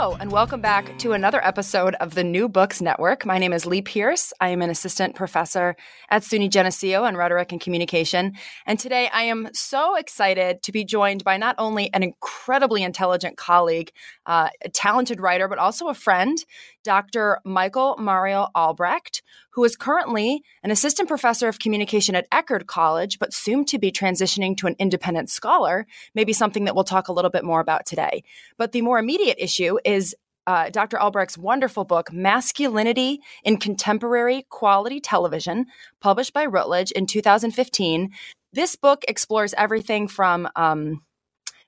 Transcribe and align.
Hello, 0.00 0.16
and 0.20 0.30
welcome 0.30 0.60
back 0.60 0.96
to 0.98 1.10
another 1.10 1.44
episode 1.44 1.96
of 1.96 2.14
the 2.14 2.22
New 2.22 2.48
Books 2.48 2.80
Network. 2.80 3.26
My 3.26 3.36
name 3.36 3.52
is 3.52 3.66
Lee 3.66 3.82
Pierce. 3.82 4.32
I 4.40 4.50
am 4.50 4.62
an 4.62 4.70
assistant 4.70 5.16
professor 5.16 5.74
at 6.08 6.22
SUNY 6.22 6.50
Geneseo 6.50 7.04
in 7.04 7.16
rhetoric 7.16 7.50
and 7.50 7.60
communication. 7.60 8.34
And 8.64 8.78
today 8.78 9.10
I 9.12 9.22
am 9.22 9.48
so 9.52 9.96
excited 9.96 10.62
to 10.62 10.70
be 10.70 10.84
joined 10.84 11.24
by 11.24 11.36
not 11.36 11.56
only 11.58 11.92
an 11.92 12.04
incredibly 12.04 12.84
intelligent 12.84 13.36
colleague, 13.36 13.90
uh, 14.24 14.50
a 14.64 14.68
talented 14.68 15.20
writer, 15.20 15.48
but 15.48 15.58
also 15.58 15.88
a 15.88 15.94
friend, 15.94 16.38
Dr. 16.84 17.40
Michael 17.44 17.96
Mario 17.98 18.48
Albrecht, 18.54 19.22
who 19.50 19.64
is 19.64 19.76
currently 19.76 20.42
an 20.62 20.70
assistant 20.70 21.08
professor 21.08 21.48
of 21.48 21.58
communication 21.58 22.14
at 22.14 22.30
Eckerd 22.30 22.66
College, 22.66 23.18
but 23.18 23.34
soon 23.34 23.64
to 23.66 23.78
be 23.78 23.92
transitioning 23.92 24.56
to 24.56 24.66
an 24.66 24.76
independent 24.78 25.30
scholar, 25.30 25.86
maybe 26.14 26.32
something 26.32 26.64
that 26.64 26.74
we'll 26.74 26.84
talk 26.84 27.08
a 27.08 27.12
little 27.12 27.30
bit 27.30 27.44
more 27.44 27.60
about 27.60 27.86
today. 27.86 28.22
But 28.56 28.72
the 28.72 28.82
more 28.82 28.98
immediate 28.98 29.36
issue 29.38 29.78
is 29.84 30.14
uh, 30.46 30.70
Dr. 30.70 30.98
Albrecht's 30.98 31.36
wonderful 31.36 31.84
book, 31.84 32.10
Masculinity 32.10 33.20
in 33.44 33.58
Contemporary 33.58 34.46
Quality 34.48 34.98
Television, 34.98 35.66
published 36.00 36.32
by 36.32 36.46
Routledge 36.46 36.90
in 36.92 37.06
2015. 37.06 38.10
This 38.54 38.74
book 38.74 39.04
explores 39.08 39.52
everything 39.58 40.08
from 40.08 40.48
um, 40.56 41.02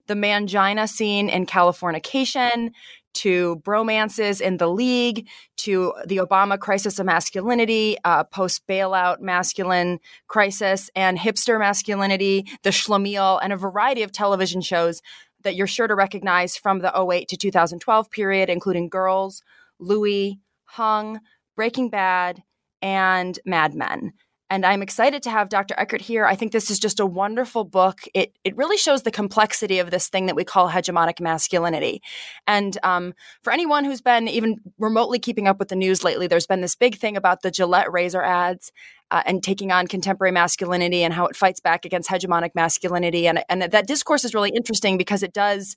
the 0.07 0.15
mangina 0.15 0.89
scene 0.89 1.29
in 1.29 1.45
Californication 1.45 2.71
to 3.15 3.57
bromances 3.65 4.41
in 4.41 4.57
the 4.57 4.69
league, 4.69 5.29
to 5.59 5.93
the 6.07 6.19
Obama 6.19 6.59
crisis 6.59 6.99
of 6.99 7.07
masculinity, 7.07 7.97
uh, 8.05 8.25
post 8.25 8.67
bailout 8.67 9.21
masculine 9.21 9.99
crisis, 10.29 10.91
and 10.95 11.19
hipster 11.19 11.59
masculinity, 11.59 12.47
the 12.63 12.71
Schlemiel, 12.71 13.39
and 13.43 13.53
a 13.53 13.57
variety 13.57 14.03
of 14.03 14.13
television 14.13 14.61
shows 14.61 15.03
that 15.43 15.55
you're 15.55 15.67
sure 15.67 15.87
to 15.87 15.95
recognize 15.95 16.57
from 16.57 16.81
the 16.81 16.93
08 16.95 17.29
to 17.29 17.37
2012 17.37 18.11
period, 18.11 18.51
including 18.51 18.89
Girls, 18.89 19.43
Louie, 19.79 20.39
Hung, 20.65 21.21
Breaking 21.57 21.91
Bad, 21.91 22.43
and 22.83 23.39
Mad 23.45 23.75
Men. 23.75 24.13
And 24.51 24.67
I'm 24.67 24.83
excited 24.83 25.23
to 25.23 25.31
have 25.31 25.49
Dr. 25.49 25.77
Eckert 25.79 26.01
here. 26.01 26.27
I 26.27 26.35
think 26.35 26.51
this 26.51 26.73
is 26.73 26.81
just 26.81 26.99
a 26.99 27.07
wonderful 27.07 27.63
book. 27.63 28.01
It 28.15 28.37
it 28.43 28.57
really 28.57 28.77
shows 28.77 29.03
the 29.03 29.13
complexity 29.13 29.79
of 29.79 29.93
this 29.93 30.09
thing 30.09 30.27
that 30.27 30.35
we 30.35 30.45
call 30.45 30.69
hegemonic 30.69 31.21
masculinity. 31.21 32.03
And 32.49 32.77
um, 32.83 33.15
for 33.43 33.53
anyone 33.53 33.85
who's 33.85 34.01
been 34.01 34.27
even 34.27 34.57
remotely 34.79 35.21
keeping 35.21 35.47
up 35.47 35.61
with 35.61 35.69
the 35.69 35.77
news 35.77 36.03
lately, 36.03 36.27
there's 36.27 36.49
been 36.49 36.63
this 36.63 36.75
big 36.75 36.99
thing 36.99 37.17
about 37.17 37.43
the 37.43 37.53
Gillette 37.53 37.93
razor 37.93 38.23
ads 38.23 38.73
uh, 39.13 39.23
and 39.25 39.41
taking 39.43 39.71
on 39.71 39.87
contemporary 39.87 40.33
masculinity 40.33 41.05
and 41.05 41.15
how 41.15 41.27
it 41.27 41.37
fights 41.37 41.61
back 41.61 41.85
against 41.85 42.11
hegemonic 42.11 42.51
masculinity. 42.57 43.29
And 43.29 43.45
and 43.49 43.63
that 43.63 43.87
discourse 43.87 44.25
is 44.25 44.35
really 44.35 44.51
interesting 44.51 44.99
because 44.99 45.23
it 45.23 45.33
does 45.33 45.77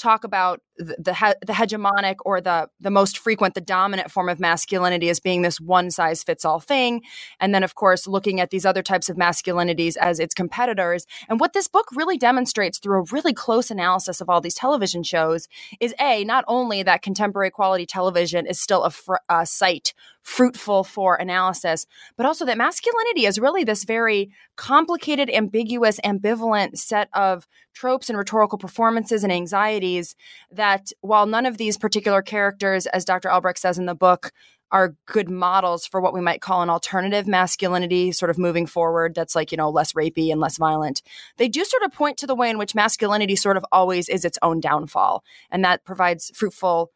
talk 0.00 0.24
about 0.24 0.60
the, 0.76 0.96
the, 0.98 1.36
the 1.46 1.52
hegemonic 1.52 2.16
or 2.24 2.40
the 2.40 2.68
the 2.80 2.90
most 2.90 3.18
frequent 3.18 3.54
the 3.54 3.60
dominant 3.60 4.10
form 4.10 4.28
of 4.28 4.40
masculinity 4.40 5.10
as 5.10 5.20
being 5.20 5.42
this 5.42 5.60
one 5.60 5.90
size 5.90 6.22
fits 6.22 6.44
all 6.44 6.58
thing. 6.58 7.02
And 7.38 7.54
then 7.54 7.62
of 7.62 7.74
course 7.74 8.06
looking 8.06 8.40
at 8.40 8.50
these 8.50 8.64
other 8.64 8.82
types 8.82 9.08
of 9.08 9.16
masculinities 9.16 9.96
as 9.96 10.18
its 10.18 10.34
competitors. 10.34 11.06
And 11.28 11.38
what 11.38 11.52
this 11.52 11.68
book 11.68 11.86
really 11.94 12.16
demonstrates 12.16 12.78
through 12.78 13.00
a 13.00 13.06
really 13.12 13.34
close 13.34 13.70
analysis 13.70 14.20
of 14.20 14.30
all 14.30 14.40
these 14.40 14.54
television 14.54 15.02
shows 15.02 15.48
is 15.80 15.94
a 16.00 16.24
not 16.24 16.44
only 16.48 16.82
that 16.82 17.02
contemporary 17.02 17.50
quality 17.50 17.86
television 17.86 18.46
is 18.46 18.60
still 18.60 18.84
a, 18.84 18.90
fr- 18.90 19.16
a 19.28 19.44
site 19.44 19.92
fruitful 20.22 20.84
for 20.84 21.16
analysis, 21.16 21.86
but 22.16 22.26
also 22.26 22.44
that 22.44 22.58
masculinity 22.58 23.26
is 23.26 23.38
really 23.38 23.64
this 23.64 23.84
very 23.84 24.30
complicated, 24.56 25.30
ambiguous, 25.30 25.98
ambivalent 26.04 26.76
set 26.76 27.08
of 27.14 27.46
tropes 27.74 28.08
and 28.08 28.18
rhetorical 28.18 28.58
performances 28.58 29.24
and 29.24 29.32
anxieties 29.32 30.14
that 30.50 30.92
while 31.00 31.26
none 31.26 31.46
of 31.46 31.58
these 31.58 31.78
particular 31.78 32.22
characters, 32.22 32.86
as 32.86 33.04
Dr. 33.04 33.30
Albrecht 33.30 33.58
says 33.58 33.78
in 33.78 33.86
the 33.86 33.94
book, 33.94 34.32
are 34.72 34.94
good 35.06 35.28
models 35.28 35.86
for 35.86 36.00
what 36.00 36.14
we 36.14 36.20
might 36.20 36.40
call 36.40 36.62
an 36.62 36.70
alternative 36.70 37.26
masculinity 37.26 38.12
sort 38.12 38.30
of 38.30 38.38
moving 38.38 38.66
forward 38.66 39.14
that's 39.14 39.34
like 39.34 39.50
you 39.50 39.56
know 39.56 39.68
less 39.68 39.94
rapey 39.94 40.30
and 40.30 40.40
less 40.40 40.58
violent 40.58 41.02
they 41.38 41.48
do 41.48 41.64
sort 41.64 41.82
of 41.82 41.92
point 41.92 42.16
to 42.16 42.26
the 42.26 42.36
way 42.36 42.48
in 42.48 42.58
which 42.58 42.74
masculinity 42.74 43.34
sort 43.34 43.56
of 43.56 43.64
always 43.72 44.08
is 44.08 44.24
its 44.24 44.38
own 44.42 44.60
downfall 44.60 45.24
and 45.50 45.64
that 45.64 45.84
provides 45.84 46.30
fruitful 46.34 46.92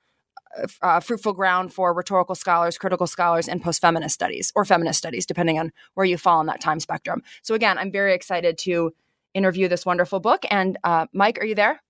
uh, 0.83 1.01
fruitful 1.01 1.33
ground 1.33 1.73
for 1.73 1.93
rhetorical 1.93 2.35
scholars, 2.35 2.79
critical 2.79 3.07
scholars, 3.07 3.49
and 3.49 3.63
post 3.63 3.81
feminist 3.81 4.15
studies 4.15 4.53
or 4.55 4.65
feminist 4.65 4.99
studies, 4.99 5.27
depending 5.27 5.59
on 5.59 5.73
where 5.95 6.07
you 6.07 6.17
fall 6.17 6.39
on 6.39 6.47
that 6.47 6.61
time 6.61 6.81
spectrum. 6.81 7.23
So, 7.43 7.55
again, 7.55 7.79
I'm 7.79 7.91
very 7.91 8.15
excited 8.15 8.59
to 8.59 8.93
interview 9.35 9.69
this 9.69 9.85
wonderful 9.85 10.21
book. 10.21 10.45
And 10.51 10.79
uh, 10.85 11.07
Mike, 11.13 11.39
are 11.41 11.45
you 11.45 11.55
there? 11.55 11.83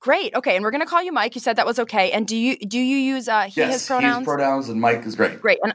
Great. 0.00 0.34
Okay, 0.34 0.56
and 0.56 0.64
we're 0.64 0.70
going 0.70 0.80
to 0.80 0.86
call 0.86 1.02
you 1.02 1.12
Mike. 1.12 1.34
You 1.34 1.40
said 1.40 1.56
that 1.56 1.66
was 1.66 1.78
okay. 1.78 2.10
And 2.12 2.26
do 2.26 2.36
you 2.36 2.56
do 2.56 2.78
you 2.78 2.96
use 2.96 3.28
uh, 3.28 3.42
he 3.42 3.60
yes, 3.60 3.72
his 3.74 3.86
pronouns? 3.86 4.20
He 4.20 4.24
pronouns, 4.24 4.68
and 4.68 4.80
Mike 4.80 5.04
is 5.04 5.16
great. 5.16 5.40
Great. 5.40 5.58
And 5.62 5.74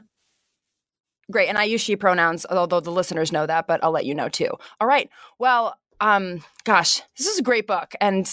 great. 1.30 1.48
And 1.48 1.56
I 1.56 1.64
use 1.64 1.80
she 1.80 1.94
pronouns, 1.94 2.44
although 2.50 2.80
the 2.80 2.90
listeners 2.90 3.30
know 3.30 3.46
that, 3.46 3.66
but 3.68 3.82
I'll 3.84 3.92
let 3.92 4.04
you 4.04 4.14
know 4.14 4.28
too. 4.28 4.50
All 4.80 4.88
right. 4.88 5.08
Well, 5.38 5.76
um, 6.00 6.42
gosh, 6.64 7.00
this 7.16 7.28
is 7.28 7.38
a 7.38 7.42
great 7.42 7.66
book, 7.66 7.94
and 8.00 8.28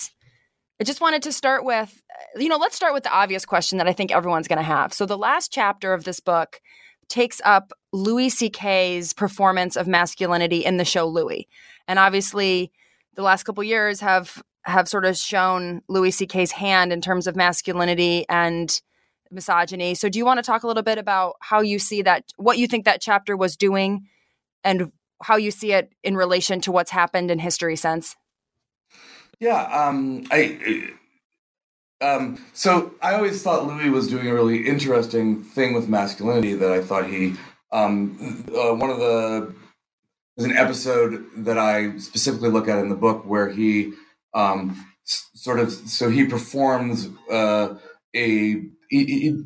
I 0.80 0.86
just 0.86 1.02
wanted 1.02 1.24
to 1.24 1.34
start 1.34 1.66
with, 1.66 2.02
you 2.38 2.48
know, 2.48 2.58
let's 2.58 2.76
start 2.76 2.94
with 2.94 3.04
the 3.04 3.12
obvious 3.12 3.46
question 3.46 3.78
that 3.80 3.88
I 3.88 3.94
think 3.94 4.12
everyone's 4.12 4.48
going 4.48 4.58
to 4.58 4.64
have. 4.64 4.94
So 4.94 5.06
the 5.06 5.18
last 5.18 5.52
chapter 5.52 5.94
of 5.94 6.06
this 6.06 6.22
book 6.22 6.62
takes 7.10 7.42
up 7.44 7.74
Louie 7.92 8.30
C.K.'s 8.30 9.12
performance 9.14 9.76
of 9.76 9.88
masculinity 9.88 10.64
in 10.64 10.78
the 10.78 10.86
show 10.86 11.08
Louis. 11.08 11.48
and 11.88 12.00
obviously, 12.00 12.72
the 13.16 13.24
last 13.24 13.44
couple 13.44 13.64
years 13.64 14.00
have 14.00 14.42
have 14.64 14.88
sort 14.88 15.06
of 15.06 15.18
shown 15.18 15.82
Louis 15.90 16.12
C.K.'s 16.12 16.52
hand 16.52 16.94
in 16.94 17.02
terms 17.02 17.28
of 17.28 17.36
masculinity 17.36 18.26
and 18.30 18.82
misogyny. 19.32 19.96
So, 19.96 20.08
do 20.08 20.20
you 20.20 20.26
want 20.26 20.38
to 20.38 20.44
talk 20.44 20.64
a 20.64 20.68
little 20.68 20.84
bit 20.84 20.98
about 20.98 21.36
how 21.42 21.62
you 21.62 21.80
see 21.80 22.04
that, 22.04 22.26
what 22.38 22.58
you 22.58 22.68
think 22.68 22.86
that 22.86 23.02
chapter 23.02 23.36
was 23.36 23.58
doing, 23.58 24.08
and 24.64 24.92
how 25.22 25.36
you 25.36 25.52
see 25.52 25.74
it 25.74 25.92
in 26.04 26.16
relation 26.16 26.62
to 26.62 26.72
what's 26.72 26.92
happened 26.92 27.32
in 27.32 27.40
history 27.40 27.76
since? 27.76 28.16
Yeah, 29.40 29.64
um, 29.64 30.26
I. 30.32 30.92
Um, 32.02 32.46
so 32.54 32.94
I 33.02 33.16
always 33.16 33.42
thought 33.44 33.66
Louis 33.68 33.90
was 33.90 34.08
doing 34.08 34.28
a 34.28 34.34
really 34.34 34.68
interesting 34.68 35.44
thing 35.44 35.74
with 35.74 35.90
masculinity 35.90 36.54
that 36.54 36.72
I 36.72 36.82
thought 36.82 37.10
he 37.10 37.36
um, 37.72 38.46
uh, 38.50 38.74
one 38.76 38.90
of 38.90 39.00
the 39.00 39.54
there's 40.38 40.52
an 40.52 40.58
episode 40.58 41.26
that 41.38 41.58
I 41.58 41.98
specifically 42.00 42.50
look 42.50 42.68
at 42.68 42.80
in 42.80 42.90
the 42.90 42.96
book 42.96 43.26
where 43.26 43.50
he 43.50 43.94
um, 44.34 44.86
s- 45.08 45.30
sort 45.36 45.60
of 45.60 45.72
so 45.72 46.10
he 46.10 46.26
performs 46.26 47.10
uh, 47.32 47.76
a 48.16 48.62
he, 48.90 49.06
he, 49.06 49.44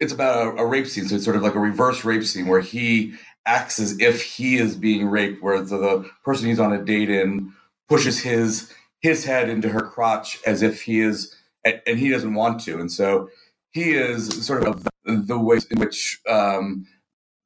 it's 0.00 0.12
about 0.12 0.58
a, 0.58 0.62
a, 0.62 0.66
rape 0.66 0.86
scene 0.86 1.06
so 1.08 1.16
it's 1.16 1.24
sort 1.24 1.36
of 1.36 1.42
like 1.42 1.54
a 1.54 1.60
reverse 1.60 2.04
rape 2.04 2.24
scene 2.24 2.46
where 2.48 2.60
he 2.60 3.14
acts 3.46 3.78
as 3.80 3.98
if 4.00 4.22
he 4.22 4.56
is 4.58 4.76
being 4.76 5.06
raped 5.08 5.42
where 5.42 5.60
the, 5.62 5.78
the 5.78 6.10
person 6.24 6.48
he's 6.48 6.60
on 6.60 6.72
a 6.72 6.84
date 6.84 7.10
in 7.10 7.52
pushes 7.88 8.20
his 8.20 8.72
his 9.00 9.24
head 9.24 9.48
into 9.48 9.68
her 9.70 9.80
crotch 9.80 10.38
as 10.46 10.62
if 10.62 10.82
he 10.82 11.00
is, 11.00 11.34
and 11.64 11.98
he 11.98 12.08
doesn't 12.08 12.34
want 12.34 12.60
to. 12.62 12.78
And 12.78 12.90
so 12.90 13.28
he 13.70 13.92
is 13.92 14.46
sort 14.46 14.66
of 14.66 14.86
the 15.04 15.38
way 15.38 15.58
in 15.70 15.78
which 15.78 16.20
um, 16.28 16.86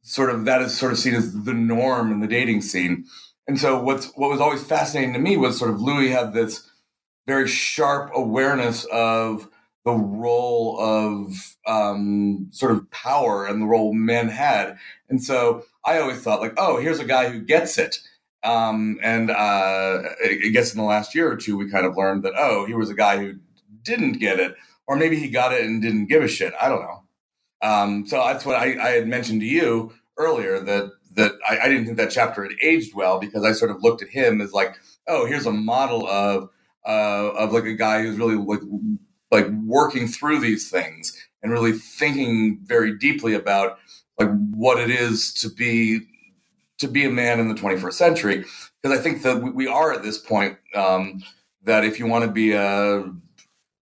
sort 0.03 0.31
of 0.31 0.45
that 0.45 0.63
is 0.63 0.77
sort 0.77 0.93
of 0.93 0.99
seen 0.99 1.15
as 1.15 1.45
the 1.45 1.55
norm 1.55 2.11
in 2.11 2.21
the 2.21 2.27
dating 2.27 2.63
scene. 2.63 3.05
And 3.47 3.59
so 3.59 3.81
what's 3.83 4.07
what 4.15 4.31
was 4.31 4.41
always 4.41 4.63
fascinating 4.63 5.13
to 5.15 5.19
me 5.19 5.37
was 5.37 5.59
sort 5.59 5.71
of 5.71 5.81
Louis 5.81 6.11
had 6.11 6.33
this 6.33 6.69
very 7.27 7.49
sharp 7.49 8.11
awareness 8.15 8.85
of 8.93 9.49
the 9.85 9.93
role 9.93 10.79
of 10.81 11.57
um, 11.67 12.49
sort 12.51 12.73
of 12.73 12.89
power 12.91 13.47
and 13.47 13.61
the 13.61 13.67
role 13.67 13.93
men 13.93 14.29
had. 14.29 14.79
And 15.09 15.23
so 15.23 15.65
I 15.85 15.99
always 15.99 16.21
thought 16.21 16.41
like, 16.41 16.55
oh, 16.57 16.81
here's 16.81 17.01
a 17.01 17.05
guy 17.05 17.31
who 17.31 17.41
gets 17.41 17.79
it. 17.79 17.99
Um, 18.45 18.99
and 19.03 19.31
uh, 19.31 20.03
I 20.25 20.51
guess 20.53 20.73
in 20.73 20.79
the 20.79 20.85
last 20.85 21.15
year 21.15 21.31
or 21.31 21.37
two, 21.37 21.57
we 21.57 21.71
kind 21.71 21.87
of 21.87 21.97
learned 21.97 22.25
that, 22.25 22.35
oh, 22.37 22.67
he 22.67 22.75
was 22.75 22.91
a 22.91 22.95
guy 22.95 23.19
who 23.19 23.35
didn't 23.83 24.15
get 24.15 24.41
it, 24.41 24.57
or 24.87 24.97
maybe 24.97 25.17
he 25.17 25.29
got 25.29 25.53
it 25.53 25.65
and 25.65 25.81
didn't 25.81 26.07
give 26.07 26.23
a 26.23 26.29
shit. 26.29 26.53
I 26.61 26.69
don't 26.69 26.83
know. 26.83 27.03
Um, 27.63 28.07
so 28.07 28.17
that's 28.17 28.45
what 28.45 28.57
I, 28.57 28.77
I, 28.81 28.91
had 28.91 29.07
mentioned 29.07 29.41
to 29.41 29.47
you 29.47 29.93
earlier 30.19 30.59
that 30.59 30.91
that 31.15 31.33
I, 31.49 31.61
I, 31.61 31.69
didn't 31.69 31.85
think 31.85 31.97
that 31.99 32.11
chapter 32.11 32.43
had 32.43 32.55
aged 32.61 32.93
well 32.93 33.21
because 33.21 33.45
I 33.45 33.53
sort 33.53 33.71
of 33.71 33.85
looked 33.85 34.03
at 34.03 34.09
him 34.09 34.41
as 34.41 34.53
like, 34.53 34.75
oh, 35.07 35.27
here's 35.27 35.47
a 35.47 35.53
model 35.53 36.05
of 36.09 36.49
uh, 36.85 37.31
of 37.39 37.53
like 37.53 37.65
a 37.65 37.75
guy 37.75 38.03
who's 38.03 38.19
really 38.19 38.35
like 38.35 38.63
like 39.31 39.49
working 39.65 40.09
through 40.09 40.41
these 40.41 40.69
things 40.71 41.17
and 41.43 41.53
really 41.53 41.73
thinking 41.73 42.59
very 42.65 42.99
deeply 42.99 43.35
about 43.35 43.79
like 44.19 44.31
what 44.51 44.81
it 44.81 44.91
is 44.91 45.33
to 45.35 45.49
be 45.49 46.01
to 46.83 46.89
be 46.89 47.07
a 47.07 47.11
man 47.11 47.41
in 47.41 47.49
the 47.49 47.57
21st 47.57 47.95
century 47.95 48.45
because 48.83 48.99
I 48.99 49.03
think 49.03 49.23
that 49.25 49.39
we 49.55 49.69
are 49.69 49.93
at 49.93 50.05
this 50.05 50.19
point 50.19 50.59
um, 50.75 51.23
that 51.65 51.85
if 51.85 51.99
you 51.99 52.07
want 52.07 52.27
to 52.27 52.33
be 52.33 52.53
a 52.53 53.05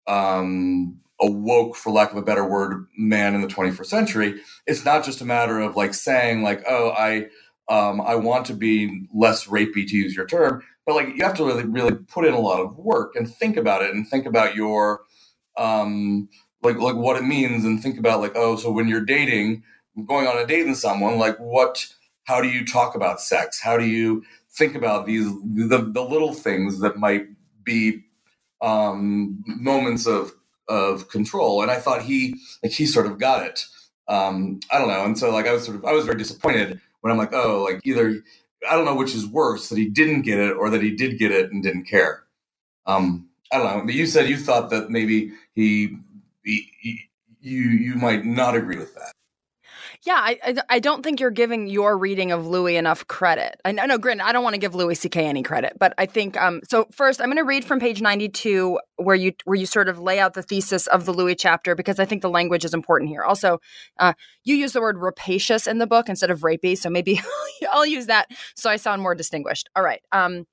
um, 0.07 1.01
a 1.21 1.31
woke, 1.31 1.77
for 1.77 1.91
lack 1.93 2.13
of 2.13 2.19
a 2.19 2.23
better 2.23 2.47
word, 2.49 2.87
man 2.99 3.35
in 3.35 3.43
the 3.43 3.49
21st 3.49 3.87
century, 3.87 4.41
it's 4.67 4.85
not 4.85 5.05
just 5.05 5.21
a 5.23 5.27
matter 5.27 5.61
of 5.61 5.77
like 5.77 5.95
saying 5.95 6.43
like, 6.43 6.65
oh, 6.69 6.91
I 6.91 7.29
um, 7.69 8.01
I 8.03 8.17
want 8.17 8.47
to 8.47 8.55
be 8.55 9.09
less 9.15 9.47
rapey 9.47 9.87
to 9.89 9.97
use 9.97 10.17
your 10.17 10.27
term, 10.27 10.63
but 10.87 10.97
like 10.97 11.09
you 11.17 11.25
have 11.25 11.37
to 11.37 11.47
really 11.47 11.65
really 11.65 11.95
put 11.95 12.27
in 12.27 12.35
a 12.35 12.41
lot 12.41 12.61
of 12.61 12.77
work 12.79 13.17
and 13.17 13.33
think 13.33 13.57
about 13.59 13.83
it 13.83 13.95
and 13.95 14.09
think 14.09 14.27
about 14.27 14.57
your 14.57 15.03
um, 15.59 16.29
like 16.63 16.79
like 16.79 16.97
what 16.97 17.17
it 17.17 17.25
means 17.25 17.65
and 17.65 17.83
think 17.83 17.99
about 17.99 18.21
like 18.21 18.33
oh 18.37 18.57
so 18.57 18.71
when 18.71 18.89
you're 18.89 19.05
dating 19.05 19.63
going 20.07 20.27
on 20.27 20.39
a 20.39 20.47
date 20.47 20.67
with 20.67 20.79
someone 20.79 21.19
like 21.19 21.39
what 21.39 21.87
how 22.29 22.43
do 22.43 22.49
you 22.49 22.65
talk 22.65 22.95
about 22.95 23.23
sex? 23.23 23.59
How 23.59 23.79
do 23.79 23.87
you 23.87 24.23
think 24.51 24.75
about 24.75 25.07
these 25.07 25.25
the, 25.25 25.79
the 25.91 26.03
little 26.03 26.35
things 26.35 26.79
that 26.81 26.99
might 26.99 27.27
be 27.65 28.05
um, 28.61 29.43
moments 29.47 30.07
of 30.07 30.33
of 30.69 31.09
control? 31.09 31.63
And 31.63 31.71
i 31.71 31.77
thought 31.77 32.03
he 32.03 32.37
like 32.63 32.73
he 32.73 32.85
sort 32.85 33.07
of 33.07 33.19
got 33.19 33.47
it. 33.47 33.65
Um, 34.09 34.61
i 34.71 34.79
don't 34.79 34.89
know. 34.89 35.05
And 35.05 35.19
so 35.19 35.31
like 35.31 35.47
i 35.47 35.53
was 35.53 35.65
sort 35.65 35.79
of 35.79 35.87
i 35.87 35.93
was 35.93 36.05
very 36.05 36.19
disappointed 36.19 36.81
when 37.01 37.11
i'm 37.11 37.19
like 37.19 37.33
oh 37.33 37.63
like 37.63 37.81
either 37.85 38.23
i 38.69 38.75
don't 38.75 38.85
know 38.85 38.95
which 38.95 39.15
is 39.15 39.27
worse 39.27 39.71
that 39.71 39.79
he 39.79 39.89
didn't 39.89 40.23
get 40.23 40.39
it 40.39 40.53
or 40.53 40.69
that 40.69 40.83
he 40.83 40.91
did 40.95 41.19
get 41.19 41.33
it 41.33 41.51
and 41.51 41.63
didn't 41.63 41.85
care. 41.85 42.25
Um, 42.87 43.31
i 43.51 43.57
don't 43.57 43.67
know. 43.67 43.85
But 43.87 43.95
you 43.95 44.05
said 44.05 44.29
you 44.29 44.37
thought 44.37 44.69
that 44.69 44.91
maybe 44.91 45.33
he, 45.55 45.97
he, 46.45 46.71
he 46.79 47.11
you 47.41 47.63
you 47.63 47.95
might 47.95 48.27
not 48.27 48.55
agree 48.55 48.77
with 48.77 48.95
that 48.97 49.13
yeah, 50.09 50.23
I, 50.23 50.39
I, 50.43 50.55
I 50.71 50.79
don't 50.79 51.03
think 51.03 51.21
you're 51.21 51.31
giving 51.31 51.67
your 51.67 51.99
reading 51.99 52.33
of 52.33 52.47
Louis 52.47 52.77
enough 52.77 53.07
credit. 53.09 53.61
I 53.67 53.73
know, 53.73 53.99
granted, 53.99 54.25
I 54.25 54.33
don't 54.33 54.43
want 54.43 54.55
to 54.55 54.59
give 54.59 54.75
Louis 54.75 54.95
C.K. 54.95 55.27
any 55.27 55.43
credit, 55.43 55.75
but 55.79 55.93
I 55.99 56.07
think 56.07 56.35
um. 56.41 56.63
So 56.67 56.87
first, 56.91 57.21
I'm 57.21 57.27
going 57.27 57.37
to 57.37 57.43
read 57.43 57.63
from 57.63 57.79
page 57.79 58.01
92 58.01 58.81
where 58.97 59.15
you 59.15 59.35
where 59.45 59.57
you 59.57 59.67
sort 59.67 59.87
of 59.87 59.99
lay 59.99 60.19
out 60.19 60.33
the 60.33 60.43
thesis 60.43 60.87
of 60.87 61.05
the 61.05 61.13
Louis 61.13 61.35
chapter 61.35 61.75
because 61.75 61.99
I 61.99 62.07
think 62.07 62.23
the 62.23 62.31
language 62.31 62.65
is 62.65 62.73
important 62.73 63.11
here. 63.11 63.23
Also, 63.23 63.59
uh, 63.99 64.15
you 64.45 64.57
use 64.57 64.73
the 64.73 64.81
word 64.81 64.97
rapacious 64.97 65.67
in 65.67 65.77
the 65.77 65.87
book 65.87 66.09
instead 66.09 66.31
of 66.31 66.41
rapey, 66.41 66.79
so 66.79 66.89
maybe 66.89 67.21
I'll 67.71 67.85
use 67.85 68.07
that 68.07 68.31
so 68.57 68.71
I 68.71 68.77
sound 68.77 69.03
more 69.03 69.15
distinguished. 69.15 69.69
All 69.77 69.83
right. 69.83 70.01
Um. 70.11 70.47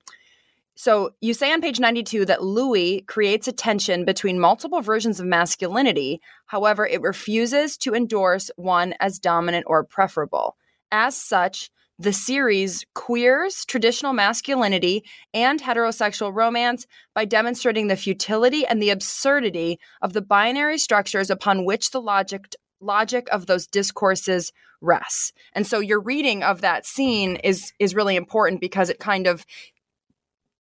So 0.75 1.12
you 1.22 1.33
say 1.33 1.54
on 1.54 1.62
page 1.62 1.80
92 1.80 2.25
that 2.25 2.44
Louie 2.44 3.01
creates 3.07 3.48
a 3.48 3.54
tension 3.54 4.04
between 4.04 4.39
multiple 4.39 4.81
versions 4.81 5.19
of 5.19 5.25
masculinity. 5.25 6.19
However, 6.48 6.86
it 6.86 7.01
refuses 7.01 7.77
to 7.77 7.95
endorse 7.95 8.51
one 8.57 8.94
as 9.00 9.18
dominant 9.18 9.66
or 9.68 9.86
preferable. 9.86 10.57
As 10.92 11.16
such, 11.16 11.72
the 11.98 12.12
series 12.12 12.86
queers 12.94 13.63
traditional 13.66 14.12
masculinity 14.12 15.06
and 15.33 15.62
heterosexual 15.62 16.36
romance 16.36 16.86
by 17.13 17.24
demonstrating 17.24 17.88
the 17.88 17.95
futility 17.95 18.66
and 18.66 18.81
the 18.81 18.89
absurdity 18.89 19.80
of 20.01 20.12
the 20.12 20.22
binary 20.22 20.77
structures 20.77 21.30
upon 21.30 21.63
which 21.63 21.92
the 21.92 22.01
logic 22.01 22.54
logic 22.81 23.27
of 23.31 23.45
those 23.45 23.66
discourses 23.66 24.51
rests. 24.81 25.31
And 25.54 25.66
so 25.66 25.80
your 25.80 26.01
reading 26.01 26.44
of 26.44 26.62
that 26.62 26.86
scene 26.86 27.38
is 27.38 27.72
is 27.80 27.95
really 27.95 28.18
important 28.18 28.60
because 28.60 28.89
it 28.89 29.00
kind 29.00 29.25
of 29.25 29.45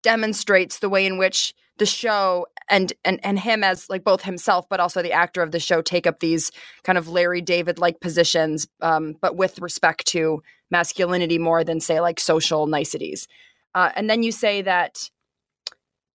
demonstrates 0.03 0.79
the 0.79 0.89
way 0.89 1.07
in 1.07 1.19
which 1.19 1.55
the 1.79 1.87
show 1.87 2.47
and 2.69 2.93
and 3.05 3.19
and 3.25 3.39
him 3.39 3.65
as 3.65 3.89
like 3.89 4.05
both 4.05 4.23
himself 4.23 4.67
but 4.69 4.81
also 4.81 5.03
the 5.03 5.13
actor 5.13 5.43
of 5.43 5.51
the 5.51 5.59
show 5.59 5.81
take 5.81 6.07
up 6.07 6.21
these 6.21 6.53
kind 6.85 6.99
of 6.99 7.09
Larry 7.09 7.41
David 7.41 7.79
like 7.79 8.01
positions 8.01 8.69
um, 8.83 9.17
but 9.21 9.35
with 9.37 9.59
respect 9.59 10.07
to 10.09 10.43
masculinity 10.71 11.39
more 11.39 11.65
than 11.65 11.81
say 11.81 12.01
like 12.01 12.21
social 12.21 12.67
niceties. 12.67 13.27
Uh, 13.75 13.91
and 13.97 14.11
then 14.11 14.23
you 14.23 14.31
say 14.33 14.63
that 14.63 15.11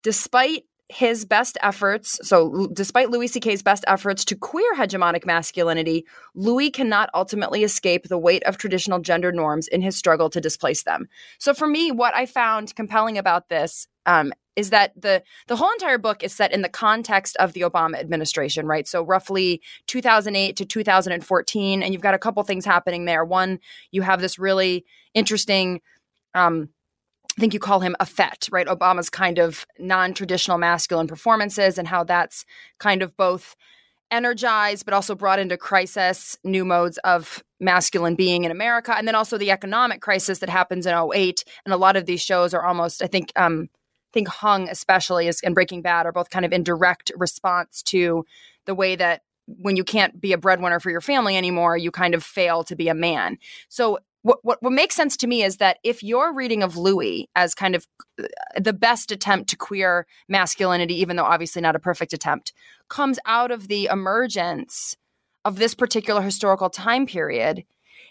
despite 0.03 0.63
his 0.89 1.25
best 1.25 1.57
efforts, 1.63 2.19
so 2.27 2.67
despite 2.71 3.09
Louis 3.09 3.27
C.K.'s 3.27 3.63
best 3.63 3.83
efforts 3.87 4.23
to 4.25 4.35
queer 4.35 4.75
hegemonic 4.75 5.25
masculinity, 5.25 6.05
Louis 6.35 6.69
cannot 6.69 7.09
ultimately 7.13 7.63
escape 7.63 8.07
the 8.07 8.19
weight 8.19 8.43
of 8.43 8.57
traditional 8.57 8.99
gender 8.99 9.31
norms 9.31 9.67
in 9.67 9.81
his 9.81 9.95
struggle 9.95 10.29
to 10.29 10.39
displace 10.39 10.83
them. 10.83 11.07
So, 11.39 11.55
for 11.55 11.67
me, 11.67 11.91
what 11.91 12.15
I 12.15 12.27
found 12.27 12.75
compelling 12.75 13.17
about 13.17 13.49
this 13.49 13.87
um, 14.05 14.31
is 14.55 14.69
that 14.69 14.91
the 14.99 15.23
the 15.47 15.55
whole 15.55 15.71
entire 15.71 15.97
book 15.97 16.23
is 16.23 16.33
set 16.33 16.51
in 16.51 16.61
the 16.61 16.69
context 16.69 17.35
of 17.37 17.53
the 17.53 17.61
Obama 17.61 17.99
administration, 17.99 18.67
right? 18.67 18.87
So, 18.87 19.03
roughly 19.03 19.61
2008 19.87 20.55
to 20.57 20.65
2014, 20.65 21.81
and 21.81 21.93
you've 21.93 22.01
got 22.03 22.13
a 22.13 22.19
couple 22.19 22.43
things 22.43 22.63
happening 22.63 23.05
there. 23.05 23.25
One, 23.25 23.59
you 23.89 24.03
have 24.03 24.21
this 24.21 24.37
really 24.37 24.85
interesting. 25.15 25.81
Um, 26.35 26.69
I 27.37 27.41
think 27.41 27.53
you 27.53 27.59
call 27.59 27.81
him 27.81 27.95
a 27.99 28.05
fet, 28.05 28.47
right? 28.51 28.67
Obama's 28.67 29.09
kind 29.09 29.39
of 29.39 29.65
non 29.77 30.13
traditional 30.13 30.57
masculine 30.57 31.07
performances 31.07 31.77
and 31.77 31.87
how 31.87 32.03
that's 32.03 32.45
kind 32.79 33.01
of 33.01 33.15
both 33.17 33.55
energized 34.11 34.85
but 34.85 34.93
also 34.93 35.15
brought 35.15 35.39
into 35.39 35.57
crisis 35.57 36.37
new 36.43 36.63
modes 36.63 36.97
of 36.99 37.43
masculine 37.59 38.15
being 38.15 38.43
in 38.43 38.51
America. 38.51 38.95
And 38.95 39.07
then 39.07 39.15
also 39.15 39.37
the 39.37 39.51
economic 39.51 40.01
crisis 40.01 40.39
that 40.39 40.49
happens 40.49 40.85
in 40.85 40.95
08. 40.95 41.43
And 41.65 41.73
a 41.73 41.77
lot 41.77 41.95
of 41.95 42.05
these 42.05 42.21
shows 42.21 42.53
are 42.53 42.65
almost, 42.65 43.01
I 43.03 43.07
think, 43.07 43.31
um, 43.35 43.69
think 44.13 44.27
Hung 44.29 44.69
especially 44.69 45.27
is 45.27 45.41
and 45.43 45.53
Breaking 45.53 45.81
Bad 45.81 46.05
are 46.05 46.11
both 46.11 46.29
kind 46.29 46.45
of 46.45 46.53
in 46.53 46.63
direct 46.63 47.11
response 47.17 47.83
to 47.83 48.25
the 48.65 48.75
way 48.75 48.95
that 48.95 49.21
when 49.47 49.75
you 49.75 49.83
can't 49.83 50.19
be 50.19 50.33
a 50.33 50.37
breadwinner 50.37 50.79
for 50.79 50.89
your 50.89 51.01
family 51.01 51.37
anymore, 51.37 51.77
you 51.77 51.91
kind 51.91 52.15
of 52.15 52.23
fail 52.23 52.63
to 52.63 52.75
be 52.75 52.87
a 52.87 52.95
man. 52.95 53.37
So 53.69 53.99
what, 54.25 54.39
what 54.41 54.57
what 54.63 54.73
makes 54.73 54.95
sense 54.95 55.15
to 55.17 55.27
me 55.27 55.43
is 55.43 55.57
that 55.57 55.77
if 55.83 56.01
your 56.01 56.33
reading 56.33 56.63
of 56.63 56.75
Louis 56.75 57.29
as 57.35 57.53
kind 57.53 57.75
of 57.75 57.85
uh, 58.19 58.23
the 58.59 58.73
best 58.73 59.11
attempt 59.11 59.51
to 59.51 59.55
queer 59.55 60.07
masculinity, 60.27 60.99
even 60.99 61.15
though 61.15 61.23
obviously 61.23 61.61
not 61.61 61.75
a 61.75 61.79
perfect 61.79 62.11
attempt, 62.11 62.51
comes 62.89 63.19
out 63.27 63.51
of 63.51 63.67
the 63.67 63.85
emergence 63.85 64.97
of 65.45 65.57
this 65.57 65.75
particular 65.75 66.23
historical 66.23 66.71
time 66.71 67.05
period, 67.05 67.65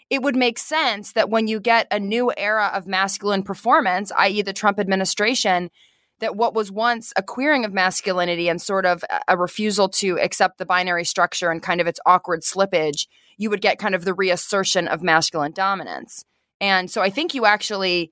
it 0.09 0.21
would 0.21 0.37
make 0.37 0.57
sense 0.57 1.11
that 1.11 1.29
when 1.29 1.49
you 1.49 1.59
get 1.59 1.85
a 1.91 1.99
new 1.99 2.31
era 2.37 2.71
of 2.73 2.87
masculine 2.87 3.43
performance, 3.43 4.09
i.e., 4.15 4.41
the 4.41 4.53
Trump 4.53 4.79
administration, 4.79 5.69
that 6.19 6.35
what 6.35 6.53
was 6.53 6.71
once 6.71 7.11
a 7.15 7.23
queering 7.23 7.65
of 7.65 7.73
masculinity 7.73 8.47
and 8.47 8.61
sort 8.61 8.85
of 8.85 9.03
a 9.27 9.37
refusal 9.37 9.89
to 9.89 10.19
accept 10.19 10.57
the 10.57 10.65
binary 10.65 11.03
structure 11.03 11.51
and 11.51 11.61
kind 11.61 11.81
of 11.81 11.87
its 11.87 11.99
awkward 12.05 12.41
slippage 12.41 13.07
you 13.37 13.49
would 13.49 13.61
get 13.61 13.79
kind 13.79 13.95
of 13.95 14.05
the 14.05 14.13
reassertion 14.13 14.87
of 14.87 15.03
masculine 15.03 15.51
dominance. 15.51 16.25
And 16.61 16.89
so 16.89 17.01
I 17.01 17.09
think 17.09 17.33
you 17.33 17.45
actually 17.45 18.11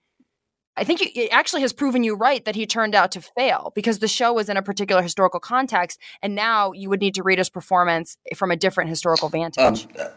I 0.75 0.84
think 0.84 1.01
it 1.16 1.30
actually 1.32 1.62
has 1.62 1.72
proven 1.72 2.04
you 2.04 2.16
right 2.16 2.44
that 2.46 2.56
he 2.56 2.66
turned 2.66 2.96
out 2.96 3.12
to 3.12 3.22
fail 3.22 3.72
because 3.75 4.00
the 4.00 4.08
show 4.08 4.34
was 4.34 4.50
in 4.50 4.58
a 4.58 4.63
particular 4.63 5.04
historical 5.04 5.39
context, 5.39 6.00
and 6.24 6.34
now 6.34 6.72
you 6.72 6.89
would 6.89 7.00
need 7.00 7.13
to 7.13 7.22
read 7.22 7.38
his 7.38 7.48
performance 7.48 8.18
from 8.36 8.50
a 8.50 8.56
different 8.56 8.89
historical 8.89 9.30
vantage. 9.30 9.86
Um, 10.00 10.08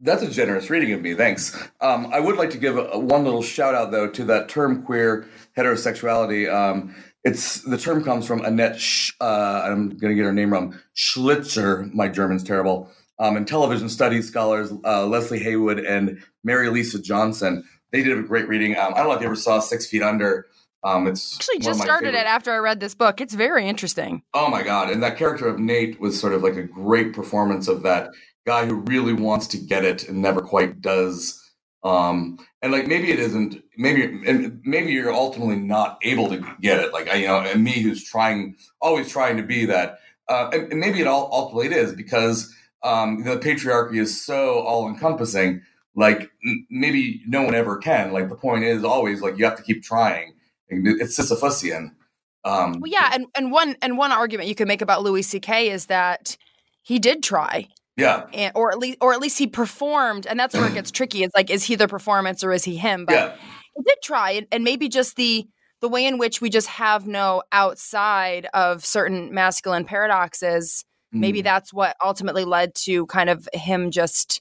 that's 0.00 0.22
a 0.22 0.30
generous 0.30 0.70
reading 0.70 0.92
of 0.92 1.02
me. 1.02 1.14
Thanks. 1.14 1.56
Um, 1.80 2.08
I 2.12 2.20
would 2.20 2.36
like 2.36 2.50
to 2.50 2.58
give 2.58 2.76
a, 2.76 2.84
a, 2.92 2.98
one 2.98 3.24
little 3.24 3.42
shout 3.42 3.74
out 3.74 3.90
though 3.90 4.08
to 4.08 4.24
that 4.24 4.48
term 4.48 4.82
queer 4.82 5.28
heterosexuality. 5.56 6.52
Um, 6.52 6.94
it's 7.24 7.62
the 7.62 7.78
term 7.78 8.04
comes 8.04 8.26
from 8.26 8.44
Annette. 8.44 8.80
Sch, 8.80 9.12
uh, 9.20 9.62
I'm 9.64 9.90
going 9.90 10.10
to 10.10 10.14
get 10.14 10.24
her 10.24 10.32
name 10.32 10.52
wrong. 10.52 10.78
Schlitzer. 10.96 11.92
My 11.92 12.08
German's 12.08 12.44
terrible 12.44 12.90
um, 13.18 13.36
and 13.36 13.46
television 13.46 13.88
studies 13.88 14.28
scholars 14.28 14.72
uh, 14.84 15.06
Leslie 15.06 15.40
Heywood 15.40 15.78
and 15.80 16.22
Merri 16.44 16.70
Lisa 16.70 17.00
Johnson. 17.00 17.64
They 17.92 18.02
did 18.02 18.18
a 18.18 18.22
great 18.22 18.48
reading. 18.48 18.76
Um, 18.76 18.94
I 18.94 18.98
don't 18.98 19.08
know 19.08 19.14
if 19.14 19.20
you 19.20 19.26
ever 19.26 19.36
saw 19.36 19.60
Six 19.60 19.86
Feet 19.86 20.02
Under. 20.02 20.46
Um, 20.84 21.08
it's 21.08 21.34
actually 21.36 21.58
just 21.58 21.80
started 21.80 22.06
favorite. 22.06 22.20
it 22.20 22.26
after 22.26 22.52
I 22.52 22.58
read 22.58 22.78
this 22.78 22.94
book. 22.94 23.20
It's 23.20 23.34
very 23.34 23.66
interesting. 23.66 24.22
Oh 24.32 24.48
my 24.48 24.62
god! 24.62 24.90
And 24.90 25.02
that 25.02 25.16
character 25.16 25.48
of 25.48 25.58
Nate 25.58 25.98
was 25.98 26.18
sort 26.18 26.32
of 26.32 26.42
like 26.42 26.54
a 26.54 26.62
great 26.62 27.12
performance 27.12 27.66
of 27.66 27.82
that 27.82 28.10
guy 28.46 28.66
who 28.66 28.76
really 28.76 29.12
wants 29.12 29.46
to 29.48 29.58
get 29.58 29.84
it 29.84 30.08
and 30.08 30.22
never 30.22 30.40
quite 30.40 30.80
does. 30.80 31.42
Um, 31.84 32.38
and 32.62 32.72
like 32.72 32.86
maybe 32.86 33.12
it 33.12 33.18
isn't. 33.18 33.62
Maybe 33.76 34.02
and 34.26 34.60
maybe 34.64 34.92
you're 34.92 35.12
ultimately 35.12 35.56
not 35.56 35.98
able 36.02 36.28
to 36.28 36.44
get 36.60 36.80
it. 36.80 36.92
Like 36.92 37.08
I, 37.08 37.14
you 37.16 37.26
know, 37.28 37.40
and 37.40 37.62
me 37.62 37.80
who's 37.80 38.02
trying, 38.02 38.56
always 38.80 39.08
trying 39.10 39.36
to 39.36 39.42
be 39.42 39.66
that. 39.66 39.98
Uh, 40.28 40.50
and, 40.52 40.72
and 40.72 40.80
maybe 40.80 41.00
it 41.00 41.06
all 41.06 41.28
ultimately 41.32 41.66
it 41.66 41.72
is 41.72 41.94
because 41.94 42.54
um, 42.82 43.24
the 43.24 43.36
patriarchy 43.36 43.98
is 44.00 44.24
so 44.24 44.60
all 44.60 44.88
encompassing. 44.88 45.62
Like 45.94 46.30
n- 46.46 46.66
maybe 46.70 47.22
no 47.26 47.42
one 47.42 47.54
ever 47.54 47.76
can. 47.76 48.12
Like 48.12 48.28
the 48.28 48.36
point 48.36 48.64
is 48.64 48.84
always 48.84 49.20
like 49.20 49.38
you 49.38 49.44
have 49.44 49.56
to 49.56 49.62
keep 49.62 49.82
trying. 49.82 50.34
It's 50.68 51.18
Sisyphusian. 51.18 51.92
Um, 52.44 52.80
well, 52.80 52.90
yeah, 52.90 53.10
and, 53.12 53.26
and 53.34 53.50
one 53.50 53.76
and 53.82 53.98
one 53.98 54.12
argument 54.12 54.48
you 54.48 54.54
could 54.54 54.68
make 54.68 54.82
about 54.82 55.02
Louis 55.02 55.22
C.K. 55.22 55.70
is 55.70 55.86
that 55.86 56.36
he 56.82 56.98
did 56.98 57.22
try. 57.22 57.68
Yeah. 57.98 58.26
And, 58.32 58.52
or 58.54 58.70
at 58.70 58.78
least 58.78 58.98
or 59.00 59.12
at 59.12 59.20
least 59.20 59.38
he 59.38 59.48
performed, 59.48 60.26
and 60.26 60.38
that's 60.38 60.54
where 60.54 60.66
it 60.66 60.74
gets 60.74 60.90
tricky. 60.90 61.24
It's 61.24 61.34
like, 61.34 61.50
is 61.50 61.64
he 61.64 61.74
the 61.74 61.88
performance 61.88 62.44
or 62.44 62.52
is 62.52 62.64
he 62.64 62.76
him? 62.76 63.04
But 63.04 63.14
yeah. 63.14 63.36
he 63.76 63.82
did 63.82 63.96
try, 64.02 64.30
and, 64.30 64.46
and 64.52 64.64
maybe 64.64 64.88
just 64.88 65.16
the 65.16 65.46
the 65.80 65.88
way 65.88 66.06
in 66.06 66.18
which 66.18 66.40
we 66.40 66.50
just 66.50 66.68
have 66.68 67.06
no 67.06 67.42
outside 67.52 68.46
of 68.54 68.84
certain 68.84 69.32
masculine 69.32 69.84
paradoxes 69.84 70.84
mm. 71.14 71.20
maybe 71.20 71.42
that's 71.42 71.72
what 71.72 71.96
ultimately 72.04 72.44
led 72.44 72.74
to 72.74 73.06
kind 73.06 73.30
of 73.30 73.48
him 73.52 73.90
just 73.90 74.40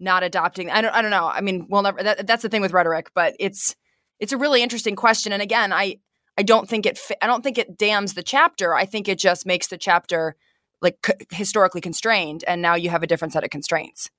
not 0.00 0.22
adopting 0.22 0.70
i 0.70 0.80
don't 0.80 0.94
i 0.94 1.02
don't 1.02 1.10
know 1.10 1.26
i 1.26 1.40
mean 1.40 1.66
we'll 1.68 1.82
never 1.82 2.02
that, 2.02 2.26
that's 2.26 2.42
the 2.42 2.48
thing 2.48 2.62
with 2.62 2.72
rhetoric 2.72 3.10
but 3.14 3.34
it's 3.38 3.76
it's 4.18 4.32
a 4.32 4.38
really 4.38 4.62
interesting 4.62 4.96
question 4.96 5.32
and 5.32 5.42
again 5.42 5.72
i 5.72 5.96
i 6.36 6.42
don't 6.42 6.68
think 6.68 6.86
it 6.86 6.98
i 7.20 7.26
don't 7.26 7.44
think 7.44 7.58
it 7.58 7.78
damns 7.78 8.14
the 8.14 8.22
chapter 8.22 8.74
i 8.74 8.84
think 8.84 9.08
it 9.08 9.18
just 9.18 9.46
makes 9.46 9.68
the 9.68 9.78
chapter 9.78 10.34
like 10.82 10.96
c- 11.04 11.26
historically 11.30 11.80
constrained 11.80 12.44
and 12.46 12.60
now 12.60 12.74
you 12.74 12.90
have 12.90 13.02
a 13.02 13.06
different 13.06 13.32
set 13.32 13.44
of 13.44 13.50
constraints 13.50 14.10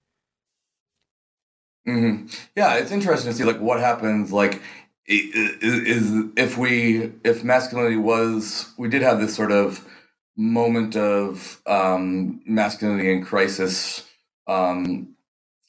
mm-hmm. 1.87 2.25
yeah 2.55 2.75
it's 2.75 2.91
interesting 2.91 3.31
to 3.31 3.37
see 3.37 3.43
like 3.43 3.59
what 3.59 3.79
happens 3.79 4.31
like 4.31 4.61
is, 5.05 5.55
is 5.61 6.23
if 6.37 6.57
we 6.57 7.11
if 7.23 7.43
masculinity 7.43 7.97
was 7.97 8.73
we 8.77 8.87
did 8.87 9.01
have 9.01 9.19
this 9.19 9.35
sort 9.35 9.51
of 9.51 9.85
moment 10.35 10.95
of 10.95 11.61
um, 11.67 12.41
masculinity 12.47 13.11
in 13.11 13.23
crisis 13.23 14.07
um, 14.47 15.13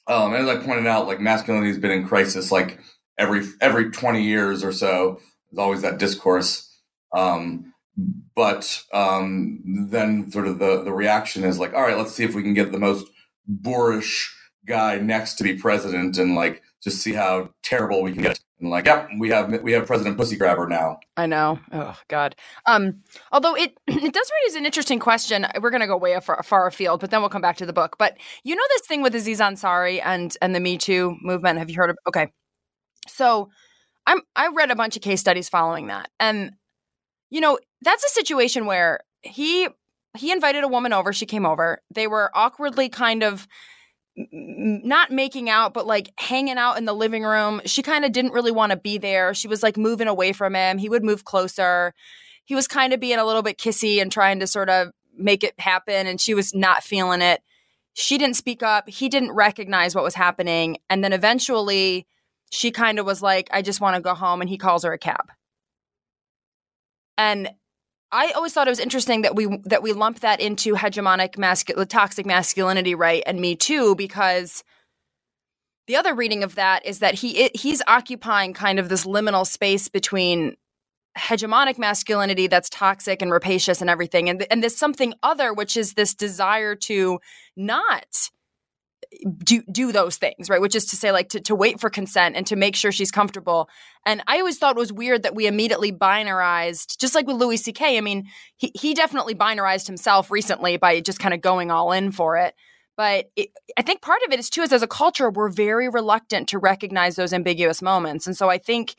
um, 0.07 0.33
as 0.33 0.47
I 0.47 0.57
pointed 0.57 0.87
out, 0.87 1.07
like 1.07 1.19
masculinity 1.19 1.69
has 1.69 1.79
been 1.79 1.91
in 1.91 2.07
crisis 2.07 2.51
like 2.51 2.79
every 3.17 3.43
every 3.61 3.91
twenty 3.91 4.23
years 4.23 4.63
or 4.63 4.71
so. 4.71 5.19
There's 5.51 5.59
always 5.59 5.81
that 5.81 5.97
discourse, 5.97 6.69
um, 7.15 7.73
but 8.35 8.83
um, 8.93 9.61
then 9.89 10.31
sort 10.31 10.47
of 10.47 10.59
the 10.59 10.83
the 10.83 10.93
reaction 10.93 11.43
is 11.43 11.59
like, 11.59 11.73
all 11.73 11.81
right, 11.81 11.97
let's 11.97 12.11
see 12.11 12.23
if 12.23 12.35
we 12.35 12.43
can 12.43 12.53
get 12.53 12.71
the 12.71 12.79
most 12.79 13.07
boorish 13.47 14.35
guy 14.65 14.97
next 14.97 15.35
to 15.35 15.43
be 15.43 15.55
president, 15.55 16.17
and 16.17 16.35
like 16.35 16.61
just 16.83 17.01
see 17.01 17.13
how 17.13 17.49
terrible 17.63 18.01
we 18.01 18.13
can 18.13 18.21
get. 18.21 18.39
And 18.59 18.69
like, 18.69 18.85
yep, 18.85 19.09
we 19.19 19.29
have 19.29 19.61
we 19.63 19.73
have 19.73 19.85
President 19.85 20.17
Pussy 20.17 20.37
Grabber 20.37 20.67
now. 20.67 20.99
I 21.17 21.25
know. 21.25 21.59
Oh 21.71 21.97
God. 22.07 22.35
Um, 22.65 23.01
although 23.31 23.55
it 23.55 23.77
it 23.87 24.13
does 24.13 24.31
raise 24.45 24.55
an 24.55 24.65
interesting 24.65 24.99
question. 24.99 25.45
We're 25.61 25.71
going 25.71 25.81
to 25.81 25.87
go 25.87 25.97
way 25.97 26.17
far, 26.21 26.41
far 26.43 26.67
afield, 26.67 27.01
but 27.01 27.11
then 27.11 27.21
we'll 27.21 27.29
come 27.29 27.41
back 27.41 27.57
to 27.57 27.65
the 27.65 27.73
book. 27.73 27.97
But 27.99 28.17
you 28.43 28.55
know 28.55 28.63
this 28.69 28.87
thing 28.87 29.01
with 29.01 29.13
Aziz 29.15 29.39
Ansari 29.39 30.01
and 30.03 30.35
and 30.41 30.55
the 30.55 30.59
Me 30.59 30.77
Too 30.77 31.17
movement. 31.21 31.59
Have 31.59 31.69
you 31.69 31.75
heard 31.75 31.89
of? 31.89 31.97
Okay, 32.07 32.31
so 33.07 33.49
I'm 34.07 34.21
I 34.35 34.49
read 34.55 34.71
a 34.71 34.75
bunch 34.75 34.95
of 34.95 35.01
case 35.01 35.19
studies 35.19 35.49
following 35.49 35.87
that, 35.87 36.09
and 36.19 36.53
you 37.29 37.41
know 37.41 37.59
that's 37.85 38.03
a 38.03 38.09
situation 38.09 38.65
where 38.65 38.99
he 39.21 39.69
he 40.17 40.31
invited 40.31 40.63
a 40.63 40.67
woman 40.67 40.91
over. 40.91 41.13
She 41.13 41.25
came 41.25 41.45
over. 41.45 41.81
They 41.93 42.07
were 42.07 42.31
awkwardly 42.33 42.89
kind 42.89 43.23
of 43.23 43.47
not 44.17 45.11
making 45.11 45.49
out, 45.49 45.73
but 45.73 45.85
like 45.85 46.11
hanging 46.17 46.57
out 46.57 46.77
in 46.77 46.85
the 46.85 46.93
living 46.93 47.23
room. 47.23 47.61
She 47.65 47.81
kind 47.81 48.05
of 48.05 48.11
didn't 48.11 48.31
really 48.31 48.51
want 48.51 48.71
to 48.71 48.77
be 48.77 48.97
there. 48.97 49.33
She 49.33 49.47
was 49.47 49.61
like 49.61 49.77
moving 49.77 50.07
away 50.07 50.31
from 50.31 50.55
him. 50.55 50.77
He 50.77 50.89
would 50.89 51.03
move 51.03 51.25
closer. 51.25 51.93
He 52.45 52.55
was 52.55 52.67
kind 52.67 52.93
of 52.93 52.99
being 52.99 53.19
a 53.19 53.25
little 53.25 53.41
bit 53.41 53.57
kissy 53.57 54.01
and 54.01 54.11
trying 54.11 54.39
to 54.39 54.47
sort 54.47 54.69
of 54.69 54.89
make 55.17 55.43
it 55.43 55.59
happen. 55.59 56.07
And 56.07 56.19
she 56.19 56.33
was 56.33 56.53
not 56.53 56.83
feeling 56.83 57.21
it. 57.21 57.41
She 57.93 58.17
didn't 58.17 58.35
speak 58.35 58.63
up. 58.63 58.89
He 58.89 59.09
didn't 59.09 59.33
recognize 59.33 59.95
what 59.95 60.03
was 60.03 60.15
happening. 60.15 60.77
And 60.89 61.03
then 61.03 61.11
eventually 61.13 62.07
she 62.51 62.71
kind 62.71 62.99
of 62.99 63.05
was 63.05 63.21
like, 63.21 63.49
I 63.51 63.61
just 63.61 63.81
want 63.81 63.95
to 63.95 64.01
go 64.01 64.13
home. 64.13 64.39
And 64.39 64.49
he 64.49 64.57
calls 64.57 64.83
her 64.83 64.93
a 64.93 64.97
cab. 64.97 65.31
And 67.17 67.49
I 68.15 68.31
always 68.31 68.53
thought 68.53 68.67
it 68.67 68.71
was 68.71 68.79
interesting 68.79 69.23
that 69.23 69.35
we 69.35 69.57
that 69.65 69.83
we 69.83 69.91
lump 69.91 70.21
that 70.21 70.39
into 70.39 70.73
hegemonic 70.75 71.37
masculine, 71.37 71.85
toxic 71.87 72.25
masculinity, 72.25 72.95
right? 72.95 73.21
And 73.25 73.41
me 73.41 73.57
too, 73.57 73.93
because 73.95 74.63
the 75.87 75.97
other 75.97 76.15
reading 76.15 76.41
of 76.41 76.55
that 76.55 76.85
is 76.85 76.99
that 76.99 77.15
he 77.15 77.49
he's 77.53 77.81
occupying 77.87 78.53
kind 78.53 78.79
of 78.79 78.87
this 78.87 79.05
liminal 79.05 79.45
space 79.45 79.89
between 79.89 80.55
hegemonic 81.17 81.77
masculinity 81.77 82.47
that's 82.47 82.69
toxic 82.69 83.21
and 83.21 83.31
rapacious 83.31 83.81
and 83.81 83.89
everything, 83.89 84.29
and 84.29 84.47
and 84.49 84.63
this 84.63 84.77
something 84.77 85.13
other, 85.21 85.53
which 85.53 85.75
is 85.75 85.93
this 85.93 86.13
desire 86.13 86.73
to 86.73 87.19
not 87.57 88.29
do 89.37 89.61
do 89.71 89.91
those 89.91 90.17
things, 90.17 90.49
right? 90.49 90.61
Which 90.61 90.75
is 90.75 90.85
to 90.87 90.95
say, 90.95 91.11
like 91.11 91.29
to, 91.29 91.39
to 91.41 91.55
wait 91.55 91.79
for 91.79 91.89
consent 91.89 92.35
and 92.35 92.45
to 92.47 92.55
make 92.55 92.75
sure 92.75 92.91
she's 92.91 93.11
comfortable. 93.11 93.69
And 94.05 94.21
I 94.27 94.39
always 94.39 94.57
thought 94.57 94.75
it 94.75 94.79
was 94.79 94.93
weird 94.93 95.23
that 95.23 95.35
we 95.35 95.47
immediately 95.47 95.91
binarized, 95.91 96.97
just 96.99 97.15
like 97.15 97.27
with 97.27 97.37
Louis 97.37 97.57
C.K. 97.57 97.97
I 97.97 98.01
mean, 98.01 98.29
he 98.57 98.71
he 98.73 98.93
definitely 98.93 99.35
binarized 99.35 99.87
himself 99.87 100.31
recently 100.31 100.77
by 100.77 101.01
just 101.01 101.19
kind 101.19 101.33
of 101.33 101.41
going 101.41 101.71
all 101.71 101.91
in 101.91 102.11
for 102.11 102.37
it. 102.37 102.55
But 102.97 103.31
it, 103.35 103.49
I 103.77 103.81
think 103.81 104.01
part 104.01 104.21
of 104.25 104.31
it 104.31 104.39
is 104.39 104.49
too 104.49 104.61
is 104.61 104.71
as 104.71 104.81
a 104.81 104.87
culture 104.87 105.29
we're 105.29 105.49
very 105.49 105.89
reluctant 105.89 106.47
to 106.49 106.59
recognize 106.59 107.15
those 107.15 107.33
ambiguous 107.33 107.81
moments, 107.81 108.27
and 108.27 108.37
so 108.37 108.49
I 108.49 108.57
think 108.57 108.95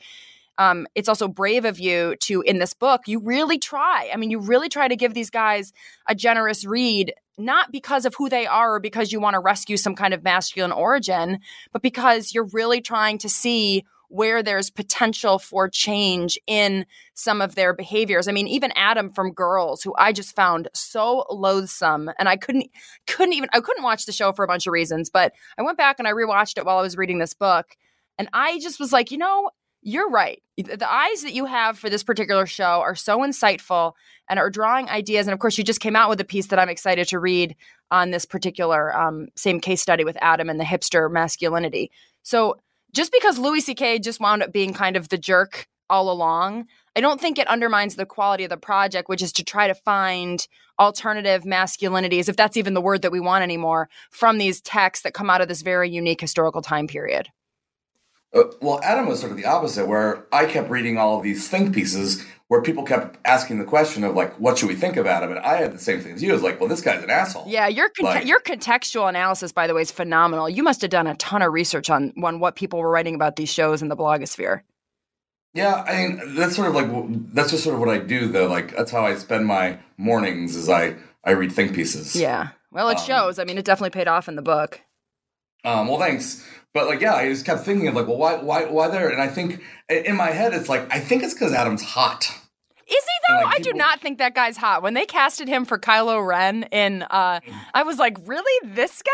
um, 0.59 0.87
it's 0.95 1.09
also 1.09 1.27
brave 1.27 1.65
of 1.65 1.79
you 1.79 2.15
to 2.21 2.41
in 2.41 2.57
this 2.57 2.73
book 2.73 3.01
you 3.05 3.19
really 3.19 3.59
try 3.59 4.09
i 4.11 4.17
mean 4.17 4.31
you 4.31 4.39
really 4.39 4.69
try 4.69 4.87
to 4.87 4.95
give 4.95 5.13
these 5.13 5.29
guys 5.29 5.71
a 6.07 6.15
generous 6.15 6.65
read 6.65 7.13
not 7.37 7.71
because 7.71 8.05
of 8.05 8.15
who 8.15 8.29
they 8.29 8.47
are 8.47 8.75
or 8.75 8.79
because 8.79 9.11
you 9.11 9.19
want 9.19 9.35
to 9.35 9.39
rescue 9.39 9.77
some 9.77 9.95
kind 9.95 10.13
of 10.13 10.23
masculine 10.23 10.71
origin 10.71 11.39
but 11.71 11.81
because 11.81 12.33
you're 12.33 12.49
really 12.51 12.81
trying 12.81 13.17
to 13.17 13.29
see 13.29 13.83
where 14.09 14.41
there's 14.41 14.69
potential 14.69 15.37
for 15.37 15.67
change 15.67 16.39
in 16.47 16.85
some 17.13 17.41
of 17.41 17.55
their 17.55 17.73
behaviors. 17.73 18.27
I 18.27 18.31
mean, 18.31 18.47
even 18.47 18.71
Adam 18.75 19.11
from 19.11 19.33
Girls, 19.33 19.83
who 19.83 19.93
I 19.97 20.13
just 20.13 20.35
found 20.35 20.69
so 20.73 21.25
loathsome, 21.29 22.09
and 22.17 22.29
I 22.29 22.37
couldn't 22.37 22.69
couldn't 23.07 23.33
even 23.33 23.49
I 23.53 23.59
couldn't 23.59 23.83
watch 23.83 24.05
the 24.05 24.11
show 24.11 24.31
for 24.31 24.43
a 24.43 24.47
bunch 24.47 24.67
of 24.67 24.73
reasons, 24.73 25.09
but 25.09 25.33
I 25.57 25.61
went 25.61 25.77
back 25.77 25.99
and 25.99 26.07
I 26.07 26.11
rewatched 26.11 26.57
it 26.57 26.65
while 26.65 26.77
I 26.77 26.83
was 26.83 26.97
reading 26.97 27.19
this 27.19 27.33
book, 27.33 27.75
and 28.17 28.29
I 28.33 28.59
just 28.59 28.79
was 28.79 28.93
like, 28.93 29.11
you 29.11 29.17
know, 29.17 29.49
you're 29.87 30.09
right. 30.09 30.43
The 30.57 30.91
eyes 30.91 31.21
that 31.21 31.33
you 31.33 31.45
have 31.45 31.79
for 31.79 31.89
this 31.89 32.03
particular 32.03 32.45
show 32.45 32.81
are 32.81 32.93
so 32.93 33.19
insightful 33.19 33.93
and 34.29 34.37
are 34.37 34.49
drawing 34.49 34.89
ideas. 34.89 35.27
And 35.27 35.33
of 35.33 35.39
course, 35.39 35.57
you 35.57 35.63
just 35.63 35.79
came 35.79 35.95
out 35.95 36.09
with 36.09 36.19
a 36.19 36.25
piece 36.25 36.47
that 36.47 36.59
I'm 36.59 36.67
excited 36.67 37.07
to 37.07 37.19
read 37.19 37.55
on 37.89 38.11
this 38.11 38.25
particular 38.25 38.93
um, 38.93 39.27
same 39.37 39.61
case 39.61 39.81
study 39.81 40.03
with 40.03 40.17
Adam 40.19 40.49
and 40.49 40.59
the 40.59 40.65
hipster 40.65 41.09
masculinity. 41.09 41.89
So 42.23 42.57
just 42.93 43.13
because 43.13 43.39
Louis 43.39 43.61
C.K. 43.61 43.99
just 43.99 44.19
wound 44.19 44.43
up 44.43 44.51
being 44.51 44.73
kind 44.73 44.97
of 44.97 45.07
the 45.07 45.17
jerk 45.17 45.69
all 45.89 46.11
along, 46.11 46.65
I 46.97 46.99
don't 46.99 47.21
think 47.21 47.39
it 47.39 47.47
undermines 47.47 47.95
the 47.95 48.05
quality 48.05 48.43
of 48.43 48.49
the 48.49 48.57
project, 48.57 49.07
which 49.07 49.21
is 49.21 49.31
to 49.33 49.43
try 49.45 49.67
to 49.67 49.75
find 49.75 50.45
alternative 50.79 51.43
masculinities, 51.43 52.27
if 52.27 52.35
that's 52.35 52.57
even 52.57 52.73
the 52.73 52.81
word 52.81 53.03
that 53.03 53.13
we 53.13 53.21
want 53.21 53.43
anymore, 53.43 53.87
from 54.11 54.37
these 54.37 54.59
texts 54.59 55.03
that 55.03 55.13
come 55.13 55.29
out 55.29 55.39
of 55.39 55.47
this 55.47 55.61
very 55.61 55.89
unique 55.89 56.19
historical 56.19 56.61
time 56.61 56.87
period. 56.87 57.29
Uh, 58.33 58.43
well, 58.61 58.79
Adam 58.83 59.07
was 59.07 59.19
sort 59.19 59.31
of 59.31 59.37
the 59.37 59.45
opposite, 59.45 59.87
where 59.87 60.25
I 60.31 60.45
kept 60.45 60.69
reading 60.69 60.97
all 60.97 61.17
of 61.17 61.23
these 61.23 61.47
think 61.47 61.73
pieces 61.73 62.25
where 62.49 62.61
people 62.61 62.83
kept 62.83 63.17
asking 63.25 63.59
the 63.59 63.65
question 63.65 64.03
of 64.03 64.15
like, 64.15 64.33
what 64.39 64.57
should 64.57 64.69
we 64.69 64.75
think 64.75 64.95
about 64.95 65.23
him? 65.23 65.31
And 65.31 65.39
I 65.39 65.55
had 65.55 65.73
the 65.73 65.79
same 65.79 65.99
thing 65.99 66.13
as 66.13 66.23
you. 66.23 66.29
I 66.29 66.33
was 66.33 66.43
like, 66.43 66.59
well, 66.59 66.69
this 66.69 66.81
guy's 66.81 67.03
an 67.03 67.09
asshole. 67.09 67.45
Yeah, 67.47 67.67
your 67.67 67.89
con- 67.89 68.05
like, 68.05 68.25
your 68.25 68.39
contextual 68.39 69.09
analysis, 69.09 69.51
by 69.51 69.67
the 69.67 69.73
way, 69.73 69.81
is 69.81 69.91
phenomenal. 69.91 70.49
You 70.49 70.63
must 70.63 70.81
have 70.81 70.89
done 70.89 71.07
a 71.07 71.15
ton 71.15 71.41
of 71.41 71.51
research 71.51 71.89
on 71.89 72.13
on 72.23 72.39
what 72.39 72.55
people 72.55 72.79
were 72.79 72.89
writing 72.89 73.15
about 73.15 73.35
these 73.35 73.49
shows 73.49 73.81
in 73.81 73.89
the 73.89 73.97
blogosphere. 73.97 74.61
Yeah, 75.53 75.83
I 75.87 76.07
mean, 76.07 76.35
that's 76.35 76.55
sort 76.55 76.67
of 76.67 76.75
like 76.75 76.87
that's 77.33 77.51
just 77.51 77.63
sort 77.63 77.73
of 77.73 77.79
what 77.79 77.89
I 77.89 77.97
do, 77.97 78.27
though. 78.27 78.47
Like 78.47 78.75
that's 78.75 78.91
how 78.91 79.05
I 79.05 79.15
spend 79.15 79.45
my 79.45 79.79
mornings, 79.97 80.55
is 80.55 80.69
I 80.69 80.95
I 81.23 81.31
read 81.31 81.51
think 81.51 81.73
pieces. 81.73 82.15
Yeah, 82.15 82.49
well, 82.71 82.87
it 82.89 82.99
um, 82.99 83.05
shows. 83.05 83.39
I 83.39 83.43
mean, 83.43 83.57
it 83.57 83.65
definitely 83.65 83.89
paid 83.89 84.07
off 84.07 84.29
in 84.29 84.35
the 84.35 84.41
book. 84.41 84.79
Um, 85.67 85.87
well, 85.87 85.99
thanks. 85.99 86.47
But 86.73 86.87
like, 86.87 87.01
yeah, 87.01 87.15
I 87.15 87.27
just 87.27 87.45
kept 87.45 87.61
thinking 87.61 87.87
of 87.87 87.95
like, 87.95 88.07
well, 88.07 88.17
why, 88.17 88.35
why, 88.35 88.65
why 88.65 88.87
there? 88.87 89.09
And 89.09 89.21
I 89.21 89.27
think 89.27 89.61
in 89.89 90.15
my 90.15 90.29
head, 90.29 90.53
it's 90.53 90.69
like, 90.69 90.87
I 90.93 90.99
think 90.99 91.23
it's 91.23 91.33
because 91.33 91.51
Adam's 91.51 91.81
hot. 91.81 92.23
Is 92.87 93.03
he 93.03 93.27
though? 93.27 93.41
Like, 93.43 93.55
I 93.55 93.59
do 93.59 93.73
not 93.73 93.99
think 93.99 94.19
that 94.19 94.33
guy's 94.33 94.55
hot. 94.55 94.81
When 94.81 94.93
they 94.93 95.05
casted 95.05 95.49
him 95.49 95.65
for 95.65 95.77
Kylo 95.77 96.25
Ren 96.25 96.63
in, 96.71 97.03
uh, 97.03 97.41
I 97.73 97.83
was 97.83 97.97
like, 97.97 98.17
really, 98.25 98.69
this 98.69 99.01
guy? 99.01 99.11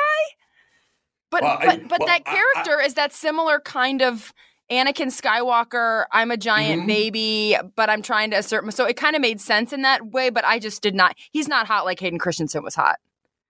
But 1.31 1.41
well, 1.41 1.57
but, 1.59 1.69
I, 1.69 1.77
but 1.77 1.99
well, 1.99 2.07
that 2.07 2.25
character 2.25 2.79
I, 2.79 2.83
I, 2.83 2.85
is 2.85 2.93
that 2.93 3.13
similar 3.13 3.59
kind 3.59 4.03
of 4.03 4.31
Anakin 4.69 5.07
Skywalker. 5.07 6.05
I'm 6.11 6.29
a 6.29 6.37
giant 6.37 6.81
mm-hmm. 6.81 6.87
baby, 6.87 7.57
but 7.75 7.89
I'm 7.89 8.03
trying 8.03 8.29
to 8.29 8.37
assert. 8.37 8.71
So 8.73 8.85
it 8.85 8.95
kind 8.95 9.15
of 9.15 9.21
made 9.23 9.41
sense 9.41 9.73
in 9.73 9.81
that 9.81 10.05
way. 10.11 10.29
But 10.29 10.45
I 10.45 10.59
just 10.59 10.83
did 10.83 10.93
not. 10.93 11.15
He's 11.31 11.47
not 11.47 11.65
hot 11.65 11.85
like 11.85 11.99
Hayden 11.99 12.19
Christensen 12.19 12.63
was 12.63 12.75
hot. 12.75 12.97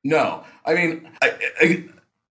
No, 0.06 0.46
I 0.66 0.74
mean, 0.74 1.10
I, 1.22 1.84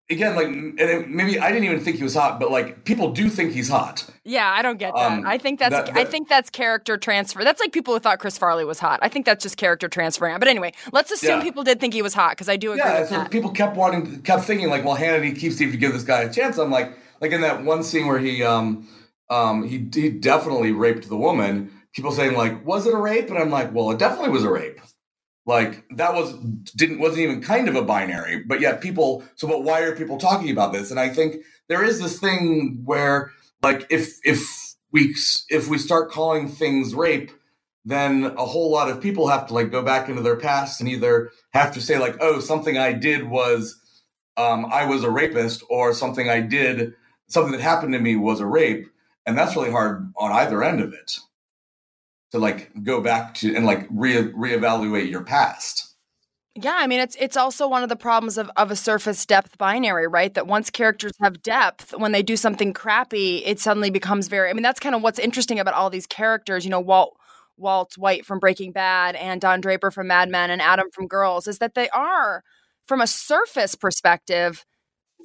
again, 0.09 0.35
like, 0.35 0.47
and 0.47 1.09
maybe 1.09 1.39
I 1.39 1.51
didn't 1.51 1.65
even 1.65 1.79
think 1.79 1.97
he 1.97 2.03
was 2.03 2.13
hot, 2.13 2.39
but 2.39 2.51
like 2.51 2.83
people 2.83 3.11
do 3.11 3.29
think 3.29 3.53
he's 3.53 3.69
hot. 3.69 4.05
Yeah, 4.23 4.49
I 4.49 4.61
don't 4.61 4.77
get 4.77 4.93
that. 4.95 5.11
Um, 5.11 5.23
I 5.25 5.37
think 5.37 5.59
that's 5.59 5.71
that, 5.71 5.85
that, 5.87 5.97
I 5.97 6.05
think 6.05 6.29
that's 6.29 6.49
character 6.49 6.97
transfer. 6.97 7.43
That's 7.43 7.59
like 7.59 7.71
people 7.71 7.93
who 7.93 7.99
thought 7.99 8.19
Chris 8.19 8.37
Farley 8.37 8.65
was 8.65 8.79
hot. 8.79 8.99
I 9.01 9.09
think 9.09 9.25
that's 9.25 9.43
just 9.43 9.57
character 9.57 9.87
transferring. 9.87 10.37
But 10.39 10.47
anyway, 10.47 10.73
let's 10.91 11.11
assume 11.11 11.39
yeah. 11.39 11.43
people 11.43 11.63
did 11.63 11.79
think 11.79 11.93
he 11.93 12.01
was 12.01 12.13
hot 12.13 12.31
because 12.31 12.49
I 12.49 12.57
do 12.57 12.71
agree. 12.71 12.83
Yeah, 12.83 13.05
so 13.05 13.15
that. 13.15 13.31
people 13.31 13.51
kept 13.51 13.75
wanting, 13.75 14.21
kept 14.21 14.43
thinking 14.43 14.69
like, 14.69 14.83
well, 14.83 14.95
Hannity 14.95 15.37
keeps 15.37 15.57
trying 15.57 15.71
to 15.71 15.77
give 15.77 15.93
this 15.93 16.03
guy 16.03 16.21
a 16.21 16.31
chance. 16.31 16.57
I'm 16.57 16.71
like, 16.71 16.97
like 17.21 17.31
in 17.31 17.41
that 17.41 17.63
one 17.63 17.83
scene 17.83 18.07
where 18.07 18.19
he, 18.19 18.43
um, 18.43 18.87
um, 19.29 19.63
he 19.63 19.87
he 19.93 20.09
definitely 20.09 20.71
raped 20.71 21.09
the 21.09 21.17
woman. 21.17 21.71
People 21.93 22.11
saying 22.11 22.35
like, 22.35 22.65
was 22.65 22.87
it 22.87 22.93
a 22.93 22.97
rape? 22.97 23.29
And 23.29 23.37
I'm 23.37 23.49
like, 23.49 23.73
well, 23.73 23.91
it 23.91 23.99
definitely 23.99 24.29
was 24.29 24.43
a 24.43 24.49
rape. 24.49 24.79
Like 25.45 25.83
that 25.95 26.13
was 26.13 26.33
didn't 26.75 26.99
wasn't 26.99 27.21
even 27.21 27.41
kind 27.41 27.67
of 27.67 27.75
a 27.75 27.81
binary, 27.81 28.43
but 28.43 28.61
yet 28.61 28.79
people. 28.79 29.23
So, 29.35 29.47
but 29.47 29.63
why 29.63 29.81
are 29.81 29.95
people 29.95 30.17
talking 30.17 30.49
about 30.49 30.71
this? 30.71 30.89
And 30.89 30.99
I 30.99 31.09
think 31.09 31.43
there 31.67 31.83
is 31.83 31.99
this 31.99 32.17
thing 32.17 32.81
where, 32.85 33.31
like, 33.61 33.85
if 33.89 34.19
if 34.23 34.75
we 34.91 35.15
if 35.49 35.67
we 35.67 35.77
start 35.77 36.11
calling 36.11 36.47
things 36.47 36.95
rape, 36.95 37.31
then 37.83 38.25
a 38.37 38.45
whole 38.45 38.71
lot 38.71 38.89
of 38.89 39.01
people 39.01 39.27
have 39.27 39.47
to 39.47 39.53
like 39.53 39.69
go 39.69 39.81
back 39.81 40.07
into 40.07 40.21
their 40.21 40.37
past 40.37 40.79
and 40.79 40.87
either 40.87 41.31
have 41.51 41.73
to 41.73 41.81
say 41.81 41.97
like, 41.97 42.15
oh, 42.21 42.39
something 42.39 42.77
I 42.77 42.93
did 42.93 43.29
was 43.29 43.77
um, 44.37 44.65
I 44.71 44.85
was 44.85 45.03
a 45.03 45.11
rapist, 45.11 45.61
or 45.69 45.93
something 45.93 46.29
I 46.29 46.39
did, 46.39 46.93
something 47.27 47.51
that 47.51 47.61
happened 47.61 47.93
to 47.93 47.99
me 47.99 48.15
was 48.15 48.39
a 48.39 48.45
rape, 48.45 48.87
and 49.25 49.37
that's 49.37 49.57
really 49.57 49.71
hard 49.71 50.11
on 50.15 50.31
either 50.31 50.63
end 50.63 50.79
of 50.79 50.93
it 50.93 51.19
to 52.33 52.39
like 52.39 52.71
go 52.83 52.99
back 52.99 53.35
to 53.35 53.55
and 53.55 53.63
like 53.63 53.87
re 53.91 54.15
reevaluate 54.15 55.09
your 55.09 55.23
past. 55.23 55.95
Yeah, 56.55 56.75
I 56.75 56.87
mean 56.87 56.99
it's 56.99 57.15
it's 57.19 57.37
also 57.37 57.67
one 57.67 57.83
of 57.83 57.89
the 57.89 57.95
problems 57.95 58.39
of, 58.39 58.49
of 58.57 58.71
a 58.71 58.75
surface 58.75 59.23
depth 59.25 59.57
binary, 59.59 60.07
right? 60.07 60.33
That 60.33 60.47
once 60.47 60.71
characters 60.71 61.13
have 61.21 61.43
depth, 61.43 61.93
when 61.95 62.11
they 62.11 62.23
do 62.23 62.35
something 62.35 62.73
crappy, 62.73 63.37
it 63.45 63.59
suddenly 63.59 63.91
becomes 63.91 64.27
very 64.27 64.49
I 64.49 64.53
mean 64.53 64.63
that's 64.63 64.79
kind 64.79 64.95
of 64.95 65.03
what's 65.03 65.19
interesting 65.19 65.59
about 65.59 65.75
all 65.75 65.91
these 65.91 66.07
characters, 66.07 66.65
you 66.65 66.71
know, 66.71 66.79
Walt 66.79 67.15
Walt 67.57 67.93
White 67.99 68.25
from 68.25 68.39
Breaking 68.39 68.71
Bad 68.71 69.15
and 69.15 69.39
Don 69.39 69.61
Draper 69.61 69.91
from 69.91 70.07
Mad 70.07 70.29
Men 70.29 70.49
and 70.49 70.61
Adam 70.61 70.87
from 70.91 71.07
Girls 71.07 71.47
is 71.47 71.59
that 71.59 71.75
they 71.75 71.87
are 71.89 72.43
from 72.87 72.99
a 72.99 73.07
surface 73.07 73.75
perspective 73.75 74.65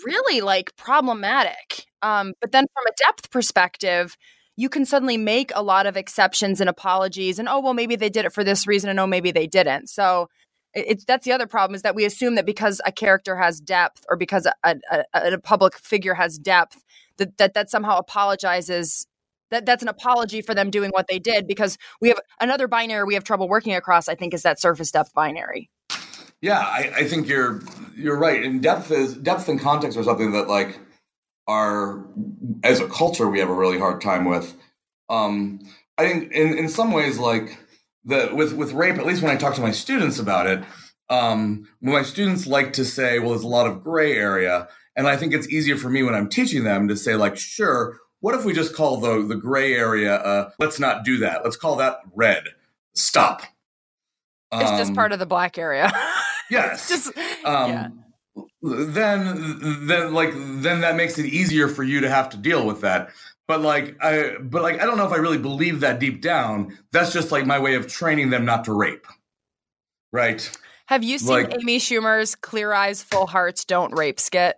really 0.05 0.43
like 0.43 0.77
problematic. 0.77 1.87
Um, 2.03 2.35
but 2.41 2.53
then 2.53 2.67
from 2.73 2.87
a 2.87 2.95
depth 2.97 3.31
perspective, 3.31 4.17
you 4.59 4.69
can 4.69 4.85
suddenly 4.85 5.17
make 5.17 5.53
a 5.55 5.63
lot 5.63 5.87
of 5.87 5.97
exceptions 5.97 6.61
and 6.61 6.69
apologies 6.69 7.39
and 7.39 7.49
oh 7.49 7.61
well 7.61 7.75
maybe 7.75 7.95
they 7.95 8.11
did 8.11 8.25
it 8.25 8.33
for 8.33 8.43
this 8.43 8.67
reason 8.67 8.91
and 8.91 8.99
oh 8.99 9.07
maybe 9.07 9.31
they 9.31 9.47
didn't. 9.47 9.89
So 9.89 10.29
it's 10.75 11.05
that's 11.05 11.25
the 11.25 11.31
other 11.33 11.47
problem 11.47 11.77
is 11.77 11.83
that 11.83 11.95
we 11.95 12.05
assume 12.05 12.35
that 12.35 12.45
because 12.45 12.81
a 12.85 12.91
character 12.91 13.37
has 13.37 13.61
depth 13.61 14.05
or 14.11 14.17
because 14.17 14.47
a, 14.65 14.77
a, 14.91 15.05
a 15.15 15.39
public 15.39 15.79
figure 15.79 16.15
has 16.15 16.39
depth 16.39 16.83
that, 17.19 17.39
that 17.39 17.55
that 17.55 17.71
somehow 17.71 17.99
apologizes 17.99 19.07
that 19.51 19.65
that's 19.65 19.83
an 19.83 19.89
apology 19.89 20.43
for 20.43 20.55
them 20.55 20.71
doing 20.71 20.91
what 20.91 21.07
they 21.09 21.21
did 21.21 21.47
because 21.47 21.79
we 22.01 22.09
have 22.09 22.19
another 22.41 22.67
binary 22.67 23.05
we 23.05 23.15
have 23.15 23.25
trouble 23.25 23.49
working 23.49 23.75
across 23.75 24.09
i 24.09 24.15
think 24.15 24.35
is 24.35 24.43
that 24.43 24.61
surface 24.61 24.91
depth 24.91 25.15
binary 25.15 25.71
yeah 26.43 26.59
I, 26.59 26.93
I 26.97 27.05
think 27.05 27.29
you're 27.29 27.63
you're 27.97 28.19
right 28.19 28.45
and 28.45 28.63
depth 28.63 28.91
is 28.91 29.17
depth 29.17 29.49
and 29.49 29.59
context 29.59 29.97
are 29.97 30.05
something 30.05 30.33
that 30.33 30.49
like 30.49 30.79
are 31.49 32.07
as 32.63 32.79
a 32.79 32.87
culture 32.89 33.29
we 33.29 33.41
have 33.41 33.49
a 33.49 33.55
really 33.55 33.79
hard 33.79 34.01
time 34.01 34.25
with 34.25 34.55
um 35.09 35.59
i 35.97 36.07
think 36.07 36.31
in 36.33 36.57
in 36.57 36.69
some 36.69 36.93
ways 36.93 37.19
like 37.19 37.59
the 38.09 38.31
with 38.33 38.55
with 38.55 38.73
rape, 38.73 38.97
at 38.97 39.07
least 39.07 39.23
when 39.23 39.31
I 39.31 39.37
talk 39.37 39.55
to 39.55 39.61
my 39.61 39.71
students 39.71 40.19
about 40.19 40.47
it, 40.47 40.65
um, 41.11 41.69
my 41.81 42.03
students 42.03 42.47
like 42.47 42.73
to 42.75 42.85
say, 42.85 43.19
"Well, 43.19 43.31
there's 43.31 43.43
a 43.43 43.49
lot 43.49 43.67
of 43.67 43.85
gray 43.85 44.15
area," 44.15 44.69
and 44.97 45.07
I 45.07 45.17
think 45.17 45.35
it's 45.35 45.49
easier 45.49 45.77
for 45.77 45.91
me 45.91 46.03
when 46.03 46.15
I'm 46.15 46.29
teaching 46.29 46.65
them 46.65 46.89
to 46.89 46.97
say, 46.97 47.15
like, 47.15 47.37
"Sure, 47.37 47.99
what 48.21 48.35
if 48.35 48.45
we 48.45 48.53
just 48.55 48.75
call 48.75 48.99
the 48.99 49.23
the 49.27 49.37
gray 49.37 49.75
area? 49.75 50.17
Uh, 50.17 50.51
let's 50.59 50.81
not 50.81 51.05
do 51.05 51.19
that. 51.19 51.45
Let's 51.45 51.57
call 51.57 51.77
that 51.77 51.99
red. 52.15 52.45
Stop." 52.95 53.43
It's 54.53 54.71
um, 54.71 54.79
just 54.79 54.95
part 54.95 55.13
of 55.13 55.19
the 55.19 55.27
black 55.27 55.59
area. 55.59 55.93
yes. 56.51 56.89
just, 56.89 57.09
um, 57.45 57.71
yeah 57.71 57.89
then 58.63 59.87
then 59.87 60.13
like 60.15 60.33
then 60.35 60.81
that 60.81 60.97
makes 60.97 61.19
it 61.19 61.27
easier 61.27 61.69
for 61.69 61.83
you 61.83 62.01
to 62.01 62.09
have 62.09 62.31
to 62.31 62.37
deal 62.37 62.67
with 62.67 62.81
that. 62.83 63.11
But 63.47 63.63
like 63.63 63.97
i 64.03 64.37
but 64.41 64.63
like 64.63 64.81
i 64.81 64.85
don't 64.85 64.99
know 64.99 65.07
if 65.07 65.13
i 65.13 65.17
really 65.17 65.39
believe 65.39 65.81
that 65.81 66.01
deep 66.01 66.21
down. 66.21 66.77
That's 66.93 67.13
just 67.13 67.33
like 67.33 67.47
my 67.47 67.59
way 67.59 67.75
of 67.75 67.87
training 67.87 68.31
them 68.31 68.45
not 68.45 68.65
to 68.65 68.73
rape. 68.73 69.07
Right? 70.13 70.51
Have 70.87 71.05
you 71.05 71.19
seen 71.19 71.29
like, 71.29 71.55
amy 71.55 71.79
schumer's 71.79 72.35
clear 72.35 72.73
eyes 72.73 73.03
full 73.03 73.27
hearts 73.27 73.65
don't 73.65 73.93
rape 73.93 74.21
skit? 74.21 74.57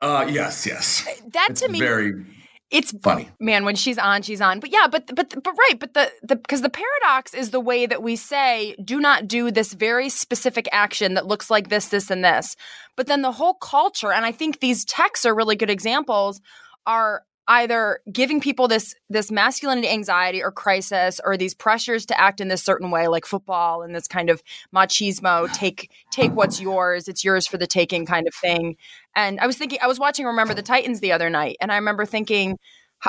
Uh 0.00 0.26
yes 0.30 0.66
yes. 0.66 1.06
That 1.32 1.48
it's 1.50 1.60
to 1.62 1.68
me 1.68 1.78
very 1.78 2.24
it's 2.72 2.92
funny. 3.02 3.28
man 3.38 3.64
when 3.64 3.76
she's 3.76 3.98
on 3.98 4.22
she's 4.22 4.40
on. 4.40 4.58
But 4.58 4.72
yeah 4.72 4.88
but 4.90 5.14
but 5.14 5.42
but 5.42 5.54
right 5.56 5.78
but 5.78 5.94
the 5.94 6.10
the 6.22 6.36
because 6.36 6.62
the 6.62 6.70
paradox 6.70 7.34
is 7.34 7.50
the 7.50 7.60
way 7.60 7.86
that 7.86 8.02
we 8.02 8.16
say 8.16 8.74
do 8.82 8.98
not 8.98 9.28
do 9.28 9.50
this 9.50 9.72
very 9.74 10.08
specific 10.08 10.68
action 10.72 11.14
that 11.14 11.26
looks 11.26 11.50
like 11.50 11.68
this 11.68 11.88
this 11.88 12.10
and 12.10 12.24
this. 12.24 12.56
But 12.96 13.06
then 13.06 13.22
the 13.22 13.32
whole 13.32 13.54
culture 13.54 14.12
and 14.12 14.24
i 14.24 14.32
think 14.32 14.60
these 14.60 14.84
texts 14.84 15.26
are 15.26 15.34
really 15.34 15.56
good 15.56 15.70
examples 15.70 16.40
are 16.86 17.22
either 17.48 18.00
giving 18.10 18.40
people 18.40 18.68
this 18.68 18.94
this 19.10 19.30
masculinity 19.30 19.88
anxiety 19.88 20.42
or 20.42 20.52
crisis 20.52 21.20
or 21.24 21.36
these 21.36 21.54
pressures 21.54 22.06
to 22.06 22.18
act 22.20 22.40
in 22.40 22.48
this 22.48 22.62
certain 22.62 22.90
way 22.90 23.08
like 23.08 23.26
football 23.26 23.82
and 23.82 23.94
this 23.94 24.06
kind 24.06 24.30
of 24.30 24.42
machismo 24.74 25.52
take 25.52 25.90
take 26.10 26.32
what's 26.32 26.60
yours 26.60 27.08
it's 27.08 27.24
yours 27.24 27.46
for 27.46 27.58
the 27.58 27.66
taking 27.66 28.06
kind 28.06 28.28
of 28.28 28.34
thing 28.34 28.76
and 29.14 29.40
i 29.40 29.46
was 29.46 29.56
thinking 29.56 29.78
i 29.82 29.86
was 29.86 29.98
watching 29.98 30.26
remember 30.26 30.54
the 30.54 30.62
titans 30.62 31.00
the 31.00 31.12
other 31.12 31.30
night 31.30 31.56
and 31.60 31.72
i 31.72 31.76
remember 31.76 32.04
thinking 32.04 32.58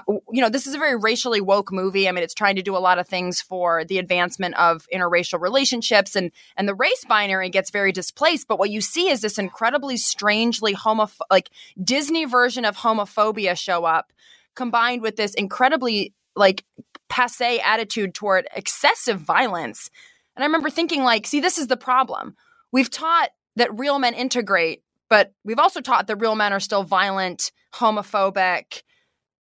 you 0.07 0.41
know 0.41 0.49
this 0.49 0.65
is 0.65 0.73
a 0.73 0.79
very 0.79 0.95
racially 0.95 1.39
woke 1.39 1.71
movie. 1.71 2.07
I 2.07 2.11
mean 2.11 2.23
it's 2.23 2.33
trying 2.33 2.55
to 2.55 2.63
do 2.63 2.75
a 2.75 2.79
lot 2.79 2.97
of 2.97 3.07
things 3.07 3.41
for 3.41 3.85
the 3.85 3.99
advancement 3.99 4.55
of 4.55 4.87
interracial 4.93 5.39
relationships 5.39 6.15
and 6.15 6.31
and 6.57 6.67
the 6.67 6.73
race 6.73 7.05
binary 7.07 7.49
gets 7.49 7.69
very 7.69 7.91
displaced 7.91 8.47
but 8.47 8.57
what 8.57 8.71
you 8.71 8.81
see 8.81 9.09
is 9.09 9.21
this 9.21 9.37
incredibly 9.37 9.97
strangely 9.97 10.73
homoph 10.73 11.19
like 11.29 11.49
disney 11.83 12.25
version 12.25 12.65
of 12.65 12.77
homophobia 12.77 13.55
show 13.57 13.85
up 13.85 14.11
combined 14.55 15.01
with 15.01 15.15
this 15.15 15.33
incredibly 15.35 16.13
like 16.35 16.65
passe 17.09 17.59
attitude 17.59 18.13
toward 18.13 18.47
excessive 18.55 19.19
violence. 19.19 19.89
And 20.35 20.43
i 20.43 20.47
remember 20.47 20.69
thinking 20.69 21.03
like 21.03 21.27
see 21.27 21.39
this 21.39 21.57
is 21.57 21.67
the 21.67 21.77
problem. 21.77 22.35
We've 22.71 22.89
taught 22.89 23.29
that 23.55 23.77
real 23.77 23.99
men 23.99 24.15
integrate 24.15 24.82
but 25.13 25.31
we've 25.43 25.59
also 25.59 25.79
taught 25.79 26.07
that 26.07 26.15
real 26.15 26.33
men 26.33 26.53
are 26.53 26.59
still 26.59 26.81
violent 26.81 27.51
homophobic 27.75 28.81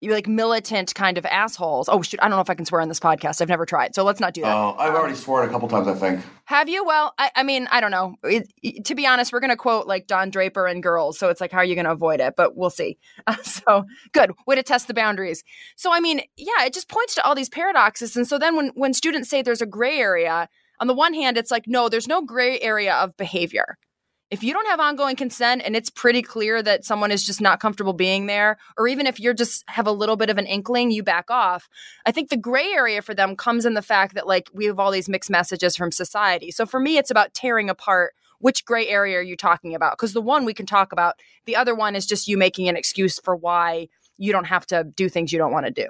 like 0.03 0.27
militant 0.27 0.93
kind 0.93 1.17
of 1.17 1.25
assholes. 1.25 1.89
Oh 1.89 2.03
shoot, 2.03 2.19
I 2.21 2.27
don't 2.27 2.37
know 2.37 2.41
if 2.41 2.49
I 2.51 2.53
can 2.53 2.65
swear 2.65 2.79
on 2.79 2.89
this 2.89 2.99
podcast. 2.99 3.41
I've 3.41 3.49
never 3.49 3.65
tried, 3.65 3.95
so 3.95 4.03
let's 4.03 4.19
not 4.19 4.35
do 4.35 4.41
that. 4.41 4.55
Oh, 4.55 4.75
I've 4.77 4.93
already 4.93 5.15
sworn 5.15 5.49
a 5.49 5.51
couple 5.51 5.67
times. 5.67 5.87
I 5.87 5.95
think. 5.95 6.23
Have 6.45 6.69
you? 6.69 6.85
Well, 6.85 7.15
I, 7.17 7.31
I 7.37 7.41
mean, 7.41 7.67
I 7.71 7.81
don't 7.81 7.89
know. 7.89 8.13
It, 8.23 8.53
it, 8.61 8.85
to 8.85 8.93
be 8.93 9.07
honest, 9.07 9.33
we're 9.33 9.39
going 9.39 9.49
to 9.49 9.55
quote 9.55 9.87
like 9.87 10.05
Don 10.05 10.29
Draper 10.29 10.67
and 10.67 10.83
Girls, 10.83 11.17
so 11.17 11.29
it's 11.29 11.41
like, 11.41 11.51
how 11.51 11.57
are 11.57 11.65
you 11.65 11.73
going 11.73 11.85
to 11.85 11.91
avoid 11.91 12.19
it? 12.19 12.35
But 12.37 12.55
we'll 12.55 12.69
see. 12.69 12.99
Uh, 13.25 13.35
so 13.41 13.85
good 14.11 14.29
way 14.45 14.53
to 14.53 14.61
test 14.61 14.87
the 14.87 14.93
boundaries. 14.93 15.43
So 15.75 15.91
I 15.91 16.01
mean, 16.01 16.21
yeah, 16.37 16.65
it 16.65 16.73
just 16.75 16.87
points 16.87 17.15
to 17.15 17.25
all 17.25 17.33
these 17.33 17.49
paradoxes, 17.49 18.15
and 18.15 18.27
so 18.27 18.37
then 18.37 18.55
when 18.55 18.67
when 18.75 18.93
students 18.93 19.27
say 19.27 19.41
there's 19.41 19.63
a 19.63 19.65
gray 19.65 19.97
area, 19.97 20.49
on 20.79 20.85
the 20.85 20.93
one 20.93 21.15
hand, 21.15 21.35
it's 21.35 21.49
like, 21.49 21.63
no, 21.65 21.89
there's 21.89 22.07
no 22.07 22.21
gray 22.21 22.59
area 22.59 22.93
of 22.93 23.17
behavior 23.17 23.79
if 24.31 24.43
you 24.43 24.53
don't 24.53 24.67
have 24.67 24.79
ongoing 24.79 25.15
consent 25.15 25.61
and 25.63 25.75
it's 25.75 25.89
pretty 25.89 26.21
clear 26.21 26.63
that 26.63 26.85
someone 26.85 27.11
is 27.11 27.25
just 27.25 27.39
not 27.39 27.59
comfortable 27.59 27.93
being 27.93 28.25
there, 28.25 28.57
or 28.77 28.87
even 28.87 29.05
if 29.05 29.19
you're 29.19 29.33
just 29.33 29.63
have 29.67 29.85
a 29.85 29.91
little 29.91 30.15
bit 30.15 30.29
of 30.29 30.37
an 30.37 30.47
inkling, 30.47 30.91
you 30.91 31.03
back 31.03 31.29
off. 31.29 31.69
I 32.05 32.11
think 32.11 32.29
the 32.29 32.37
gray 32.37 32.71
area 32.73 33.01
for 33.01 33.13
them 33.13 33.35
comes 33.35 33.65
in 33.65 33.75
the 33.75 33.81
fact 33.81 34.15
that 34.15 34.25
like 34.27 34.49
we 34.53 34.65
have 34.65 34.79
all 34.79 34.91
these 34.91 35.09
mixed 35.09 35.29
messages 35.29 35.75
from 35.75 35.91
society. 35.91 36.49
So 36.51 36.65
for 36.65 36.79
me, 36.79 36.97
it's 36.97 37.11
about 37.11 37.33
tearing 37.33 37.69
apart 37.69 38.13
which 38.43 38.65
gray 38.65 38.87
area 38.89 39.17
are 39.19 39.21
you 39.21 39.37
talking 39.37 39.73
about? 39.73 39.93
Because 39.93 40.11
the 40.11 40.21
one 40.21 40.43
we 40.43 40.53
can 40.53 40.65
talk 40.65 40.91
about, 40.91 41.15
the 41.45 41.55
other 41.55 41.73
one 41.73 41.95
is 41.95 42.05
just 42.05 42.27
you 42.27 42.37
making 42.37 42.67
an 42.67 42.75
excuse 42.75 43.17
for 43.17 43.37
why 43.37 43.87
you 44.17 44.33
don't 44.33 44.47
have 44.47 44.65
to 44.67 44.83
do 44.83 45.07
things 45.07 45.31
you 45.31 45.39
don't 45.39 45.53
want 45.53 45.65
to 45.65 45.71
do. 45.71 45.87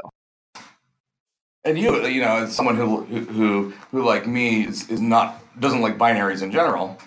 And 1.65 1.79
you, 1.79 2.05
you 2.05 2.21
know, 2.21 2.43
as 2.43 2.55
someone 2.55 2.75
who 2.75 3.03
who 3.05 3.73
who 3.89 4.05
like 4.05 4.27
me 4.27 4.65
is, 4.65 4.87
is 4.89 5.01
not 5.01 5.41
doesn't 5.59 5.81
like 5.81 5.97
binaries 5.97 6.43
in 6.43 6.51
general, 6.51 6.99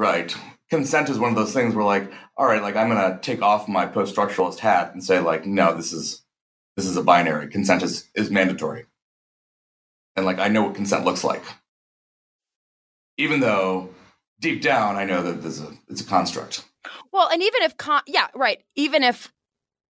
right? 0.00 0.34
consent 0.70 1.10
is 1.10 1.18
one 1.18 1.30
of 1.30 1.36
those 1.36 1.52
things 1.52 1.74
where 1.74 1.84
like 1.84 2.10
all 2.36 2.46
right 2.46 2.62
like 2.62 2.76
i'm 2.76 2.88
gonna 2.88 3.18
take 3.20 3.42
off 3.42 3.68
my 3.68 3.84
post-structuralist 3.84 4.60
hat 4.60 4.92
and 4.92 5.04
say 5.04 5.18
like 5.18 5.44
no 5.44 5.76
this 5.76 5.92
is 5.92 6.22
this 6.76 6.86
is 6.86 6.96
a 6.96 7.02
binary 7.02 7.48
consent 7.48 7.82
is 7.82 8.08
is 8.14 8.30
mandatory 8.30 8.86
and 10.16 10.24
like 10.24 10.38
i 10.38 10.48
know 10.48 10.62
what 10.62 10.74
consent 10.74 11.04
looks 11.04 11.24
like 11.24 11.42
even 13.18 13.40
though 13.40 13.90
deep 14.38 14.62
down 14.62 14.96
i 14.96 15.04
know 15.04 15.22
that 15.22 15.42
this 15.42 15.58
is 15.58 15.62
a 15.62 15.72
it's 15.88 16.00
a 16.00 16.04
construct 16.04 16.64
well 17.12 17.28
and 17.28 17.42
even 17.42 17.62
if 17.62 17.76
con- 17.76 18.02
yeah 18.06 18.28
right 18.34 18.62
even 18.76 19.02
if 19.02 19.32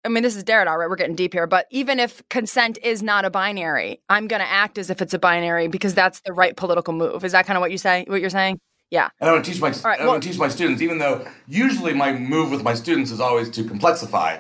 I 0.07 0.11
mean, 0.11 0.23
this 0.23 0.37
is 0.37 0.45
Derrida, 0.45 0.67
right? 0.67 0.90
We're 0.90 0.97
getting 0.97 1.17
deep 1.17 1.33
here, 1.33 1.47
but 1.47 1.67
even 1.71 1.99
if 1.99 2.23
consent 2.29 2.77
is 2.83 3.03
not 3.03 3.25
a 3.25 3.31
binary, 3.31 4.03
I'm 4.11 4.29
going 4.29 4.43
to 4.43 4.47
act 4.47 4.77
as 4.77 4.90
if 4.90 5.01
it's 5.01 5.14
a 5.14 5.19
binary 5.19 5.67
because 5.67 5.95
that's 5.95 6.21
the 6.27 6.35
right 6.35 6.55
political 6.55 6.93
move. 6.93 7.25
Is 7.25 7.33
that 7.33 7.47
kind 7.47 7.57
of 7.57 7.62
what 7.62 7.71
you 7.71 7.79
say? 7.79 8.05
What 8.07 8.21
you're 8.21 8.29
saying? 8.29 8.59
Yeah. 8.94 9.09
And 9.20 9.28
I 9.28 9.33
want 9.33 9.44
to 9.44 9.50
teach 9.50 9.61
my 9.61 9.72
right, 9.85 10.00
I 10.00 10.07
want 10.07 10.22
to 10.22 10.28
teach 10.28 10.38
my 10.38 10.48
students, 10.48 10.80
even 10.80 10.98
though 10.98 11.26
usually 11.48 11.94
my 11.94 12.12
move 12.12 12.52
with 12.52 12.62
my 12.62 12.74
students 12.74 13.11
is 13.11 13.18
always 13.18 13.50
to 13.50 13.64
complexify. 13.64 14.38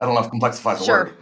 I 0.00 0.06
don't 0.06 0.14
know 0.14 0.22
if 0.22 0.30
complexify 0.30 0.76
is 0.76 0.80
a 0.80 0.84
sure. 0.84 1.04
word. 1.04 1.14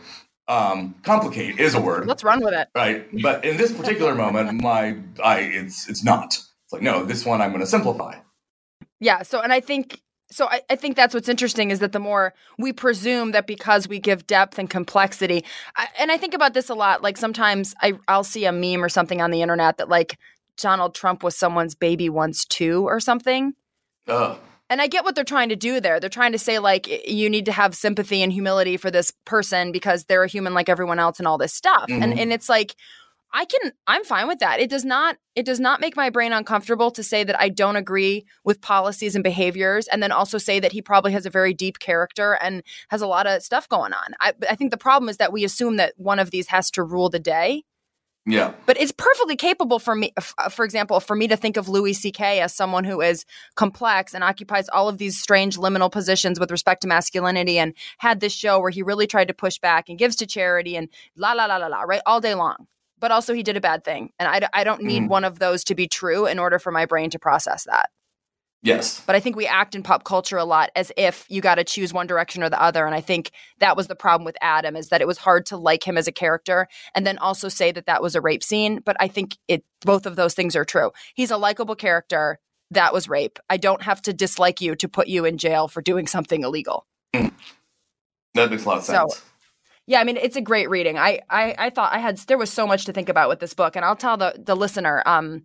Um, 0.46 0.94
complicate 1.02 1.58
is 1.58 1.74
a 1.74 1.80
word. 1.80 2.06
Let's 2.06 2.22
run 2.22 2.44
with 2.44 2.54
it. 2.54 2.68
Right. 2.72 3.08
But 3.22 3.44
in 3.44 3.56
this 3.56 3.72
particular 3.72 4.14
moment, 4.24 4.62
my 4.62 4.96
I 5.20 5.40
it's 5.40 5.88
it's 5.88 6.04
not. 6.04 6.26
It's 6.26 6.72
like, 6.72 6.80
no, 6.80 7.04
this 7.04 7.26
one 7.26 7.42
I'm 7.42 7.50
gonna 7.50 7.66
simplify. 7.66 8.20
Yeah. 9.00 9.22
So 9.22 9.40
and 9.40 9.52
I 9.52 9.58
think 9.58 10.00
so 10.30 10.46
I, 10.46 10.62
I, 10.70 10.76
think 10.76 10.96
that's 10.96 11.12
what's 11.12 11.28
interesting 11.28 11.70
is 11.70 11.80
that 11.80 11.92
the 11.92 12.00
more 12.00 12.34
we 12.58 12.72
presume 12.72 13.32
that 13.32 13.46
because 13.46 13.86
we 13.86 13.98
give 13.98 14.26
depth 14.26 14.58
and 14.58 14.70
complexity 14.70 15.44
I, 15.76 15.88
and 15.98 16.10
i 16.10 16.16
think 16.16 16.32
about 16.32 16.54
this 16.54 16.70
a 16.70 16.74
lot 16.74 17.02
like 17.02 17.18
sometimes 17.18 17.74
I, 17.82 17.92
i'll 18.08 18.24
see 18.24 18.46
a 18.46 18.52
meme 18.52 18.82
or 18.82 18.88
something 18.88 19.20
on 19.20 19.30
the 19.30 19.42
internet 19.42 19.76
that 19.76 19.90
like 19.90 20.18
Donald 20.56 20.94
Trump 20.94 21.22
was 21.22 21.36
someone's 21.36 21.74
baby 21.74 22.08
once 22.08 22.44
too 22.44 22.84
or 22.86 23.00
something. 23.00 23.54
Uh. 24.06 24.36
and 24.68 24.82
I 24.82 24.86
get 24.86 25.04
what 25.04 25.14
they're 25.14 25.24
trying 25.24 25.48
to 25.48 25.56
do 25.56 25.80
there. 25.80 25.98
They're 25.98 26.10
trying 26.10 26.32
to 26.32 26.38
say 26.38 26.58
like 26.58 27.08
you 27.08 27.30
need 27.30 27.46
to 27.46 27.52
have 27.52 27.74
sympathy 27.74 28.22
and 28.22 28.32
humility 28.32 28.76
for 28.76 28.90
this 28.90 29.12
person 29.24 29.72
because 29.72 30.04
they're 30.04 30.24
a 30.24 30.28
human 30.28 30.52
like 30.52 30.68
everyone 30.68 30.98
else 30.98 31.18
and 31.18 31.26
all 31.26 31.38
this 31.38 31.54
stuff. 31.54 31.88
Mm-hmm. 31.88 32.02
And 32.02 32.18
and 32.18 32.32
it's 32.32 32.48
like 32.48 32.74
I 33.36 33.46
can 33.46 33.72
I'm 33.88 34.04
fine 34.04 34.28
with 34.28 34.38
that. 34.38 34.60
It 34.60 34.70
does 34.70 34.84
not 34.84 35.16
it 35.34 35.44
does 35.44 35.58
not 35.58 35.80
make 35.80 35.96
my 35.96 36.08
brain 36.08 36.32
uncomfortable 36.32 36.92
to 36.92 37.02
say 37.02 37.24
that 37.24 37.38
I 37.38 37.48
don't 37.48 37.74
agree 37.74 38.26
with 38.44 38.60
policies 38.60 39.16
and 39.16 39.24
behaviors 39.24 39.88
and 39.88 40.00
then 40.00 40.12
also 40.12 40.38
say 40.38 40.60
that 40.60 40.70
he 40.70 40.80
probably 40.80 41.12
has 41.12 41.26
a 41.26 41.30
very 41.30 41.52
deep 41.52 41.80
character 41.80 42.38
and 42.40 42.62
has 42.90 43.02
a 43.02 43.08
lot 43.08 43.26
of 43.26 43.42
stuff 43.42 43.68
going 43.68 43.92
on. 43.92 44.14
I 44.20 44.34
I 44.48 44.54
think 44.54 44.70
the 44.70 44.76
problem 44.76 45.08
is 45.08 45.16
that 45.16 45.32
we 45.32 45.44
assume 45.44 45.76
that 45.76 45.94
one 45.96 46.20
of 46.20 46.30
these 46.30 46.46
has 46.46 46.70
to 46.72 46.84
rule 46.84 47.10
the 47.10 47.18
day 47.18 47.64
yeah. 48.26 48.52
But 48.64 48.80
it's 48.80 48.92
perfectly 48.92 49.36
capable 49.36 49.78
for 49.78 49.94
me, 49.94 50.12
uh, 50.16 50.48
for 50.48 50.64
example, 50.64 50.98
for 51.00 51.14
me 51.14 51.28
to 51.28 51.36
think 51.36 51.56
of 51.56 51.68
Louis 51.68 51.92
C.K. 51.92 52.40
as 52.40 52.54
someone 52.54 52.84
who 52.84 53.00
is 53.00 53.24
complex 53.54 54.14
and 54.14 54.24
occupies 54.24 54.68
all 54.70 54.88
of 54.88 54.98
these 54.98 55.20
strange 55.20 55.58
liminal 55.58 55.92
positions 55.92 56.40
with 56.40 56.50
respect 56.50 56.82
to 56.82 56.88
masculinity 56.88 57.58
and 57.58 57.74
had 57.98 58.20
this 58.20 58.32
show 58.32 58.60
where 58.60 58.70
he 58.70 58.82
really 58.82 59.06
tried 59.06 59.28
to 59.28 59.34
push 59.34 59.58
back 59.58 59.88
and 59.88 59.98
gives 59.98 60.16
to 60.16 60.26
charity 60.26 60.76
and 60.76 60.88
la, 61.16 61.32
la, 61.32 61.44
la, 61.44 61.56
la, 61.56 61.66
la, 61.66 61.82
right? 61.82 62.02
All 62.06 62.20
day 62.20 62.34
long. 62.34 62.66
But 62.98 63.10
also 63.10 63.34
he 63.34 63.42
did 63.42 63.56
a 63.56 63.60
bad 63.60 63.84
thing. 63.84 64.10
And 64.18 64.28
I, 64.28 64.48
I 64.54 64.64
don't 64.64 64.82
need 64.82 65.02
mm. 65.02 65.08
one 65.08 65.24
of 65.24 65.38
those 65.38 65.64
to 65.64 65.74
be 65.74 65.86
true 65.86 66.26
in 66.26 66.38
order 66.38 66.58
for 66.58 66.70
my 66.70 66.86
brain 66.86 67.10
to 67.10 67.18
process 67.18 67.64
that. 67.64 67.90
Yes. 68.64 69.02
But 69.06 69.14
I 69.14 69.20
think 69.20 69.36
we 69.36 69.46
act 69.46 69.74
in 69.74 69.82
pop 69.82 70.04
culture 70.04 70.38
a 70.38 70.44
lot 70.44 70.70
as 70.74 70.90
if 70.96 71.26
you 71.28 71.42
got 71.42 71.56
to 71.56 71.64
choose 71.64 71.92
one 71.92 72.06
direction 72.06 72.42
or 72.42 72.48
the 72.48 72.60
other. 72.60 72.86
And 72.86 72.94
I 72.94 73.02
think 73.02 73.30
that 73.58 73.76
was 73.76 73.88
the 73.88 73.94
problem 73.94 74.24
with 74.24 74.38
Adam 74.40 74.74
is 74.74 74.88
that 74.88 75.02
it 75.02 75.06
was 75.06 75.18
hard 75.18 75.44
to 75.46 75.58
like 75.58 75.86
him 75.86 75.98
as 75.98 76.08
a 76.08 76.12
character 76.12 76.66
and 76.94 77.06
then 77.06 77.18
also 77.18 77.50
say 77.50 77.72
that 77.72 77.84
that 77.84 78.02
was 78.02 78.14
a 78.14 78.22
rape 78.22 78.42
scene. 78.42 78.80
But 78.82 78.96
I 78.98 79.06
think 79.06 79.36
it 79.48 79.64
both 79.82 80.06
of 80.06 80.16
those 80.16 80.32
things 80.32 80.56
are 80.56 80.64
true. 80.64 80.92
He's 81.14 81.30
a 81.30 81.36
likable 81.36 81.76
character. 81.76 82.40
That 82.70 82.94
was 82.94 83.06
rape. 83.06 83.38
I 83.50 83.58
don't 83.58 83.82
have 83.82 84.00
to 84.02 84.14
dislike 84.14 84.62
you 84.62 84.74
to 84.76 84.88
put 84.88 85.08
you 85.08 85.26
in 85.26 85.36
jail 85.36 85.68
for 85.68 85.82
doing 85.82 86.06
something 86.06 86.42
illegal. 86.42 86.86
Mm. 87.14 87.32
That 88.32 88.50
makes 88.50 88.64
a 88.64 88.68
lot 88.68 88.78
of 88.78 88.84
sense. 88.84 89.14
So, 89.14 89.22
yeah, 89.86 90.00
I 90.00 90.04
mean 90.04 90.16
it's 90.16 90.36
a 90.36 90.40
great 90.40 90.70
reading. 90.70 90.96
I, 90.96 91.20
I 91.28 91.54
I 91.58 91.70
thought 91.70 91.92
I 91.92 91.98
had 91.98 92.16
there 92.16 92.38
was 92.38 92.50
so 92.50 92.66
much 92.66 92.86
to 92.86 92.94
think 92.94 93.10
about 93.10 93.28
with 93.28 93.40
this 93.40 93.52
book, 93.52 93.76
and 93.76 93.84
I'll 93.84 93.94
tell 93.94 94.16
the 94.16 94.34
the 94.38 94.56
listener. 94.56 95.02
Um, 95.04 95.42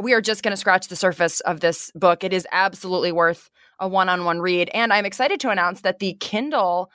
we 0.00 0.12
are 0.12 0.20
just 0.20 0.42
going 0.42 0.52
to 0.52 0.56
scratch 0.56 0.88
the 0.88 0.96
surface 0.96 1.40
of 1.40 1.60
this 1.60 1.90
book. 1.94 2.24
It 2.24 2.32
is 2.32 2.46
absolutely 2.52 3.12
worth 3.12 3.50
a 3.78 3.88
one 3.88 4.08
on 4.08 4.24
one 4.24 4.40
read. 4.40 4.70
And 4.74 4.92
I'm 4.92 5.06
excited 5.06 5.40
to 5.40 5.50
announce 5.50 5.82
that 5.82 5.98
the 5.98 6.14
Kindle 6.14 6.90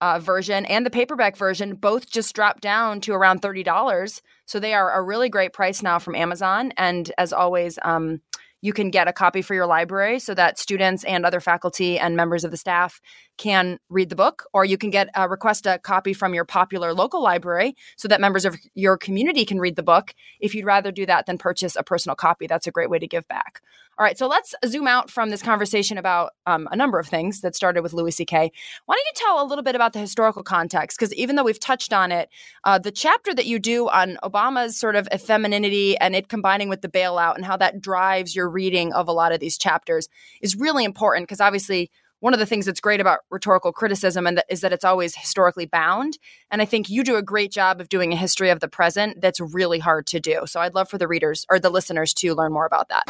uh, 0.00 0.18
version 0.18 0.66
and 0.66 0.84
the 0.84 0.90
paperback 0.90 1.36
version 1.36 1.74
both 1.74 2.10
just 2.10 2.34
dropped 2.34 2.62
down 2.62 3.00
to 3.02 3.14
around 3.14 3.40
$30. 3.40 4.20
So 4.44 4.60
they 4.60 4.74
are 4.74 4.92
a 4.92 5.02
really 5.02 5.28
great 5.28 5.52
price 5.52 5.82
now 5.82 5.98
from 5.98 6.14
Amazon. 6.14 6.72
And 6.76 7.10
as 7.16 7.32
always, 7.32 7.78
um, 7.82 8.20
you 8.64 8.72
can 8.72 8.88
get 8.88 9.06
a 9.06 9.12
copy 9.12 9.42
for 9.42 9.52
your 9.52 9.66
library 9.66 10.18
so 10.18 10.32
that 10.32 10.58
students 10.58 11.04
and 11.04 11.26
other 11.26 11.38
faculty 11.38 11.98
and 11.98 12.16
members 12.16 12.44
of 12.44 12.50
the 12.50 12.56
staff 12.56 12.98
can 13.36 13.78
read 13.90 14.08
the 14.08 14.16
book, 14.16 14.46
or 14.54 14.64
you 14.64 14.78
can 14.78 14.88
get 14.88 15.10
a 15.14 15.28
request 15.28 15.66
a 15.66 15.78
copy 15.78 16.14
from 16.14 16.32
your 16.32 16.46
popular 16.46 16.94
local 16.94 17.22
library 17.22 17.76
so 17.98 18.08
that 18.08 18.22
members 18.22 18.46
of 18.46 18.56
your 18.74 18.96
community 18.96 19.44
can 19.44 19.60
read 19.60 19.76
the 19.76 19.82
book. 19.82 20.14
If 20.40 20.54
you'd 20.54 20.64
rather 20.64 20.90
do 20.90 21.04
that 21.04 21.26
than 21.26 21.36
purchase 21.36 21.76
a 21.76 21.82
personal 21.82 22.16
copy, 22.16 22.46
that's 22.46 22.66
a 22.66 22.70
great 22.70 22.88
way 22.88 22.98
to 22.98 23.06
give 23.06 23.28
back. 23.28 23.60
All 23.96 24.04
right, 24.04 24.18
so 24.18 24.26
let's 24.26 24.56
zoom 24.66 24.88
out 24.88 25.08
from 25.08 25.30
this 25.30 25.40
conversation 25.40 25.98
about 25.98 26.32
um, 26.46 26.68
a 26.72 26.76
number 26.76 26.98
of 26.98 27.06
things 27.06 27.42
that 27.42 27.54
started 27.54 27.82
with 27.82 27.92
Louis 27.92 28.10
C.K. 28.10 28.50
Why 28.86 28.94
don't 28.94 29.04
you 29.04 29.12
tell 29.14 29.40
a 29.40 29.46
little 29.46 29.62
bit 29.62 29.76
about 29.76 29.92
the 29.92 30.00
historical 30.00 30.42
context? 30.42 30.98
Because 30.98 31.14
even 31.14 31.36
though 31.36 31.44
we've 31.44 31.60
touched 31.60 31.92
on 31.92 32.10
it, 32.10 32.28
uh, 32.64 32.76
the 32.76 32.90
chapter 32.90 33.32
that 33.32 33.46
you 33.46 33.60
do 33.60 33.88
on 33.88 34.18
Obama's 34.24 34.76
sort 34.76 34.96
of 34.96 35.08
effemininity 35.12 35.96
and 36.00 36.16
it 36.16 36.28
combining 36.28 36.68
with 36.68 36.80
the 36.80 36.88
bailout 36.88 37.36
and 37.36 37.44
how 37.44 37.56
that 37.56 37.80
drives 37.80 38.34
your 38.34 38.48
reading 38.48 38.92
of 38.92 39.06
a 39.06 39.12
lot 39.12 39.30
of 39.30 39.38
these 39.38 39.56
chapters 39.56 40.08
is 40.40 40.56
really 40.56 40.84
important 40.84 41.28
because 41.28 41.40
obviously 41.40 41.88
one 42.24 42.32
of 42.32 42.40
the 42.40 42.46
things 42.46 42.64
that's 42.64 42.80
great 42.80 43.02
about 43.02 43.18
rhetorical 43.28 43.70
criticism 43.70 44.26
and 44.26 44.38
that 44.38 44.46
is 44.48 44.62
that 44.62 44.72
it's 44.72 44.82
always 44.82 45.14
historically 45.14 45.66
bound. 45.66 46.16
And 46.50 46.62
i 46.62 46.64
think 46.64 46.88
you 46.88 47.04
do 47.04 47.16
a 47.16 47.22
great 47.22 47.52
job 47.52 47.82
of 47.82 47.90
doing 47.90 48.14
a 48.14 48.16
history 48.16 48.48
of 48.48 48.60
the 48.60 48.68
present 48.68 49.20
that's 49.20 49.40
really 49.40 49.78
hard 49.78 50.06
to 50.06 50.20
do. 50.20 50.46
So 50.46 50.58
i'd 50.60 50.74
love 50.74 50.88
for 50.88 50.96
the 50.96 51.06
readers 51.06 51.44
or 51.50 51.58
the 51.58 51.68
listeners 51.68 52.14
to 52.14 52.34
learn 52.34 52.50
more 52.50 52.64
about 52.64 52.88
that. 52.88 53.04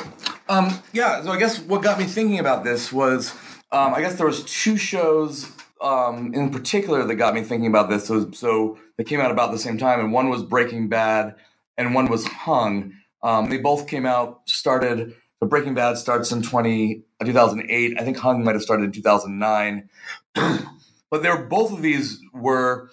Um, 0.48 0.83
yeah 0.92 1.22
so 1.22 1.31
i 1.31 1.38
guess 1.38 1.61
what 1.61 1.81
got 1.81 1.96
me 1.96 2.07
thinking 2.07 2.40
about 2.40 2.64
this 2.64 2.92
was 2.92 3.33
um, 3.70 3.94
i 3.94 4.00
guess 4.00 4.16
there 4.16 4.27
was 4.27 4.42
two 4.46 4.77
shows 4.77 5.48
um, 5.81 6.35
in 6.35 6.50
particular 6.50 7.05
that 7.05 7.14
got 7.14 7.35
me 7.35 7.42
thinking 7.42 7.66
about 7.68 7.90
this. 7.90 8.07
So, 8.07 8.31
so 8.31 8.79
they 8.96 9.05
came 9.05 9.20
out 9.20 9.31
about 9.31 9.53
the 9.53 9.59
same 9.59 9.79
time 9.79 10.00
and 10.00 10.12
one 10.12 10.29
was 10.29 10.42
breaking 10.42 10.88
bad 10.88 11.37
and 11.77 11.94
one 11.94 12.07
was 12.07 12.27
hung. 12.27 12.94
Um, 13.22 13.50
they 13.50 13.59
both 13.59 13.87
came 13.87 14.07
out 14.07 14.48
started 14.48 15.14
but 15.44 15.50
Breaking 15.50 15.74
Bad 15.74 15.98
starts 15.98 16.33
in 16.33 16.40
20, 16.40 17.03
uh, 17.24 17.32
2008. 17.32 18.00
I 18.00 18.04
think 18.04 18.18
Hung 18.18 18.44
might 18.44 18.54
have 18.54 18.62
started 18.62 18.84
in 18.84 18.92
2009. 18.92 19.88
but 20.34 21.22
there, 21.22 21.37
both 21.44 21.72
of 21.72 21.82
these 21.82 22.20
were 22.32 22.90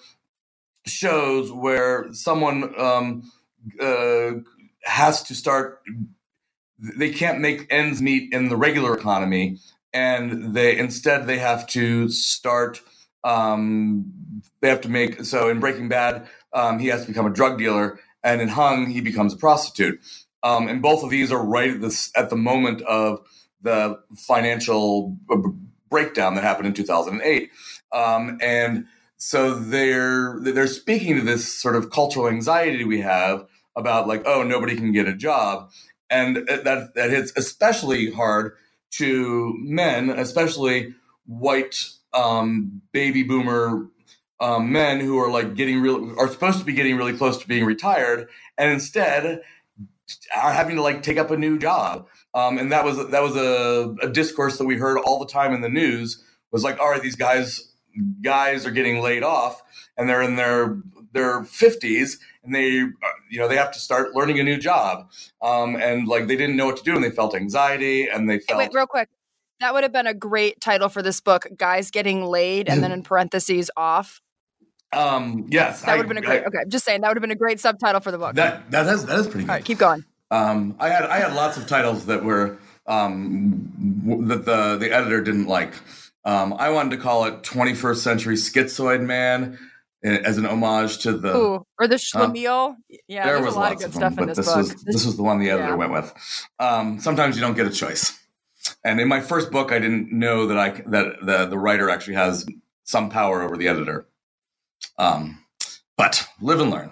shows 0.86 1.52
where 1.52 2.12
someone 2.12 2.78
um, 2.78 3.32
uh, 3.80 4.32
has 4.84 5.22
to 5.24 5.34
start. 5.34 5.82
They 6.78 7.10
can't 7.10 7.40
make 7.40 7.66
ends 7.70 8.02
meet 8.02 8.32
in 8.32 8.48
the 8.48 8.56
regular 8.56 8.96
economy, 8.96 9.58
and 9.92 10.54
they 10.54 10.76
instead 10.76 11.26
they 11.26 11.38
have 11.38 11.66
to 11.68 12.08
start. 12.08 12.80
Um, 13.24 14.42
they 14.60 14.68
have 14.68 14.80
to 14.80 14.88
make 14.88 15.24
so 15.24 15.48
in 15.48 15.60
Breaking 15.60 15.88
Bad, 15.88 16.28
um, 16.52 16.78
he 16.80 16.88
has 16.88 17.02
to 17.02 17.08
become 17.08 17.26
a 17.26 17.30
drug 17.30 17.58
dealer, 17.58 18.00
and 18.24 18.40
in 18.40 18.48
Hung, 18.48 18.90
he 18.90 19.00
becomes 19.00 19.34
a 19.34 19.36
prostitute. 19.36 20.00
Um, 20.42 20.66
and 20.68 20.82
both 20.82 21.04
of 21.04 21.10
these 21.10 21.30
are 21.30 21.44
right 21.44 21.70
at 21.70 21.80
this 21.80 22.10
at 22.16 22.30
the 22.30 22.36
moment 22.36 22.82
of 22.82 23.24
the 23.62 23.98
financial 24.16 25.16
breakdown 25.90 26.34
that 26.34 26.44
happened 26.44 26.66
in 26.66 26.74
2008. 26.74 27.50
Um, 27.92 28.38
and 28.40 28.86
so 29.16 29.54
they're 29.54 30.38
they're 30.40 30.66
speaking 30.66 31.16
to 31.16 31.22
this 31.22 31.52
sort 31.54 31.76
of 31.76 31.90
cultural 31.90 32.28
anxiety 32.28 32.84
we 32.84 33.00
have 33.00 33.46
about 33.76 34.08
like 34.08 34.22
oh 34.26 34.42
nobody 34.42 34.74
can 34.74 34.90
get 34.90 35.06
a 35.06 35.14
job 35.14 35.70
and 36.10 36.36
that 36.48 36.94
that 36.94 37.10
hits 37.10 37.32
especially 37.36 38.10
hard 38.10 38.52
to 38.90 39.54
men 39.58 40.10
especially 40.10 40.92
white 41.26 41.76
um, 42.12 42.82
baby 42.92 43.22
boomer 43.22 43.86
um, 44.40 44.72
men 44.72 44.98
who 44.98 45.18
are 45.18 45.30
like 45.30 45.54
getting 45.54 45.80
real 45.80 46.18
are 46.18 46.26
supposed 46.26 46.58
to 46.58 46.64
be 46.64 46.72
getting 46.72 46.96
really 46.96 47.16
close 47.16 47.38
to 47.38 47.46
being 47.46 47.64
retired 47.64 48.28
and 48.58 48.72
instead 48.72 49.40
are 50.36 50.52
having 50.52 50.76
to 50.76 50.82
like 50.82 51.02
take 51.02 51.18
up 51.18 51.30
a 51.30 51.36
new 51.36 51.58
job. 51.58 52.06
Um, 52.34 52.58
and 52.58 52.72
that 52.72 52.84
was 52.84 52.96
that 53.10 53.22
was 53.22 53.36
a, 53.36 53.94
a, 54.02 54.08
discourse 54.08 54.56
that 54.56 54.64
we 54.64 54.76
heard 54.76 54.98
all 54.98 55.18
the 55.18 55.26
time 55.26 55.52
in 55.52 55.60
the 55.60 55.68
news 55.68 56.24
was 56.50 56.64
like, 56.64 56.80
all 56.80 56.90
right, 56.90 57.02
these 57.02 57.16
guys 57.16 57.72
guys 58.22 58.66
are 58.66 58.70
getting 58.70 59.00
laid 59.00 59.22
off 59.22 59.62
and 59.96 60.08
they're 60.08 60.22
in 60.22 60.36
their 60.36 60.78
their 61.12 61.42
50s 61.42 62.18
and 62.42 62.54
they 62.54 62.70
you 62.70 63.38
know 63.38 63.48
they 63.48 63.56
have 63.56 63.70
to 63.72 63.78
start 63.78 64.14
learning 64.14 64.40
a 64.40 64.42
new 64.42 64.56
job 64.56 65.10
um, 65.42 65.76
and 65.76 66.08
like 66.08 66.26
they 66.26 66.36
didn't 66.36 66.56
know 66.56 66.66
what 66.66 66.76
to 66.78 66.82
do 66.82 66.94
and 66.94 67.04
they 67.04 67.10
felt 67.10 67.34
anxiety 67.34 68.08
and 68.08 68.30
they 68.30 68.38
felt 68.38 68.60
hey, 68.60 68.66
wait 68.66 68.74
real 68.74 68.86
quick 68.86 69.10
that 69.60 69.74
would 69.74 69.82
have 69.82 69.92
been 69.92 70.06
a 70.06 70.14
great 70.14 70.58
title 70.58 70.88
for 70.88 71.02
this 71.02 71.20
book 71.20 71.46
guys 71.56 71.90
getting 71.90 72.24
laid 72.24 72.66
and 72.68 72.82
then 72.82 72.92
in 72.92 73.02
parentheses 73.02 73.70
off 73.76 74.22
um, 74.94 75.46
yes, 75.48 75.80
that 75.82 75.92
would 75.92 76.00
have 76.00 76.08
been 76.08 76.18
a 76.18 76.20
great. 76.20 76.42
I, 76.42 76.46
okay, 76.48 76.58
I'm 76.60 76.68
just 76.68 76.84
saying 76.84 77.00
that 77.00 77.08
would 77.08 77.16
have 77.16 77.22
been 77.22 77.30
a 77.30 77.34
great 77.34 77.58
subtitle 77.58 78.02
for 78.02 78.10
the 78.10 78.18
book. 78.18 78.34
That 78.34 78.70
that 78.72 78.86
is 78.88 79.06
that 79.06 79.20
is 79.20 79.26
pretty 79.26 79.44
good. 79.44 79.50
All 79.50 79.56
right, 79.56 79.64
keep 79.64 79.78
going. 79.78 80.04
Um, 80.32 80.76
I 80.80 80.88
had 80.88 81.04
I 81.04 81.18
had 81.18 81.34
lots 81.34 81.58
of 81.58 81.66
titles 81.66 82.06
that 82.06 82.24
were 82.24 82.58
um, 82.86 83.70
that 84.26 84.46
the 84.46 84.78
the 84.78 84.90
editor 84.90 85.22
didn't 85.22 85.46
like. 85.46 85.74
Um, 86.24 86.54
I 86.54 86.70
wanted 86.70 86.96
to 86.96 86.96
call 86.96 87.26
it 87.26 87.42
21st 87.42 87.96
Century 87.96 88.36
Schizoid 88.36 89.02
Man 89.02 89.58
eh, 90.02 90.20
as 90.24 90.38
an 90.38 90.46
homage 90.46 90.98
to 90.98 91.12
the 91.12 91.36
Ooh, 91.36 91.66
or 91.78 91.86
the 91.86 91.96
Schlemiel. 91.96 92.72
Uh, 92.72 92.96
yeah, 93.08 93.26
there 93.26 93.42
was 93.42 93.56
a 93.56 93.58
lot 93.58 93.72
of 93.72 93.78
good 93.78 93.86
of 93.88 93.92
them, 93.92 94.00
stuff 94.00 94.18
in 94.22 94.28
this, 94.28 94.36
this 94.38 94.46
book. 94.46 94.56
Was, 94.56 94.70
this, 94.70 94.84
this 94.84 95.06
was 95.06 95.16
the 95.18 95.22
one 95.22 95.38
the 95.38 95.50
editor 95.50 95.68
yeah. 95.68 95.74
went 95.74 95.92
with. 95.92 96.14
Um, 96.58 96.98
sometimes 96.98 97.36
you 97.36 97.42
don't 97.42 97.54
get 97.54 97.66
a 97.66 97.70
choice. 97.70 98.18
And 98.84 99.00
in 99.00 99.08
my 99.08 99.20
first 99.20 99.50
book, 99.50 99.70
I 99.70 99.80
didn't 99.80 100.12
know 100.12 100.46
that 100.46 100.58
I 100.58 100.70
that 100.86 101.16
the 101.20 101.46
the 101.46 101.58
writer 101.58 101.90
actually 101.90 102.14
has 102.14 102.46
some 102.84 103.10
power 103.10 103.42
over 103.42 103.58
the 103.58 103.68
editor. 103.68 104.06
Um, 104.96 105.44
but 105.98 106.26
live 106.40 106.60
and 106.60 106.70
learn. 106.70 106.90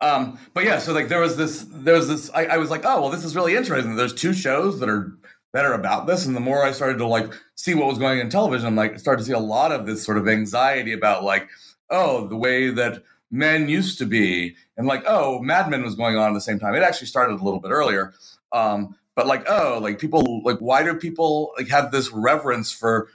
Um, 0.00 0.38
but 0.52 0.64
yeah, 0.64 0.78
so 0.78 0.92
like 0.92 1.08
there 1.08 1.20
was 1.20 1.36
this, 1.36 1.66
there 1.70 1.94
was 1.94 2.08
this. 2.08 2.30
I, 2.34 2.46
I 2.46 2.56
was 2.58 2.70
like, 2.70 2.84
oh 2.84 3.00
well, 3.00 3.10
this 3.10 3.24
is 3.24 3.34
really 3.34 3.56
interesting. 3.56 3.96
There's 3.96 4.14
two 4.14 4.32
shows 4.32 4.80
that 4.80 4.88
are 4.88 5.12
that 5.52 5.64
are 5.64 5.72
about 5.72 6.06
this, 6.06 6.26
and 6.26 6.36
the 6.36 6.40
more 6.40 6.62
I 6.64 6.72
started 6.72 6.98
to 6.98 7.06
like 7.06 7.32
see 7.54 7.74
what 7.74 7.88
was 7.88 7.98
going 7.98 8.18
on 8.18 8.26
in 8.26 8.30
television, 8.30 8.66
I'm 8.66 8.76
like 8.76 8.98
started 8.98 9.22
to 9.22 9.26
see 9.26 9.32
a 9.32 9.38
lot 9.38 9.72
of 9.72 9.86
this 9.86 10.04
sort 10.04 10.18
of 10.18 10.28
anxiety 10.28 10.92
about 10.92 11.24
like, 11.24 11.48
oh, 11.88 12.26
the 12.28 12.36
way 12.36 12.70
that 12.70 13.02
men 13.30 13.68
used 13.68 13.98
to 13.98 14.06
be, 14.06 14.54
and 14.76 14.86
like, 14.86 15.04
oh, 15.06 15.40
Mad 15.40 15.70
Men 15.70 15.82
was 15.82 15.94
going 15.94 16.16
on 16.16 16.30
at 16.30 16.34
the 16.34 16.40
same 16.40 16.58
time. 16.58 16.74
It 16.74 16.82
actually 16.82 17.06
started 17.06 17.40
a 17.40 17.44
little 17.44 17.60
bit 17.60 17.70
earlier. 17.70 18.12
Um, 18.52 18.96
but 19.14 19.26
like, 19.26 19.48
oh, 19.48 19.78
like 19.80 19.98
people, 19.98 20.42
like, 20.44 20.58
why 20.58 20.82
do 20.82 20.94
people 20.94 21.52
like 21.56 21.68
have 21.68 21.90
this 21.90 22.12
reverence 22.12 22.70
for 22.70 23.08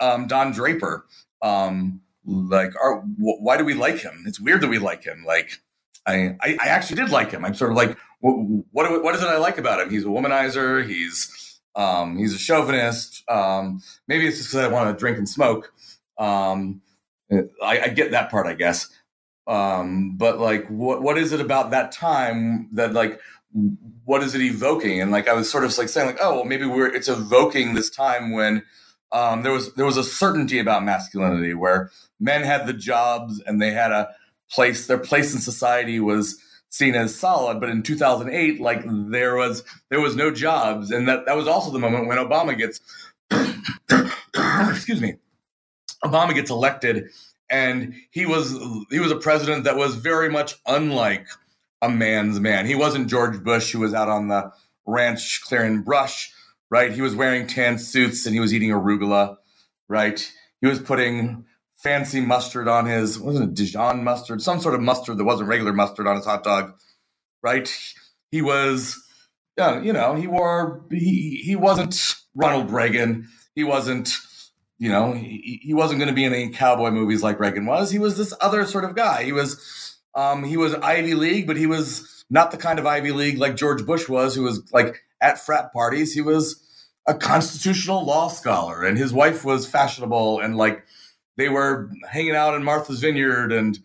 um, 0.00 0.26
Don 0.26 0.52
Draper? 0.52 1.06
Um, 1.40 2.02
like 2.26 2.74
are, 2.82 3.00
why 3.18 3.56
do 3.56 3.64
we 3.64 3.74
like 3.74 3.98
him 3.98 4.24
it's 4.26 4.40
weird 4.40 4.60
that 4.60 4.68
we 4.68 4.78
like 4.78 5.04
him 5.04 5.24
like 5.24 5.60
I, 6.06 6.36
I, 6.40 6.58
I 6.62 6.68
actually 6.68 6.96
did 6.96 7.10
like 7.10 7.30
him 7.30 7.44
i'm 7.44 7.54
sort 7.54 7.70
of 7.70 7.76
like 7.76 7.96
what 8.20 8.34
what, 8.72 9.02
what 9.02 9.14
is 9.14 9.22
it 9.22 9.28
i 9.28 9.38
like 9.38 9.58
about 9.58 9.80
him 9.80 9.90
he's 9.90 10.04
a 10.04 10.08
womanizer 10.08 10.86
he's 10.86 11.30
Um, 11.76 12.16
he's 12.16 12.34
a 12.34 12.38
chauvinist. 12.38 13.22
Um, 13.28 13.82
maybe 14.08 14.26
it's 14.26 14.38
just 14.38 14.50
because 14.50 14.64
I 14.66 14.72
want 14.72 14.88
to 14.90 14.98
drink 14.98 15.18
and 15.18 15.28
smoke. 15.28 15.72
Um, 16.18 16.80
I, 17.62 17.80
I, 17.80 17.88
get 17.88 18.12
that 18.12 18.30
part, 18.30 18.46
I 18.46 18.54
guess. 18.54 18.88
Um, 19.46 20.16
but 20.16 20.38
like, 20.40 20.66
what 20.68 21.02
what 21.02 21.18
is 21.18 21.32
it 21.32 21.40
about 21.40 21.70
that 21.72 21.92
time 21.92 22.70
that 22.72 22.94
like, 22.94 23.20
what 24.04 24.22
is 24.22 24.34
it 24.34 24.40
evoking? 24.40 25.02
And 25.02 25.10
like, 25.12 25.28
I 25.28 25.34
was 25.34 25.50
sort 25.50 25.64
of 25.64 25.76
like 25.76 25.90
saying 25.90 26.06
like, 26.06 26.18
oh, 26.20 26.36
well, 26.36 26.44
maybe 26.44 26.64
we're 26.66 26.88
it's 26.88 27.08
evoking 27.08 27.74
this 27.74 27.90
time 27.90 28.32
when 28.32 28.62
um, 29.12 29.42
there 29.42 29.52
was 29.52 29.74
there 29.74 29.84
was 29.84 29.98
a 29.98 30.04
certainty 30.04 30.58
about 30.58 30.82
masculinity 30.82 31.52
where 31.52 31.90
men 32.18 32.42
had 32.42 32.66
the 32.66 32.72
jobs 32.72 33.42
and 33.46 33.60
they 33.60 33.72
had 33.72 33.92
a 33.92 34.08
place. 34.50 34.86
Their 34.86 34.98
place 34.98 35.34
in 35.34 35.40
society 35.40 36.00
was 36.00 36.38
seen 36.70 36.94
as 36.94 37.14
solid. 37.14 37.60
But 37.60 37.70
in 37.70 37.82
2008, 37.82 38.60
like 38.60 38.82
there 39.10 39.36
was 39.36 39.64
there 39.90 40.00
was 40.00 40.16
no 40.16 40.30
jobs, 40.30 40.90
and 40.90 41.08
that 41.08 41.26
that 41.26 41.36
was 41.36 41.48
also 41.48 41.70
the 41.70 41.78
moment 41.78 42.06
when 42.06 42.18
Obama 42.18 42.56
gets 42.56 42.80
excuse 44.70 45.00
me, 45.00 45.16
Obama 46.04 46.34
gets 46.34 46.50
elected, 46.50 47.10
and 47.50 47.94
he 48.10 48.26
was 48.26 48.52
he 48.90 48.98
was 49.00 49.10
a 49.10 49.16
president 49.16 49.64
that 49.64 49.76
was 49.76 49.94
very 49.96 50.28
much 50.28 50.54
unlike 50.66 51.26
a 51.82 51.88
man's 51.88 52.40
man. 52.40 52.66
He 52.66 52.74
wasn't 52.74 53.08
George 53.08 53.42
Bush, 53.42 53.72
who 53.72 53.80
was 53.80 53.94
out 53.94 54.08
on 54.08 54.28
the 54.28 54.50
ranch 54.86 55.42
clearing 55.44 55.82
brush, 55.82 56.32
right? 56.70 56.92
He 56.92 57.02
was 57.02 57.14
wearing 57.14 57.46
tan 57.46 57.78
suits 57.78 58.24
and 58.24 58.34
he 58.34 58.40
was 58.40 58.54
eating 58.54 58.70
arugula, 58.70 59.36
right? 59.88 60.32
He 60.60 60.66
was 60.66 60.78
putting 60.78 61.44
fancy 61.86 62.20
mustard 62.20 62.66
on 62.66 62.84
his 62.84 63.16
wasn't 63.16 63.50
it 63.50 63.54
Dijon 63.54 64.02
mustard, 64.02 64.42
some 64.42 64.60
sort 64.60 64.74
of 64.74 64.80
mustard 64.80 65.18
that 65.18 65.24
wasn't 65.24 65.48
regular 65.48 65.72
mustard 65.72 66.08
on 66.08 66.16
his 66.16 66.24
hot 66.24 66.42
dog, 66.42 66.74
right? 67.44 67.72
He 68.32 68.42
was, 68.42 69.00
yeah, 69.56 69.80
you 69.80 69.92
know, 69.92 70.16
he 70.16 70.26
wore 70.26 70.84
he 70.90 71.40
he 71.44 71.54
wasn't 71.54 72.16
Ronald 72.34 72.72
Reagan. 72.72 73.28
He 73.54 73.62
wasn't, 73.62 74.16
you 74.78 74.90
know, 74.90 75.12
he, 75.12 75.60
he 75.62 75.74
wasn't 75.74 76.00
going 76.00 76.08
to 76.08 76.14
be 76.14 76.24
in 76.24 76.34
any 76.34 76.50
cowboy 76.50 76.90
movies 76.90 77.22
like 77.22 77.38
Reagan 77.38 77.66
was. 77.66 77.92
He 77.92 78.00
was 78.00 78.18
this 78.18 78.34
other 78.40 78.64
sort 78.66 78.82
of 78.82 78.96
guy. 78.96 79.22
He 79.22 79.32
was, 79.32 79.96
um, 80.16 80.42
he 80.42 80.56
was 80.56 80.74
Ivy 80.74 81.14
League, 81.14 81.46
but 81.46 81.56
he 81.56 81.68
was 81.68 82.24
not 82.28 82.50
the 82.50 82.56
kind 82.56 82.80
of 82.80 82.86
Ivy 82.86 83.12
League 83.12 83.38
like 83.38 83.54
George 83.54 83.86
Bush 83.86 84.08
was, 84.08 84.34
who 84.34 84.42
was 84.42 84.60
like 84.72 85.04
at 85.20 85.38
frat 85.38 85.72
parties. 85.72 86.12
He 86.12 86.20
was 86.20 86.60
a 87.06 87.14
constitutional 87.14 88.04
law 88.04 88.26
scholar, 88.26 88.82
and 88.82 88.98
his 88.98 89.12
wife 89.12 89.44
was 89.44 89.68
fashionable 89.68 90.40
and 90.40 90.56
like 90.56 90.84
they 91.36 91.48
were 91.48 91.90
hanging 92.08 92.34
out 92.34 92.54
in 92.54 92.64
Martha's 92.64 93.00
Vineyard 93.00 93.52
and 93.52 93.78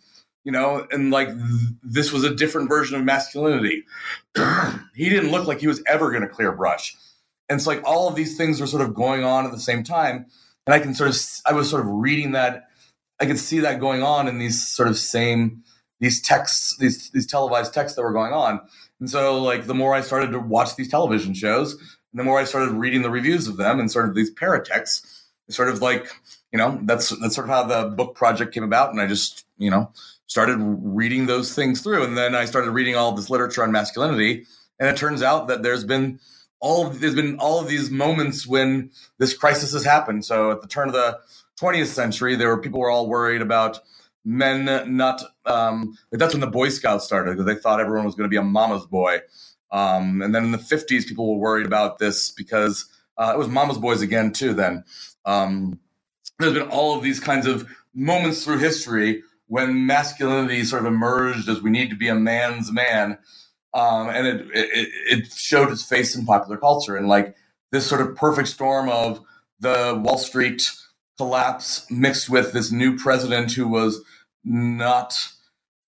you 0.43 0.51
know, 0.51 0.87
and 0.91 1.11
like 1.11 1.27
th- 1.27 1.71
this 1.83 2.11
was 2.11 2.23
a 2.23 2.33
different 2.33 2.69
version 2.69 2.97
of 2.97 3.03
masculinity. 3.03 3.83
he 4.95 5.09
didn't 5.09 5.31
look 5.31 5.47
like 5.47 5.59
he 5.59 5.67
was 5.67 5.83
ever 5.87 6.09
going 6.09 6.23
to 6.23 6.27
clear 6.27 6.51
brush. 6.51 6.95
And 7.47 7.57
it's 7.57 7.67
like 7.67 7.81
all 7.83 8.07
of 8.07 8.15
these 8.15 8.37
things 8.37 8.59
were 8.59 8.67
sort 8.67 8.81
of 8.81 8.95
going 8.95 9.23
on 9.23 9.45
at 9.45 9.51
the 9.51 9.59
same 9.59 9.83
time. 9.83 10.25
And 10.65 10.73
I 10.73 10.79
can 10.79 10.93
sort 10.93 11.09
of, 11.09 11.17
I 11.45 11.53
was 11.53 11.69
sort 11.69 11.81
of 11.81 11.91
reading 11.91 12.31
that. 12.31 12.67
I 13.19 13.25
could 13.25 13.37
see 13.37 13.59
that 13.59 13.79
going 13.79 14.01
on 14.01 14.27
in 14.27 14.39
these 14.39 14.67
sort 14.67 14.87
of 14.87 14.97
same, 14.97 15.63
these 15.99 16.21
texts, 16.21 16.75
these, 16.77 17.11
these 17.11 17.27
televised 17.27 17.73
texts 17.73 17.95
that 17.95 18.01
were 18.01 18.13
going 18.13 18.33
on. 18.33 18.61
And 18.99 19.09
so 19.09 19.41
like 19.41 19.67
the 19.67 19.75
more 19.75 19.93
I 19.93 20.01
started 20.01 20.31
to 20.31 20.39
watch 20.39 20.75
these 20.75 20.89
television 20.89 21.33
shows, 21.35 21.73
and 21.73 22.19
the 22.19 22.23
more 22.23 22.39
I 22.39 22.45
started 22.45 22.71
reading 22.71 23.03
the 23.03 23.11
reviews 23.11 23.47
of 23.47 23.57
them 23.57 23.79
and 23.79 23.91
sort 23.91 24.09
of 24.09 24.15
these 24.15 24.33
paratexts, 24.33 25.05
sort 25.49 25.69
of 25.69 25.81
like 25.81 26.07
you 26.51 26.57
know 26.57 26.79
that's 26.83 27.09
that's 27.19 27.35
sort 27.35 27.49
of 27.49 27.53
how 27.53 27.63
the 27.63 27.89
book 27.89 28.15
project 28.15 28.53
came 28.53 28.63
about. 28.63 28.91
And 28.91 29.01
i 29.01 29.07
just 29.07 29.45
you 29.57 29.69
know 29.69 29.91
started 30.27 30.57
reading 30.59 31.25
those 31.25 31.53
things 31.53 31.81
through. 31.81 32.03
And 32.03 32.17
then 32.17 32.35
i 32.35 32.45
started 32.45 32.71
reading 32.71 32.95
all 32.95 33.11
this 33.11 33.29
literature 33.29 33.63
on 33.63 33.71
masculinity. 33.71 34.45
And 34.79 34.89
it 34.89 34.97
turns 34.97 35.21
out 35.21 35.47
that 35.47 35.63
there's 35.63 35.83
been 35.83 36.19
all 36.59 36.89
there's 36.89 37.15
been 37.15 37.37
all 37.39 37.59
of 37.59 37.67
these 37.67 37.89
moments 37.89 38.47
when 38.47 38.91
this 39.17 39.35
crisis 39.35 39.73
has 39.73 39.83
happened. 39.83 40.25
So 40.25 40.51
at 40.51 40.61
the 40.61 40.67
turn 40.67 40.87
of 40.87 40.93
the 40.93 41.19
20th 41.59 41.87
century 41.87 42.35
there 42.35 42.49
were 42.49 42.61
people 42.61 42.79
were 42.79 42.89
all 42.89 43.07
worried 43.07 43.41
about 43.41 43.79
men 44.23 44.65
not 44.95 45.23
um, 45.45 45.97
that's 46.11 46.33
when 46.33 46.41
the 46.41 46.47
boy 46.47 46.69
scouts 46.69 47.05
started 47.05 47.31
because 47.31 47.45
they 47.45 47.59
thought 47.59 47.79
everyone 47.79 48.05
was 48.05 48.15
going 48.15 48.29
to 48.29 48.33
be 48.33 48.37
a 48.37 48.43
mama's 48.43 48.85
boy. 48.85 49.19
Um, 49.71 50.21
and 50.21 50.35
then 50.35 50.45
in 50.45 50.51
the 50.51 50.57
50s 50.57 51.07
people 51.07 51.33
were 51.33 51.39
worried 51.39 51.65
about 51.65 51.97
this 51.99 52.29
because 52.29 52.85
uh, 53.17 53.31
it 53.33 53.37
was 53.37 53.47
mama's 53.47 53.77
boys 53.77 54.01
again 54.01 54.31
too 54.31 54.53
then. 54.53 54.83
Um, 55.25 55.79
there's 56.41 56.53
been 56.53 56.69
all 56.69 56.97
of 56.97 57.03
these 57.03 57.19
kinds 57.19 57.45
of 57.45 57.67
moments 57.93 58.43
through 58.43 58.59
history 58.59 59.23
when 59.47 59.85
masculinity 59.85 60.63
sort 60.63 60.85
of 60.85 60.87
emerged 60.87 61.49
as 61.49 61.61
we 61.61 61.69
need 61.69 61.89
to 61.89 61.95
be 61.95 62.07
a 62.07 62.15
man's 62.15 62.71
man, 62.71 63.17
um, 63.73 64.09
and 64.09 64.25
it, 64.25 64.47
it, 64.53 64.89
it 65.09 65.33
showed 65.33 65.71
its 65.71 65.83
face 65.83 66.15
in 66.15 66.25
popular 66.25 66.57
culture. 66.57 66.95
And 66.95 67.07
like 67.07 67.35
this 67.71 67.85
sort 67.85 68.01
of 68.01 68.15
perfect 68.15 68.47
storm 68.47 68.89
of 68.89 69.21
the 69.59 70.01
Wall 70.03 70.17
Street 70.17 70.69
collapse 71.17 71.85
mixed 71.91 72.29
with 72.29 72.53
this 72.53 72.71
new 72.71 72.97
president 72.97 73.51
who 73.51 73.67
was 73.67 74.01
not 74.43 75.13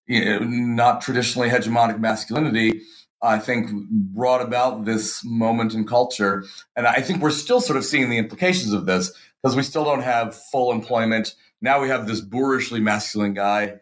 you 0.08 0.26
know, 0.26 0.40
not 0.40 1.02
traditionally 1.02 1.50
hegemonic 1.50 2.00
masculinity. 2.00 2.82
I 3.22 3.40
think 3.40 3.72
brought 3.90 4.42
about 4.42 4.84
this 4.84 5.24
moment 5.24 5.74
in 5.74 5.88
culture, 5.88 6.44
and 6.76 6.86
I 6.86 7.00
think 7.00 7.22
we're 7.22 7.32
still 7.32 7.62
sort 7.62 7.78
of 7.78 7.86
seeing 7.86 8.10
the 8.10 8.18
implications 8.18 8.74
of 8.74 8.86
this 8.86 9.14
because 9.44 9.58
we 9.58 9.64
still 9.64 9.86
don't 9.86 10.04
have 10.04 10.36
full 10.36 10.72
employment. 10.72 11.36
Now 11.62 11.82
we 11.82 11.90
have 11.90 12.08
this 12.08 12.22
boorishly 12.22 12.82
masculine 12.82 13.36
guy. 13.36 13.76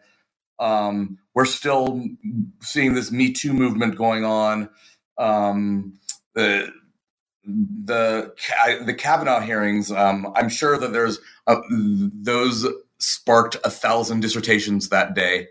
Um, 0.58 1.18
we're 1.34 1.46
still 1.46 2.04
seeing 2.62 2.94
this 2.94 3.12
Me 3.12 3.32
Too 3.32 3.52
movement 3.54 3.96
going 3.96 4.24
on. 4.24 4.70
Um, 5.18 5.98
the 6.34 6.72
the 7.44 8.34
the 8.86 8.94
Kavanaugh 8.94 9.40
hearings. 9.40 9.92
Um, 9.92 10.32
I'm 10.36 10.48
sure 10.48 10.78
that 10.78 10.92
there's 10.92 11.18
uh, 11.46 11.60
those 11.70 12.66
sparked 12.98 13.56
a 13.64 13.70
thousand 13.70 14.20
dissertations 14.20 14.90
that 14.90 15.14
day 15.14 15.48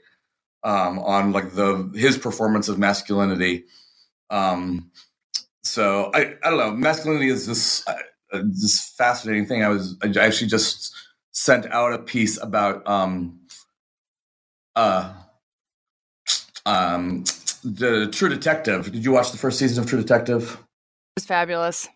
um, 0.63 0.99
on 0.99 1.31
like 1.31 1.53
the 1.53 1.91
his 1.95 2.17
performance 2.17 2.69
of 2.69 2.79
masculinity. 2.79 3.65
Um, 4.29 4.91
so 5.63 6.11
I 6.13 6.35
I 6.43 6.49
don't 6.49 6.59
know. 6.59 6.71
Masculinity 6.71 7.29
is 7.29 7.47
this 7.47 7.85
this 8.31 8.93
fascinating 8.97 9.45
thing. 9.45 9.63
I 9.63 9.69
was 9.69 9.97
I 10.03 10.07
actually 10.19 10.47
just 10.47 10.93
sent 11.31 11.65
out 11.67 11.93
a 11.93 11.99
piece 11.99 12.41
about 12.41 12.87
um 12.87 13.39
uh 14.75 15.13
um 16.65 17.23
the 17.63 18.09
True 18.11 18.29
Detective. 18.29 18.91
Did 18.91 19.05
you 19.05 19.11
watch 19.11 19.31
the 19.31 19.37
first 19.37 19.59
season 19.59 19.83
of 19.83 19.89
True 19.89 19.99
Detective? 19.99 20.53
It 20.53 21.21
was 21.21 21.25
fabulous. 21.25 21.87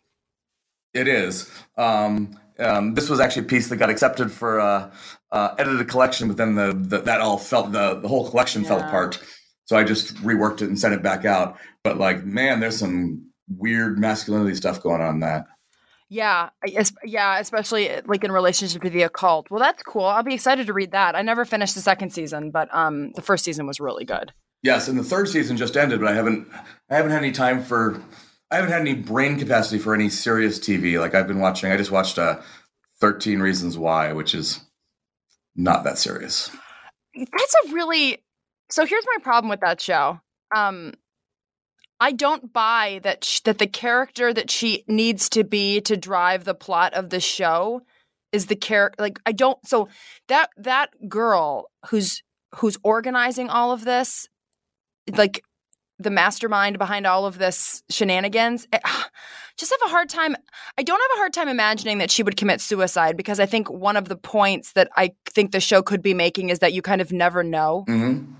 It 0.94 1.08
is. 1.08 1.52
Um, 1.78 2.40
um, 2.60 2.94
this 2.94 3.10
was 3.10 3.20
actually 3.20 3.44
a 3.44 3.50
piece 3.50 3.68
that 3.68 3.78
got 3.78 3.90
accepted 3.90 4.32
for 4.32 4.60
uh, 4.60 4.92
uh, 5.32 5.56
edited 5.58 5.90
collection, 5.90 6.28
but 6.28 6.38
then 6.38 6.56
the, 6.56 6.74
the, 6.74 7.02
that 7.02 7.20
all 7.20 7.38
felt 7.38 7.72
the 7.72 7.96
the 7.96 8.08
whole 8.08 8.30
collection 8.30 8.62
yeah. 8.62 8.70
fell 8.70 8.80
apart. 8.80 9.20
So 9.66 9.76
I 9.76 9.84
just 9.84 10.16
reworked 10.18 10.62
it 10.62 10.70
and 10.70 10.80
sent 10.80 10.94
it 10.94 11.04
back 11.04 11.26
out. 11.26 11.58
But 11.84 11.98
like, 11.98 12.24
man, 12.24 12.60
there's 12.60 12.78
some 12.78 13.30
weird 13.50 14.00
masculinity 14.00 14.56
stuff 14.56 14.82
going 14.82 15.02
on 15.02 15.16
in 15.16 15.20
that. 15.22 15.48
Yeah, 16.10 16.50
yeah, 17.04 17.40
especially 17.40 17.90
eh, 17.90 18.02
like 18.06 18.24
in 18.24 18.32
relationship 18.32 18.84
to 18.84 18.90
the 18.90 19.04
occult. 19.04 19.50
Well, 19.50 19.60
that's 19.60 19.82
cool. 19.82 20.06
I'll 20.06 20.24
be 20.24 20.36
excited 20.36 20.68
to 20.68 20.74
read 20.74 20.92
that. 20.92 21.16
I 21.16 21.24
never 21.24 21.46
finished 21.46 21.74
the 21.74 21.82
second 21.82 22.12
season, 22.12 22.52
but 22.52 22.74
um, 22.74 23.12
the 23.14 23.24
first 23.24 23.44
season 23.44 23.66
was 23.66 23.80
really 23.80 24.06
good. 24.06 24.32
Yes, 24.62 24.88
and 24.88 24.98
the 24.98 25.04
third 25.04 25.30
season 25.30 25.58
just 25.58 25.76
ended, 25.78 26.00
but 26.00 26.10
I 26.10 26.16
haven't, 26.16 26.48
I 26.90 26.96
haven't 26.96 27.12
had 27.12 27.24
any 27.24 27.32
time 27.32 27.64
for, 27.64 28.02
I 28.52 28.56
haven't 28.56 28.72
had 28.72 28.82
any 28.82 28.94
brain 28.94 29.38
capacity 29.38 29.80
for 29.80 29.94
any 29.94 30.10
serious 30.10 30.60
TV. 30.60 31.00
Like 31.00 31.16
I've 31.16 31.28
been 31.28 31.40
watching, 31.40 31.72
I 31.72 31.78
just 31.78 31.92
watched 31.92 32.20
uh, 32.20 32.40
Thirteen 33.00 33.40
Reasons 33.40 33.78
Why, 33.78 34.14
which 34.14 34.36
is 34.36 34.62
not 35.56 35.84
that 35.84 35.98
serious. 35.98 36.50
That's 37.16 37.56
a 37.66 37.74
really. 37.74 38.24
So 38.70 38.86
here's 38.86 39.06
my 39.16 39.24
problem 39.24 39.50
with 39.50 39.60
that 39.62 39.80
show. 39.80 40.20
Um, 40.56 40.94
I 42.00 42.12
don't 42.12 42.52
buy 42.52 43.00
that 43.04 43.24
sh- 43.24 43.42
that 43.42 43.58
the 43.58 43.68
character 43.68 44.34
that 44.34 44.52
she 44.52 44.84
needs 44.88 45.30
to 45.30 45.44
be 45.44 45.82
to 45.82 45.96
drive 45.96 46.44
the 46.44 46.54
plot 46.54 46.94
of 46.94 47.10
the 47.10 47.20
show 47.20 47.82
is 48.32 48.48
the 48.48 48.56
character 48.56 49.02
like 49.02 49.20
I 49.26 49.32
don't 49.32 49.58
so 49.66 49.88
that 50.28 50.50
that 50.58 50.90
girl 51.08 51.70
who's 51.88 52.22
who's 52.56 52.78
organizing 52.84 53.50
all 53.50 53.72
of 53.72 53.86
this 53.86 54.28
like 55.16 55.44
the 55.98 56.10
mastermind 56.10 56.78
behind 56.78 57.08
all 57.08 57.26
of 57.26 57.38
this 57.38 57.82
shenanigans 57.90 58.68
I 58.74 58.78
eh, 58.84 59.04
just 59.58 59.72
have 59.72 59.90
a 59.90 59.92
hard 59.92 60.10
time 60.10 60.36
I 60.78 60.84
don't 60.84 61.00
have 61.00 61.18
a 61.18 61.20
hard 61.20 61.34
time 61.34 61.48
imagining 61.48 62.00
that 62.00 62.12
she 62.12 62.24
would 62.24 62.36
commit 62.36 62.60
suicide 62.60 63.16
because 63.16 63.40
I 63.40 63.46
think 63.46 63.70
one 63.70 63.96
of 63.96 64.10
the 64.10 64.18
points 64.18 64.74
that 64.74 64.90
I 64.98 65.12
think 65.30 65.52
the 65.52 65.62
show 65.62 65.82
could 65.82 66.02
be 66.02 66.14
making 66.14 66.50
is 66.50 66.60
that 66.60 66.74
you 66.74 66.82
kind 66.82 67.00
of 67.00 67.14
never 67.14 67.42
know. 67.42 67.86
Mm-hmm. 67.88 68.34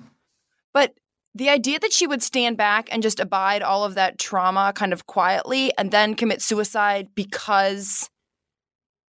But 0.74 0.94
the 1.36 1.50
idea 1.50 1.78
that 1.80 1.92
she 1.92 2.08
would 2.08 2.24
stand 2.24 2.56
back 2.56 2.88
and 2.92 3.04
just 3.04 3.20
abide 3.20 3.62
all 3.62 3.84
of 3.84 3.96
that 3.96 4.18
trauma 4.18 4.72
kind 4.74 4.94
of 4.94 5.06
quietly 5.06 5.72
and 5.78 5.92
then 5.92 6.16
commit 6.16 6.42
suicide 6.42 7.10
because 7.14 8.10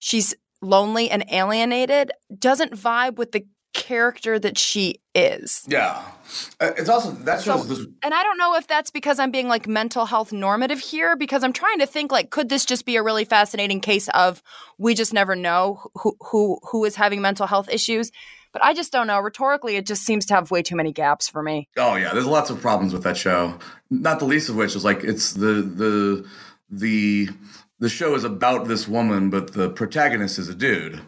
she's 0.01 0.35
lonely 0.61 1.09
and 1.09 1.25
alienated 1.31 2.11
doesn't 2.37 2.75
vibe 2.75 3.17
with 3.17 3.31
the 3.31 3.47
character 3.73 4.39
that 4.41 4.59
she 4.59 4.97
is. 5.15 5.63
Yeah. 5.69 6.03
Uh, 6.61 6.73
it's 6.77 6.89
also 6.89 7.13
that's 7.13 7.45
so, 7.45 7.63
this. 7.63 7.87
And 8.03 8.13
I 8.13 8.23
don't 8.25 8.37
know 8.37 8.57
if 8.57 8.67
that's 8.67 8.91
because 8.91 9.21
I'm 9.21 9.31
being 9.31 9.47
like 9.47 9.69
mental 9.69 10.05
health 10.05 10.33
normative 10.33 10.81
here, 10.81 11.17
because 11.17 11.45
I'm 11.45 11.53
trying 11.53 11.79
to 11.79 11.87
think 11.87 12.11
like, 12.11 12.31
could 12.31 12.49
this 12.49 12.65
just 12.65 12.85
be 12.85 12.97
a 12.97 13.03
really 13.03 13.25
fascinating 13.25 13.81
case 13.81 14.09
of 14.09 14.43
we 14.79 14.95
just 14.95 15.13
never 15.13 15.37
know 15.37 15.91
who 15.95 16.17
who 16.21 16.59
who 16.71 16.85
is 16.85 16.97
having 16.97 17.21
mental 17.21 17.47
health 17.47 17.69
issues? 17.71 18.11
But 18.53 18.65
I 18.65 18.75
just 18.75 18.93
don't 18.93 19.07
know. 19.07 19.21
Rhetorically, 19.21 19.77
it 19.77 19.87
just 19.87 20.05
seems 20.05 20.27
to 20.27 20.35
have 20.35 20.51
way 20.51 20.63
too 20.63 20.77
many 20.77 20.93
gaps 20.93 21.29
for 21.29 21.43
me. 21.43 21.69
Oh 21.77 21.97
yeah, 21.97 22.13
there's 22.13 22.27
lots 22.27 22.51
of 22.51 22.61
problems 22.61 22.93
with 22.93 23.03
that 23.05 23.17
show. 23.17 23.59
Not 23.91 24.19
the 24.19 24.25
least 24.25 24.49
of 24.49 24.57
which 24.57 24.75
is 24.75 24.85
like 24.85 25.05
it's 25.05 25.33
the 25.33 25.63
the 25.63 26.27
the 26.71 27.29
the 27.79 27.89
show 27.89 28.15
is 28.15 28.25
about 28.25 28.67
this 28.67 28.89
woman, 28.89 29.31
but 29.31 29.53
the 29.53 29.71
protagonist 29.71 30.39
is 30.39 30.49
a 30.49 30.55
dude, 30.55 31.01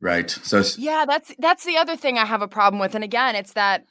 right? 0.00 0.30
So 0.30 0.62
yeah, 0.78 1.04
that's 1.06 1.34
that's 1.38 1.64
the 1.64 1.76
other 1.76 1.96
thing 1.96 2.18
I 2.18 2.24
have 2.24 2.42
a 2.42 2.48
problem 2.48 2.80
with. 2.80 2.94
And 2.94 3.04
again, 3.04 3.36
it's 3.36 3.52
that 3.54 3.84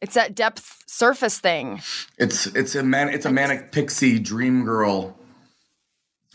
it's 0.00 0.14
that 0.14 0.34
depth 0.34 0.82
surface 0.86 1.38
thing. 1.40 1.80
It's 2.18 2.46
it's 2.46 2.74
a 2.74 2.82
man 2.82 3.08
it's 3.08 3.26
a 3.26 3.32
manic 3.32 3.72
pixie 3.72 4.18
dream 4.18 4.64
girl. 4.64 5.18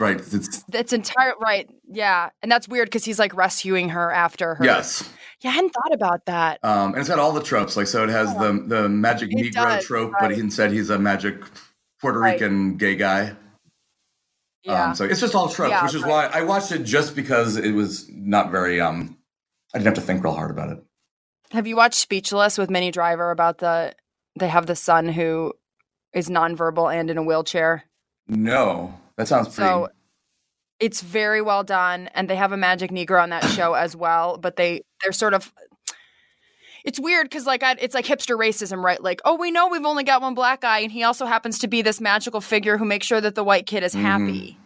Right. 0.02 0.20
It's 0.20 0.64
that's 0.64 0.94
entire 0.94 1.36
right. 1.40 1.70
Yeah. 1.88 2.32
And 2.42 2.52
that's 2.52 2.68
weird 2.68 2.88
because 2.88 3.06
he's 3.06 3.20
like 3.20 3.36
rescuing 3.36 3.90
her 3.90 4.12
after 4.12 4.56
her. 4.56 4.66
Yes. 4.66 5.08
Yeah, 5.42 5.52
I 5.52 5.54
hadn't 5.54 5.70
thought 5.70 5.94
about 5.94 6.26
that. 6.26 6.60
Um, 6.64 6.94
and 6.94 6.98
it's 6.98 7.10
got 7.10 7.20
all 7.20 7.32
the 7.32 7.44
tropes. 7.44 7.78
Like 7.78 7.86
so 7.86 8.04
it 8.04 8.10
has 8.10 8.34
the 8.36 8.64
the 8.66 8.90
magic 8.90 9.30
it 9.32 9.38
Negro 9.38 9.52
does, 9.52 9.86
trope, 9.86 10.12
right. 10.14 10.22
but 10.30 10.36
he 10.36 10.50
said 10.50 10.72
he's 10.72 10.90
a 10.90 10.98
magic 10.98 11.44
Puerto 12.00 12.20
Rican 12.20 12.70
right. 12.70 12.78
gay 12.78 12.96
guy. 12.96 13.36
Yeah. 14.64 14.90
Um, 14.90 14.96
so 14.96 15.06
it's 15.06 15.20
just 15.20 15.36
all 15.36 15.50
tropes, 15.50 15.72
yeah, 15.72 15.84
which 15.84 15.96
is 15.96 16.02
right. 16.02 16.32
why 16.32 16.40
I 16.40 16.44
watched 16.44 16.72
it 16.72 16.84
just 16.84 17.16
because 17.16 17.58
it 17.58 17.72
was 17.72 18.10
not 18.10 18.52
very. 18.52 18.82
Um, 18.82 19.18
I 19.74 19.78
didn't 19.78 19.96
have 19.96 19.96
to 19.96 20.02
think 20.02 20.24
real 20.24 20.34
hard 20.34 20.52
about 20.52 20.72
it. 20.72 20.84
Have 21.52 21.68
you 21.68 21.76
watched 21.76 21.96
Speechless 21.96 22.58
with 22.58 22.70
Minnie 22.72 22.92
Driver 22.92 23.30
about 23.30 23.60
the? 23.60 23.94
They 24.40 24.48
have 24.48 24.66
the 24.66 24.76
son 24.76 25.10
who 25.10 25.54
is 26.14 26.30
nonverbal 26.30 26.94
and 26.94 27.10
in 27.10 27.18
a 27.18 27.24
wheelchair. 27.24 27.84
No, 28.28 29.01
that 29.22 29.28
sounds 29.28 29.56
pretty. 29.56 29.70
So 29.70 29.90
it's 30.80 31.02
very 31.02 31.42
well 31.42 31.64
done, 31.64 32.10
and 32.16 32.30
they 32.30 32.36
have 32.36 32.52
a 32.52 32.58
magic 32.58 32.92
Negro 32.92 33.22
on 33.22 33.30
that 33.30 33.44
show 33.46 33.74
as 33.74 33.96
well. 33.96 34.38
But 34.38 34.56
they 34.56 34.82
they're 35.02 35.12
sort 35.12 35.34
of 35.34 35.54
it's 36.84 37.00
weird 37.00 37.26
because 37.26 37.46
like 37.46 37.64
I, 37.64 37.76
it's 37.80 37.94
like 37.94 38.06
hipster 38.06 38.38
racism, 38.38 38.84
right? 38.84 39.02
Like, 39.02 39.22
oh, 39.26 39.36
we 39.36 39.52
know 39.52 39.68
we've 39.68 39.86
only 39.86 40.04
got 40.04 40.22
one 40.22 40.34
black 40.34 40.62
guy, 40.62 40.80
and 40.80 40.92
he 40.92 41.04
also 41.04 41.26
happens 41.26 41.60
to 41.60 41.68
be 41.68 41.82
this 41.82 42.02
magical 42.02 42.42
figure 42.42 42.78
who 42.78 42.86
makes 42.86 43.06
sure 43.06 43.22
that 43.22 43.36
the 43.36 43.44
white 43.44 43.66
kid 43.66 43.84
is 43.84 43.94
mm-hmm. 43.94 44.06
happy. 44.06 44.58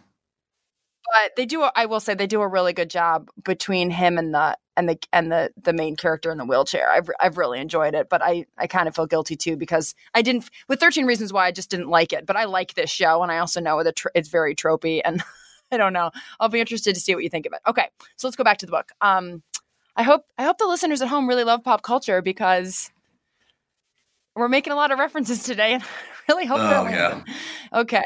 But 1.04 1.36
they 1.36 1.46
do, 1.46 1.62
I 1.76 1.86
will 1.86 2.00
say, 2.00 2.14
they 2.14 2.26
do 2.26 2.40
a 2.40 2.48
really 2.48 2.72
good 2.72 2.90
job 2.90 3.28
between 3.44 3.90
him 3.90 4.18
and 4.18 4.34
the 4.34 4.56
and 4.76 4.88
the 4.88 4.98
and 5.12 5.30
the 5.30 5.50
the 5.60 5.72
main 5.72 5.96
character 5.96 6.30
in 6.30 6.38
the 6.38 6.44
wheelchair. 6.44 6.90
I've 6.90 7.08
I've 7.20 7.36
really 7.36 7.60
enjoyed 7.60 7.94
it, 7.94 8.08
but 8.08 8.22
I 8.22 8.46
I 8.58 8.66
kind 8.66 8.88
of 8.88 8.94
feel 8.94 9.06
guilty 9.06 9.36
too 9.36 9.56
because 9.56 9.94
I 10.14 10.22
didn't 10.22 10.50
with 10.68 10.80
Thirteen 10.80 11.06
Reasons 11.06 11.32
Why 11.32 11.46
I 11.46 11.52
just 11.52 11.70
didn't 11.70 11.88
like 11.88 12.12
it, 12.12 12.26
but 12.26 12.36
I 12.36 12.44
like 12.44 12.74
this 12.74 12.90
show, 12.90 13.22
and 13.22 13.32
I 13.32 13.38
also 13.38 13.60
know 13.60 13.82
that 13.82 14.00
it's 14.14 14.28
very 14.28 14.54
tropey 14.54 15.00
and. 15.04 15.22
I 15.72 15.78
don't 15.78 15.92
know. 15.92 16.12
I'll 16.38 16.48
be 16.48 16.60
interested 16.60 16.94
to 16.94 17.00
see 17.00 17.12
what 17.12 17.24
you 17.24 17.28
think 17.28 17.44
of 17.44 17.52
it. 17.52 17.58
Okay, 17.66 17.88
so 18.14 18.28
let's 18.28 18.36
go 18.36 18.44
back 18.44 18.58
to 18.58 18.66
the 18.66 18.70
book. 18.70 18.92
Um, 19.00 19.42
I 19.96 20.04
hope 20.04 20.24
I 20.38 20.44
hope 20.44 20.58
the 20.58 20.66
listeners 20.66 21.02
at 21.02 21.08
home 21.08 21.28
really 21.28 21.42
love 21.42 21.64
pop 21.64 21.82
culture 21.82 22.22
because 22.22 22.90
we're 24.36 24.48
making 24.48 24.72
a 24.72 24.76
lot 24.76 24.92
of 24.92 24.98
references 24.98 25.42
today, 25.42 25.72
and 25.72 25.82
I 25.82 25.86
really 26.28 26.46
hope 26.46 26.60
oh, 26.60 26.88
yeah. 26.88 27.22
Okay. 27.72 28.04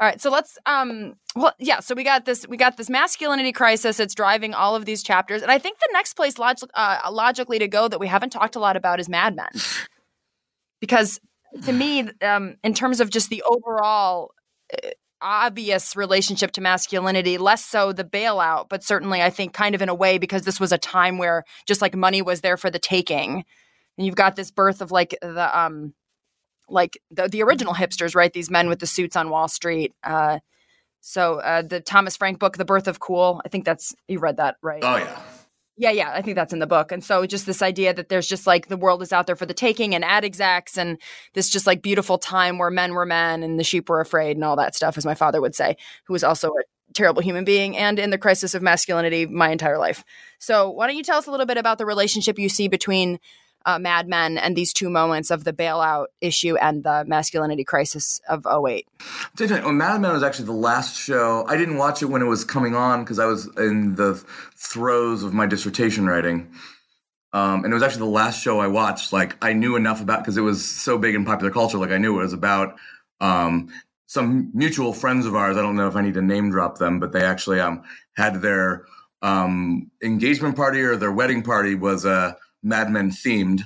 All 0.00 0.06
right, 0.08 0.18
so 0.18 0.30
let's 0.30 0.56
um 0.64 1.14
well 1.36 1.52
yeah, 1.58 1.80
so 1.80 1.94
we 1.94 2.04
got 2.04 2.24
this 2.24 2.48
we 2.48 2.56
got 2.56 2.78
this 2.78 2.88
masculinity 2.88 3.52
crisis 3.52 4.00
it's 4.00 4.14
driving 4.14 4.54
all 4.54 4.74
of 4.74 4.86
these 4.86 5.02
chapters 5.02 5.42
and 5.42 5.50
I 5.50 5.58
think 5.58 5.78
the 5.78 5.90
next 5.92 6.14
place 6.14 6.38
log- 6.38 6.56
uh, 6.72 7.00
logically 7.12 7.58
to 7.58 7.68
go 7.68 7.86
that 7.86 8.00
we 8.00 8.06
haven't 8.06 8.30
talked 8.30 8.56
a 8.56 8.60
lot 8.60 8.76
about 8.76 8.98
is 8.98 9.10
Mad 9.10 9.36
Men. 9.36 9.50
Because 10.80 11.20
to 11.66 11.72
me 11.72 12.08
um 12.22 12.56
in 12.64 12.72
terms 12.72 13.00
of 13.00 13.10
just 13.10 13.28
the 13.28 13.42
overall 13.42 14.30
uh, 14.72 14.88
obvious 15.20 15.94
relationship 15.96 16.52
to 16.52 16.62
masculinity, 16.62 17.36
less 17.36 17.62
so 17.62 17.92
the 17.92 18.04
bailout, 18.04 18.70
but 18.70 18.82
certainly 18.82 19.20
I 19.20 19.28
think 19.28 19.52
kind 19.52 19.74
of 19.74 19.82
in 19.82 19.90
a 19.90 19.94
way 19.94 20.16
because 20.16 20.44
this 20.44 20.58
was 20.58 20.72
a 20.72 20.78
time 20.78 21.18
where 21.18 21.44
just 21.66 21.82
like 21.82 21.94
money 21.94 22.22
was 22.22 22.40
there 22.40 22.56
for 22.56 22.70
the 22.70 22.78
taking. 22.78 23.44
And 23.98 24.06
you've 24.06 24.14
got 24.16 24.34
this 24.34 24.50
birth 24.50 24.80
of 24.80 24.90
like 24.90 25.14
the 25.20 25.58
um 25.58 25.92
like 26.70 27.00
the, 27.10 27.28
the 27.28 27.42
original 27.42 27.74
hipsters, 27.74 28.14
right? 28.14 28.32
These 28.32 28.50
men 28.50 28.68
with 28.68 28.78
the 28.78 28.86
suits 28.86 29.16
on 29.16 29.30
Wall 29.30 29.48
Street. 29.48 29.94
Uh 30.02 30.38
so 31.00 31.40
uh 31.40 31.62
the 31.62 31.80
Thomas 31.80 32.16
Frank 32.16 32.38
book, 32.38 32.56
The 32.56 32.64
Birth 32.64 32.88
of 32.88 33.00
Cool, 33.00 33.40
I 33.44 33.48
think 33.48 33.64
that's 33.64 33.94
you 34.08 34.18
read 34.18 34.38
that, 34.38 34.56
right? 34.62 34.82
Oh 34.84 34.96
yeah. 34.96 35.20
Yeah, 35.76 35.92
yeah, 35.92 36.12
I 36.12 36.20
think 36.20 36.34
that's 36.34 36.52
in 36.52 36.58
the 36.58 36.66
book. 36.66 36.92
And 36.92 37.02
so 37.02 37.24
just 37.24 37.46
this 37.46 37.62
idea 37.62 37.94
that 37.94 38.10
there's 38.10 38.28
just 38.28 38.46
like 38.46 38.68
the 38.68 38.76
world 38.76 39.00
is 39.00 39.14
out 39.14 39.26
there 39.26 39.34
for 39.34 39.46
the 39.46 39.54
taking 39.54 39.94
and 39.94 40.04
ad 40.04 40.26
execs 40.26 40.76
and 40.76 40.98
this 41.32 41.48
just 41.48 41.66
like 41.66 41.80
beautiful 41.80 42.18
time 42.18 42.58
where 42.58 42.70
men 42.70 42.92
were 42.92 43.06
men 43.06 43.42
and 43.42 43.58
the 43.58 43.64
sheep 43.64 43.88
were 43.88 44.00
afraid 44.00 44.36
and 44.36 44.44
all 44.44 44.56
that 44.56 44.74
stuff, 44.74 44.98
as 44.98 45.06
my 45.06 45.14
father 45.14 45.40
would 45.40 45.54
say, 45.54 45.78
who 46.04 46.12
was 46.12 46.22
also 46.22 46.48
a 46.48 46.62
terrible 46.92 47.22
human 47.22 47.44
being 47.44 47.78
and 47.78 47.98
in 47.98 48.10
the 48.10 48.18
crisis 48.18 48.54
of 48.54 48.60
masculinity 48.60 49.24
my 49.24 49.50
entire 49.50 49.78
life. 49.78 50.04
So 50.38 50.68
why 50.68 50.86
don't 50.86 50.96
you 50.96 51.02
tell 51.02 51.16
us 51.16 51.26
a 51.26 51.30
little 51.30 51.46
bit 51.46 51.56
about 51.56 51.78
the 51.78 51.86
relationship 51.86 52.38
you 52.38 52.50
see 52.50 52.68
between 52.68 53.18
uh, 53.66 53.78
Mad 53.78 54.08
Men 54.08 54.38
and 54.38 54.56
these 54.56 54.72
two 54.72 54.90
moments 54.90 55.30
of 55.30 55.44
the 55.44 55.52
bailout 55.52 56.06
issue 56.20 56.56
and 56.56 56.84
the 56.84 57.04
masculinity 57.06 57.64
crisis 57.64 58.20
of 58.28 58.46
08. 58.46 58.86
Well, 59.38 59.72
Mad 59.72 60.00
Men 60.00 60.12
was 60.12 60.22
actually 60.22 60.46
the 60.46 60.52
last 60.52 60.96
show. 60.96 61.44
I 61.46 61.56
didn't 61.56 61.76
watch 61.76 62.02
it 62.02 62.06
when 62.06 62.22
it 62.22 62.26
was 62.26 62.44
coming 62.44 62.74
on 62.74 63.04
because 63.04 63.18
I 63.18 63.26
was 63.26 63.46
in 63.56 63.94
the 63.96 64.14
throes 64.56 65.22
of 65.22 65.34
my 65.34 65.46
dissertation 65.46 66.06
writing. 66.06 66.52
Um, 67.32 67.64
and 67.64 67.72
it 67.72 67.74
was 67.74 67.82
actually 67.82 68.00
the 68.00 68.06
last 68.06 68.42
show 68.42 68.58
I 68.58 68.66
watched. 68.66 69.12
Like 69.12 69.36
I 69.44 69.52
knew 69.52 69.76
enough 69.76 70.00
about 70.00 70.20
because 70.20 70.36
it 70.36 70.42
was 70.42 70.64
so 70.64 70.98
big 70.98 71.14
in 71.14 71.24
popular 71.24 71.52
culture. 71.52 71.78
Like 71.78 71.90
I 71.90 71.98
knew 71.98 72.18
it 72.18 72.22
was 72.22 72.32
about 72.32 72.76
um, 73.20 73.68
some 74.06 74.50
mutual 74.52 74.92
friends 74.92 75.26
of 75.26 75.36
ours. 75.36 75.56
I 75.56 75.62
don't 75.62 75.76
know 75.76 75.86
if 75.86 75.94
I 75.94 76.02
need 76.02 76.14
to 76.14 76.22
name 76.22 76.50
drop 76.50 76.78
them, 76.78 76.98
but 76.98 77.12
they 77.12 77.22
actually 77.22 77.60
um, 77.60 77.82
had 78.16 78.42
their 78.42 78.84
um, 79.22 79.90
engagement 80.02 80.56
party 80.56 80.80
or 80.80 80.96
their 80.96 81.12
wedding 81.12 81.42
party 81.42 81.74
was 81.74 82.04
a 82.04 82.36
Mad 82.62 82.90
Men 82.90 83.10
themed. 83.10 83.62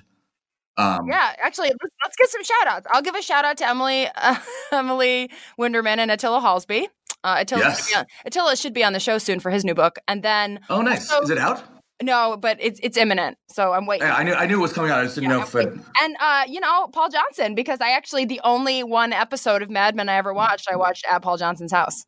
Um, 0.77 1.07
yeah, 1.09 1.35
actually, 1.41 1.69
let's, 1.69 1.95
let's, 2.03 2.17
get 2.17 2.29
some 2.31 2.43
shout 2.43 2.67
outs. 2.67 2.87
I'll 2.93 3.03
give 3.03 3.15
a 3.15 3.23
shout 3.23 3.45
out 3.45 3.57
to 3.59 3.69
Emily, 3.69 4.09
uh, 4.17 4.37
Emily 4.73 5.31
Winderman 5.59 5.99
and 5.99 6.11
Attila 6.11 6.41
Hallsby. 6.41 6.89
Uh, 7.23 7.37
Attila, 7.39 7.61
yes. 7.61 7.89
should 7.89 7.99
on, 7.99 8.07
Attila 8.27 8.57
should 8.57 8.75
be 8.75 8.83
on 8.83 8.93
the 8.93 9.01
show 9.01 9.19
soon 9.19 9.39
for 9.39 9.51
his 9.51 9.65
new 9.65 9.75
book. 9.75 9.99
And 10.09 10.23
then. 10.23 10.61
Oh, 10.69 10.83
nice. 10.83 11.11
Also, 11.11 11.25
Is 11.25 11.31
it 11.31 11.39
out? 11.39 11.63
No, 12.03 12.37
but 12.37 12.59
it's 12.61 12.81
it's 12.83 12.97
imminent, 12.97 13.39
so 13.49 13.73
I'm 13.73 13.87
waiting. 13.87 14.09
Yeah, 14.09 14.17
I 14.17 14.25
knew 14.25 14.35
I 14.35 14.47
knew 14.47 14.59
it 14.59 14.63
was 14.63 14.73
coming 14.73 14.91
out. 14.91 14.99
I 14.99 15.05
just 15.05 15.15
didn't 15.15 15.31
yeah, 15.31 15.37
know 15.37 15.43
if 15.45 15.55
it. 15.55 15.73
And 16.03 16.17
uh, 16.21 16.43
you 16.49 16.59
know, 16.59 16.89
Paul 16.89 17.09
Johnson, 17.09 17.55
because 17.55 17.81
I 17.81 17.91
actually 17.91 18.25
the 18.25 18.41
only 18.43 18.83
one 18.83 19.13
episode 19.13 19.63
of 19.63 19.71
Mad 19.71 19.95
Men 19.95 20.09
I 20.09 20.17
ever 20.17 20.35
watched, 20.35 20.69
I 20.71 20.75
watched 20.75 21.07
at 21.09 21.23
Paul 21.23 21.37
Johnson's 21.37 21.71
house. 21.71 22.05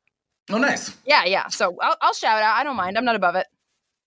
Oh, 0.51 0.59
nice. 0.59 0.97
Yeah, 1.07 1.25
yeah. 1.25 1.49
So 1.49 1.77
I'll, 1.81 1.97
I'll 2.01 2.15
shout 2.15 2.43
out. 2.43 2.57
I 2.57 2.65
don't 2.65 2.77
mind. 2.77 2.99
I'm 2.99 3.05
not 3.05 3.17
above 3.17 3.37
it. 3.37 3.47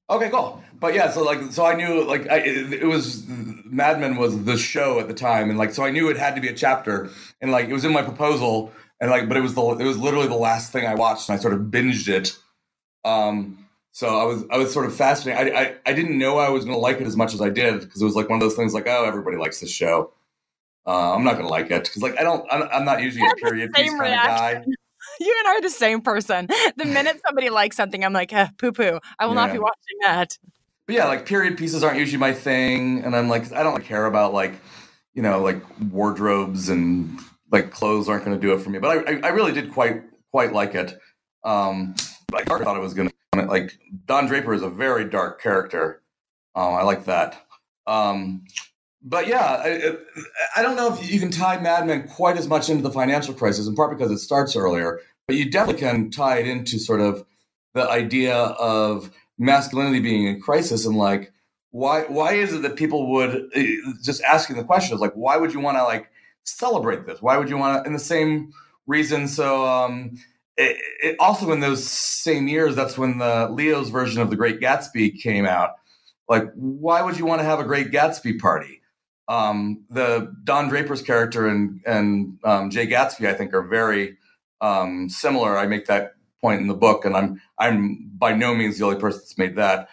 Okay, 0.10 0.30
cool. 0.30 0.62
But 0.80 0.94
yeah, 0.94 1.12
so 1.12 1.24
like, 1.24 1.52
so 1.52 1.66
I 1.66 1.76
knew 1.76 2.04
like 2.04 2.30
I, 2.30 2.38
it, 2.38 2.74
it, 2.74 2.86
was 2.86 3.26
Mad 3.28 4.00
Men 4.00 4.16
was 4.16 4.44
the 4.46 4.58
show 4.58 5.00
at 5.00 5.08
the 5.08 5.14
time, 5.14 5.50
and 5.50 5.60
like, 5.60 5.74
so 5.74 5.84
I 5.84 5.92
knew 5.92 6.10
it 6.10 6.18
had 6.18 6.36
to 6.36 6.42
be 6.42 6.48
a 6.48 6.54
chapter, 6.54 7.10
and 7.42 7.52
like, 7.52 7.68
it 7.68 7.74
was 7.74 7.86
in 7.86 7.92
my 7.92 8.02
proposal, 8.02 8.72
and 9.00 9.12
like, 9.12 9.28
but 9.28 9.38
it 9.38 9.42
was 9.42 9.54
the 9.54 9.62
it 9.62 9.84
was 9.86 9.98
literally 9.98 10.28
the 10.28 10.36
last 10.36 10.72
thing 10.72 10.88
I 10.88 10.96
watched, 10.96 11.30
and 11.30 11.38
I 11.38 11.42
sort 11.42 11.54
of 11.54 11.62
binged 11.62 12.08
it. 12.08 12.38
Um, 13.06 13.68
so 13.92 14.20
I 14.20 14.24
was 14.24 14.46
I 14.50 14.58
was 14.58 14.74
sort 14.74 14.86
of 14.86 14.96
fascinated. 14.96 15.54
I 15.54 15.60
I, 15.60 15.76
I 15.88 15.94
didn't 15.94 16.18
know 16.18 16.38
I 16.38 16.50
was 16.50 16.64
going 16.64 16.76
to 16.76 16.82
like 16.82 17.02
it 17.02 17.08
as 17.08 17.18
much 17.18 17.34
as 17.34 17.42
I 17.42 17.50
did 17.50 17.82
because 17.82 18.02
it 18.02 18.06
was 18.06 18.16
like 18.16 18.30
one 18.30 18.38
of 18.38 18.42
those 18.42 18.56
things 18.56 18.74
like, 18.74 18.88
oh, 18.88 19.04
everybody 19.06 19.38
likes 19.38 19.60
this 19.60 19.72
show. 19.72 20.12
Uh, 20.88 21.14
I'm 21.14 21.24
not 21.24 21.34
going 21.34 21.46
to 21.46 21.52
like 21.52 21.70
it 21.70 21.84
because 21.84 22.02
like 22.02 22.18
I 22.18 22.24
don't 22.24 22.46
I'm, 22.52 22.64
I'm 22.72 22.86
not 22.86 23.02
usually 23.02 23.28
a 23.28 23.36
period 23.36 23.74
piece 23.74 23.92
kind 23.92 24.02
of 24.06 24.10
guy. 24.12 24.66
you 25.26 25.36
and 25.40 25.48
I 25.48 25.58
are 25.58 25.62
the 25.62 25.70
same 25.70 26.02
person. 26.02 26.48
The 26.78 26.86
minute 26.86 27.22
somebody 27.26 27.50
likes 27.50 27.76
something, 27.76 28.04
I'm 28.04 28.14
like, 28.14 28.32
eh, 28.34 28.48
poo 28.58 28.72
poo. 28.72 29.00
I 29.18 29.26
will 29.26 29.36
yeah. 29.36 29.46
not 29.46 29.54
be 29.54 29.60
watching 29.60 29.98
that. 30.02 30.38
But 30.86 30.96
yeah, 30.96 31.06
like 31.06 31.26
period 31.26 31.58
pieces 31.58 31.84
aren't 31.84 32.00
usually 32.00 32.18
my 32.18 32.34
thing, 32.34 33.04
and 33.04 33.16
I'm 33.16 33.30
like, 33.30 33.52
I 33.54 33.62
don't 33.62 33.84
care 33.84 34.06
about 34.06 34.34
like, 34.34 34.54
you 35.14 35.22
know, 35.22 35.42
like 35.42 35.62
wardrobes 35.92 36.70
and 36.70 37.20
like 37.52 37.72
clothes 37.72 38.10
aren't 38.10 38.26
going 38.26 38.40
to 38.40 38.42
do 38.42 38.54
it 38.54 38.60
for 38.60 38.70
me. 38.70 38.80
But 38.80 39.08
I, 39.08 39.12
I, 39.12 39.20
I, 39.26 39.28
really 39.30 39.52
did 39.52 39.72
quite 39.72 40.04
quite 40.32 40.54
like 40.54 40.76
it. 40.76 40.98
Um, 41.44 41.96
I 42.34 42.44
thought 42.44 42.78
it 42.78 42.82
was 42.82 42.94
going 42.94 43.10
to 43.10 43.46
like 43.46 43.78
Don 44.06 44.26
Draper 44.26 44.54
is 44.54 44.62
a 44.62 44.70
very 44.70 45.06
dark 45.06 45.42
character. 45.42 46.02
Um, 46.56 46.74
I 46.74 46.84
like 46.84 47.06
that. 47.06 47.46
Um, 47.86 48.44
but 49.02 49.28
yeah, 49.28 49.62
I, 49.64 49.98
I, 50.58 50.62
don't 50.62 50.76
know 50.76 50.94
if 50.94 51.12
you 51.12 51.20
can 51.20 51.32
tie 51.32 51.60
Mad 51.60 51.88
Men 51.88 52.08
quite 52.08 52.38
as 52.38 52.48
much 52.48 52.70
into 52.70 52.84
the 52.84 52.92
financial 52.92 53.34
crisis, 53.34 53.68
in 53.68 53.76
part 53.76 53.98
because 53.98 54.12
it 54.12 54.20
starts 54.20 54.56
earlier, 54.56 55.00
but 55.28 55.36
you 55.36 55.50
definitely 55.50 55.82
can 55.82 56.12
tie 56.12 56.40
it 56.40 56.48
into 56.48 56.80
sort 56.80 57.02
of 57.02 57.26
the 57.74 57.90
idea 57.90 58.36
of 58.36 59.12
masculinity 59.38 60.00
being 60.00 60.28
in 60.28 60.42
crisis 60.42 60.86
and 60.86 60.98
like 60.98 61.32
why 61.72 62.02
why 62.10 62.34
is 62.34 62.52
it 62.52 62.62
that 62.62 62.76
people 62.76 63.10
would 63.10 63.50
eh, 63.54 63.78
just 64.04 64.22
asking 64.24 64.58
the 64.58 64.64
question 64.66 64.94
is 64.94 65.00
like 65.00 65.14
why 65.14 65.38
would 65.38 65.54
you 65.54 65.62
want 65.62 65.78
to 65.78 65.84
like 65.84 66.12
celebrate 66.44 67.06
this? 67.06 67.22
Why 67.22 67.38
would 67.38 67.50
you 67.50 67.58
want 67.58 67.84
to? 67.84 67.88
In 67.88 67.94
the 67.94 68.00
same 68.00 68.52
reason, 68.88 69.28
so 69.28 69.66
um, 69.66 70.18
it, 70.58 70.78
it 71.02 71.16
also 71.20 71.52
in 71.52 71.62
those 71.62 71.88
same 71.88 72.48
years, 72.48 72.76
that's 72.76 72.98
when 72.98 73.20
the 73.20 73.48
Leo's 73.50 73.90
version 73.90 74.22
of 74.22 74.30
The 74.30 74.36
Great 74.36 74.60
Gatsby 74.60 75.22
came 75.22 75.46
out 75.46 75.76
like 76.30 76.52
why 76.54 77.02
would 77.02 77.18
you 77.18 77.26
want 77.26 77.42
to 77.42 77.46
have 77.46 77.60
a 77.60 77.64
great 77.64 77.92
Gatsby 77.92 78.40
party? 78.40 78.79
Um, 79.30 79.86
the 79.90 80.36
Don 80.44 80.68
Draper's 80.70 81.02
character 81.02 81.48
and 81.48 81.82
and 81.86 82.40
um, 82.44 82.70
Jay 82.72 82.88
Gatsby, 82.88 83.28
I 83.30 83.34
think, 83.36 83.54
are 83.54 83.64
very 83.64 84.18
um, 84.60 85.10
similar. 85.10 85.58
I 85.58 85.68
make 85.68 85.86
that 85.86 86.16
point 86.42 86.62
in 86.62 86.68
the 86.68 86.74
book, 86.74 87.06
and 87.06 87.16
I'm 87.16 87.42
I'm 87.58 88.10
by 88.18 88.34
no 88.34 88.54
means 88.56 88.78
the 88.78 88.86
only 88.86 89.00
person 89.00 89.22
that's 89.22 89.38
made 89.38 89.56
that. 89.56 89.90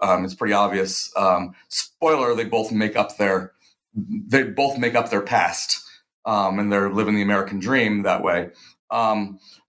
Um, 0.00 0.24
it's 0.24 0.34
pretty 0.34 0.54
obvious. 0.54 1.10
Um, 1.16 1.54
spoiler: 1.68 2.34
they 2.36 2.44
both 2.44 2.70
make 2.70 2.96
up 2.96 3.16
their 3.16 3.52
they 3.94 4.44
both 4.44 4.78
make 4.78 4.94
up 4.94 5.10
their 5.10 5.22
past, 5.22 5.82
um, 6.26 6.58
and 6.60 6.72
they're 6.72 6.92
living 6.92 7.16
the 7.16 7.22
American 7.22 7.58
dream 7.58 8.04
that 8.04 8.22
way. 8.22 8.50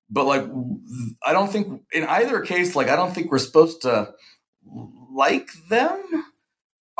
But 0.10 0.26
like, 0.26 0.45
I 1.26 1.34
don't 1.34 1.51
think 1.51 1.82
in 1.91 2.03
either 2.05 2.41
case, 2.41 2.76
like, 2.76 2.89
I 2.89 2.95
don't 2.95 3.14
think 3.14 3.32
we're 3.32 3.39
supposed 3.39 3.82
to 3.84 4.14
like 5.14 5.49
them. 5.70 6.26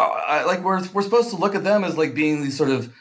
I, 0.04 0.44
like 0.44 0.64
we're 0.64 0.86
we're 0.94 1.02
supposed 1.02 1.32
to 1.32 1.38
look 1.38 1.56
at 1.56 1.64
them 1.64 1.84
as 1.84 1.98
like 1.98 2.14
being 2.14 2.42
these 2.42 2.58
sort 2.58 2.70
of 2.70 2.94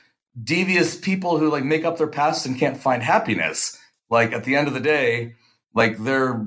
devious 0.43 0.97
people 0.97 1.39
who 1.39 1.51
like 1.51 1.65
make 1.65 1.85
up 1.85 1.99
their 1.99 2.07
past 2.07 2.47
and 2.47 2.59
can't 2.59 2.77
find 2.77 3.03
happiness. 3.03 3.79
Like 4.11 4.33
at 4.33 4.45
the 4.45 4.57
end 4.57 4.69
of 4.69 4.75
the 4.75 4.81
day, 4.81 5.35
like 5.75 5.99
they're 5.99 6.47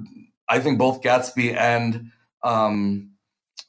I 0.50 0.60
think 0.60 0.80
both 0.80 1.02
Gatsby 1.02 1.56
and 1.56 2.12
um, 2.44 3.12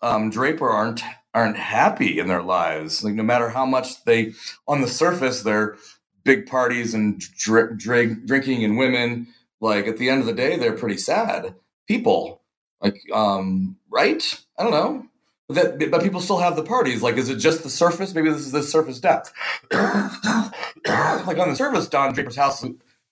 um, 0.03 0.31
Draper 0.31 0.69
aren't 0.69 1.03
aren't 1.35 1.57
happy 1.57 2.19
in 2.19 2.29
their 2.29 2.43
lives. 2.43 3.05
Like 3.05 3.15
no 3.15 3.23
matter 3.23 3.51
how 3.51 3.67
much 3.67 4.03
they 4.05 4.33
on 4.67 4.81
the 4.81 4.89
surface 4.89 5.43
they're 5.43 5.77
big 6.25 6.47
parties 6.47 6.95
and 6.95 7.21
drink 7.39 8.27
drinking 8.27 8.65
and 8.65 8.79
women. 8.79 9.29
Like 9.61 9.87
at 9.87 9.99
the 9.99 10.09
end 10.09 10.21
of 10.21 10.27
the 10.27 10.33
day, 10.33 10.57
they're 10.57 10.77
pretty 10.77 10.97
sad 10.97 11.55
people. 11.87 12.41
Like 12.81 12.99
um, 13.13 13.77
right? 13.91 14.41
I 14.59 14.63
don't 14.63 14.73
know. 14.73 15.07
That, 15.55 15.91
but 15.91 16.03
people 16.03 16.21
still 16.21 16.39
have 16.39 16.57
the 16.57 16.63
parties. 16.63 17.03
Like, 17.03 17.17
is 17.17 17.29
it 17.29 17.37
just 17.37 17.63
the 17.63 17.71
surface? 17.71 18.15
Maybe 18.15 18.31
this 18.31 18.41
is 18.41 18.53
the 18.53 18.63
surface 18.63 19.01
depth. 19.01 19.33
like 19.73 21.39
on 21.39 21.49
the 21.49 21.57
surface, 21.57 21.89
Don 21.89 22.13
Draper's 22.13 22.37
house, 22.37 22.65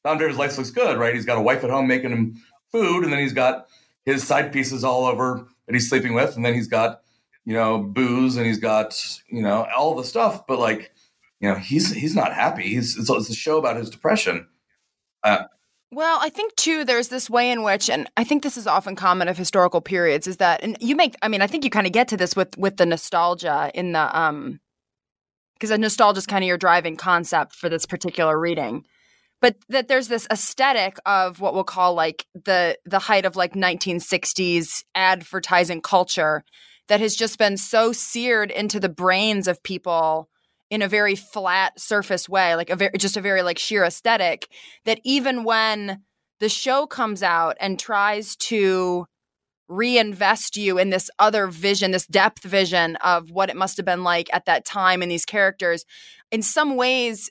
Don 0.05 0.19
Draper's 0.19 0.37
life 0.37 0.57
looks 0.57 0.71
good, 0.71 0.99
right? 0.99 1.15
He's 1.15 1.25
got 1.25 1.39
a 1.39 1.43
wife 1.43 1.65
at 1.65 1.71
home 1.71 1.89
making 1.89 2.11
him 2.11 2.43
food, 2.71 3.05
and 3.05 3.13
then 3.13 3.21
he's 3.21 3.33
got 3.33 3.67
his 4.05 4.27
side 4.27 4.53
pieces 4.53 4.85
all 4.85 5.07
over 5.07 5.47
that 5.67 5.75
he's 5.75 5.89
sleeping 5.89 6.15
with, 6.15 6.37
and 6.37 6.45
then 6.45 6.55
he's 6.55 6.69
got 6.69 7.03
you 7.45 7.55
know 7.55 7.79
booze, 7.79 8.37
and 8.37 8.47
he's 8.47 8.59
got 8.59 8.95
you 9.29 9.43
know 9.43 9.67
all 9.77 9.95
the 9.95 10.05
stuff. 10.05 10.47
But 10.47 10.59
like, 10.59 10.93
you 11.41 11.49
know, 11.49 11.57
he's 11.57 11.93
he's 11.93 12.15
not 12.15 12.33
happy. 12.33 12.69
He's 12.69 12.97
it's, 12.97 13.11
it's 13.11 13.31
a 13.31 13.35
show 13.35 13.59
about 13.59 13.77
his 13.77 13.91
depression. 13.91 14.47
Uh, 15.25 15.45
well, 15.91 16.19
I 16.21 16.29
think 16.29 16.55
too, 16.57 16.85
there's 16.85 17.09
this 17.09 17.31
way 17.31 17.51
in 17.51 17.63
which, 17.63 17.89
and 17.89 18.09
I 18.17 18.25
think 18.25 18.43
this 18.43 18.57
is 18.57 18.67
often 18.67 18.95
common 18.95 19.29
of 19.29 19.39
historical 19.39 19.81
periods, 19.81 20.27
is 20.27 20.37
that, 20.37 20.63
and 20.63 20.77
you 20.81 20.95
make, 20.95 21.15
I 21.23 21.29
mean, 21.29 21.41
I 21.41 21.47
think 21.47 21.65
you 21.65 21.71
kind 21.71 21.87
of 21.87 21.93
get 21.93 22.09
to 22.09 22.17
this 22.17 22.37
with 22.37 22.57
with 22.59 22.77
the 22.77 22.87
nostalgia 22.87 23.71
in 23.75 23.93
the, 23.93 24.19
um, 24.19 24.61
because 25.55 25.71
the 25.71 25.79
nostalgia 25.79 26.19
is 26.19 26.27
kind 26.27 26.45
of 26.45 26.49
your 26.49 26.59
driving 26.59 26.97
concept 26.97 27.55
for 27.55 27.69
this 27.69 27.87
particular 27.87 28.39
reading, 28.39 28.85
but 29.41 29.57
that 29.71 29.89
there's 29.89 30.09
this 30.09 30.27
aesthetic 30.31 30.99
of 31.07 31.41
what 31.41 31.55
we'll 31.55 31.65
call 31.65 31.95
like 31.95 32.27
the 32.35 32.77
the 32.85 32.99
height 32.99 33.25
of 33.25 33.35
like 33.35 33.55
1960s 33.55 34.85
advertising 34.95 35.81
culture 35.81 36.45
that 36.89 37.01
has 37.01 37.17
just 37.17 37.39
been 37.39 37.57
so 37.57 37.93
seared 37.93 38.51
into 38.51 38.79
the 38.79 38.89
brains 38.89 39.49
of 39.49 39.63
people 39.63 40.29
in 40.71 40.83
a 40.83 40.89
very 40.89 41.15
flat 41.15 41.79
surface 41.79 42.29
way, 42.29 42.55
like 42.55 42.71
a 42.71 42.77
very 42.77 42.93
just 42.99 43.17
a 43.17 43.21
very 43.21 43.43
like 43.43 43.59
sheer 43.59 43.85
aesthetic 43.85 44.49
that 44.85 45.01
even 45.05 45.45
when 45.45 46.03
the 46.41 46.49
show 46.49 46.87
comes 46.87 47.23
out 47.23 47.57
and 47.61 47.79
tries 47.79 48.37
to 48.37 49.07
reinvest 49.69 50.57
you 50.57 50.79
in 50.79 50.91
this 50.91 51.11
other 51.19 51.47
vision, 51.47 51.91
this 51.91 52.07
depth 52.07 52.43
vision 52.43 52.97
of 52.97 53.31
what 53.31 53.51
it 53.51 53.57
must 53.57 53.77
have 53.77 53.87
been 53.87 54.03
like 54.03 54.29
at 54.33 54.47
that 54.47 54.65
time 54.65 55.03
and 55.03 55.11
these 55.11 55.27
characters, 55.27 55.85
in 56.31 56.43
some 56.43 56.77
ways, 56.77 57.31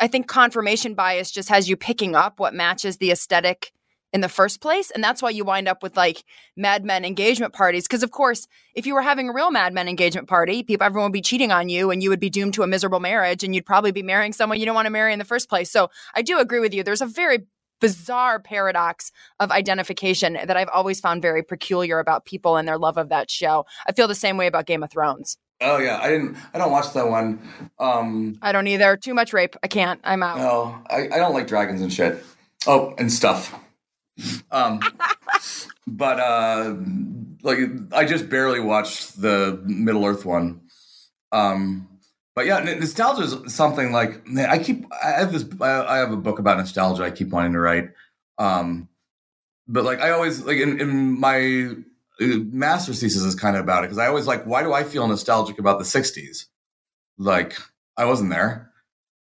I 0.00 0.08
think 0.08 0.26
confirmation 0.26 0.94
bias 0.94 1.30
just 1.30 1.48
has 1.48 1.68
you 1.68 1.76
picking 1.76 2.14
up 2.14 2.40
what 2.40 2.54
matches 2.54 2.98
the 2.98 3.10
aesthetic 3.10 3.72
in 4.14 4.20
the 4.20 4.28
first 4.28 4.62
place. 4.62 4.90
And 4.92 5.02
that's 5.02 5.20
why 5.20 5.30
you 5.30 5.44
wind 5.44 5.68
up 5.68 5.82
with 5.82 5.96
like 5.96 6.24
Mad 6.56 6.84
Men 6.84 7.04
engagement 7.04 7.52
parties. 7.52 7.82
Because, 7.82 8.04
of 8.04 8.12
course, 8.12 8.46
if 8.74 8.86
you 8.86 8.94
were 8.94 9.02
having 9.02 9.28
a 9.28 9.32
real 9.34 9.50
Mad 9.50 9.74
Men 9.74 9.88
engagement 9.88 10.28
party, 10.28 10.62
people, 10.62 10.86
everyone 10.86 11.10
would 11.10 11.12
be 11.12 11.20
cheating 11.20 11.50
on 11.50 11.68
you 11.68 11.90
and 11.90 12.02
you 12.02 12.08
would 12.08 12.20
be 12.20 12.30
doomed 12.30 12.54
to 12.54 12.62
a 12.62 12.66
miserable 12.66 13.00
marriage 13.00 13.42
and 13.42 13.54
you'd 13.54 13.66
probably 13.66 13.90
be 13.90 14.02
marrying 14.02 14.32
someone 14.32 14.58
you 14.58 14.64
don't 14.64 14.74
want 14.74 14.86
to 14.86 14.90
marry 14.90 15.12
in 15.12 15.18
the 15.18 15.24
first 15.24 15.50
place. 15.50 15.70
So 15.70 15.90
I 16.14 16.22
do 16.22 16.38
agree 16.38 16.60
with 16.60 16.72
you. 16.72 16.84
There's 16.84 17.02
a 17.02 17.06
very 17.06 17.40
bizarre 17.80 18.38
paradox 18.38 19.10
of 19.40 19.50
identification 19.50 20.34
that 20.34 20.56
I've 20.56 20.68
always 20.68 21.00
found 21.00 21.20
very 21.20 21.42
peculiar 21.42 21.98
about 21.98 22.24
people 22.24 22.56
and 22.56 22.66
their 22.68 22.78
love 22.78 22.96
of 22.96 23.08
that 23.08 23.30
show. 23.30 23.66
I 23.86 23.92
feel 23.92 24.06
the 24.06 24.14
same 24.14 24.36
way 24.36 24.46
about 24.46 24.66
Game 24.66 24.84
of 24.84 24.90
Thrones. 24.90 25.36
Oh 25.60 25.78
yeah, 25.78 25.98
I 26.00 26.08
didn't. 26.08 26.36
I 26.52 26.58
don't 26.58 26.70
watch 26.70 26.92
that 26.94 27.08
one. 27.08 27.40
Um, 27.78 28.38
I 28.42 28.52
don't 28.52 28.66
either. 28.68 28.96
Too 28.96 29.14
much 29.14 29.32
rape. 29.32 29.56
I 29.62 29.68
can't. 29.68 30.00
I'm 30.04 30.22
out. 30.22 30.38
No, 30.38 30.78
I, 30.88 31.06
I 31.06 31.18
don't 31.18 31.32
like 31.32 31.46
dragons 31.46 31.80
and 31.80 31.92
shit. 31.92 32.24
Oh, 32.66 32.94
and 32.98 33.12
stuff. 33.12 33.54
Um, 34.50 34.80
but 35.86 36.20
uh, 36.20 36.76
like 37.42 37.58
I 37.92 38.04
just 38.04 38.28
barely 38.28 38.60
watched 38.60 39.20
the 39.20 39.60
Middle 39.64 40.04
Earth 40.04 40.24
one. 40.24 40.62
Um, 41.32 41.88
but 42.34 42.46
yeah, 42.46 42.58
nostalgia 42.60 43.22
is 43.22 43.54
something 43.54 43.92
like 43.92 44.26
I 44.38 44.58
keep. 44.58 44.86
I 44.92 45.20
have 45.20 45.32
this. 45.32 45.44
I 45.60 45.98
have 45.98 46.12
a 46.12 46.16
book 46.16 46.38
about 46.38 46.58
nostalgia. 46.58 47.04
I 47.04 47.10
keep 47.10 47.28
wanting 47.28 47.52
to 47.52 47.60
write. 47.60 47.90
Um, 48.38 48.88
but 49.68 49.84
like 49.84 50.00
I 50.00 50.10
always 50.10 50.42
like 50.42 50.58
in, 50.58 50.80
in 50.80 51.18
my 51.18 51.74
uh, 52.20 52.38
master's 52.50 53.00
thesis 53.00 53.22
is 53.22 53.34
kind 53.34 53.56
of 53.56 53.62
about 53.62 53.84
it 53.84 53.88
because 53.88 53.98
I 53.98 54.08
always 54.08 54.26
like 54.26 54.44
why 54.44 54.62
do 54.62 54.72
I 54.72 54.84
feel 54.84 55.06
nostalgic 55.06 55.58
about 55.58 55.78
the 55.78 55.84
'60s? 55.84 56.46
Like 57.18 57.56
I 57.96 58.04
wasn't 58.04 58.30
there, 58.30 58.72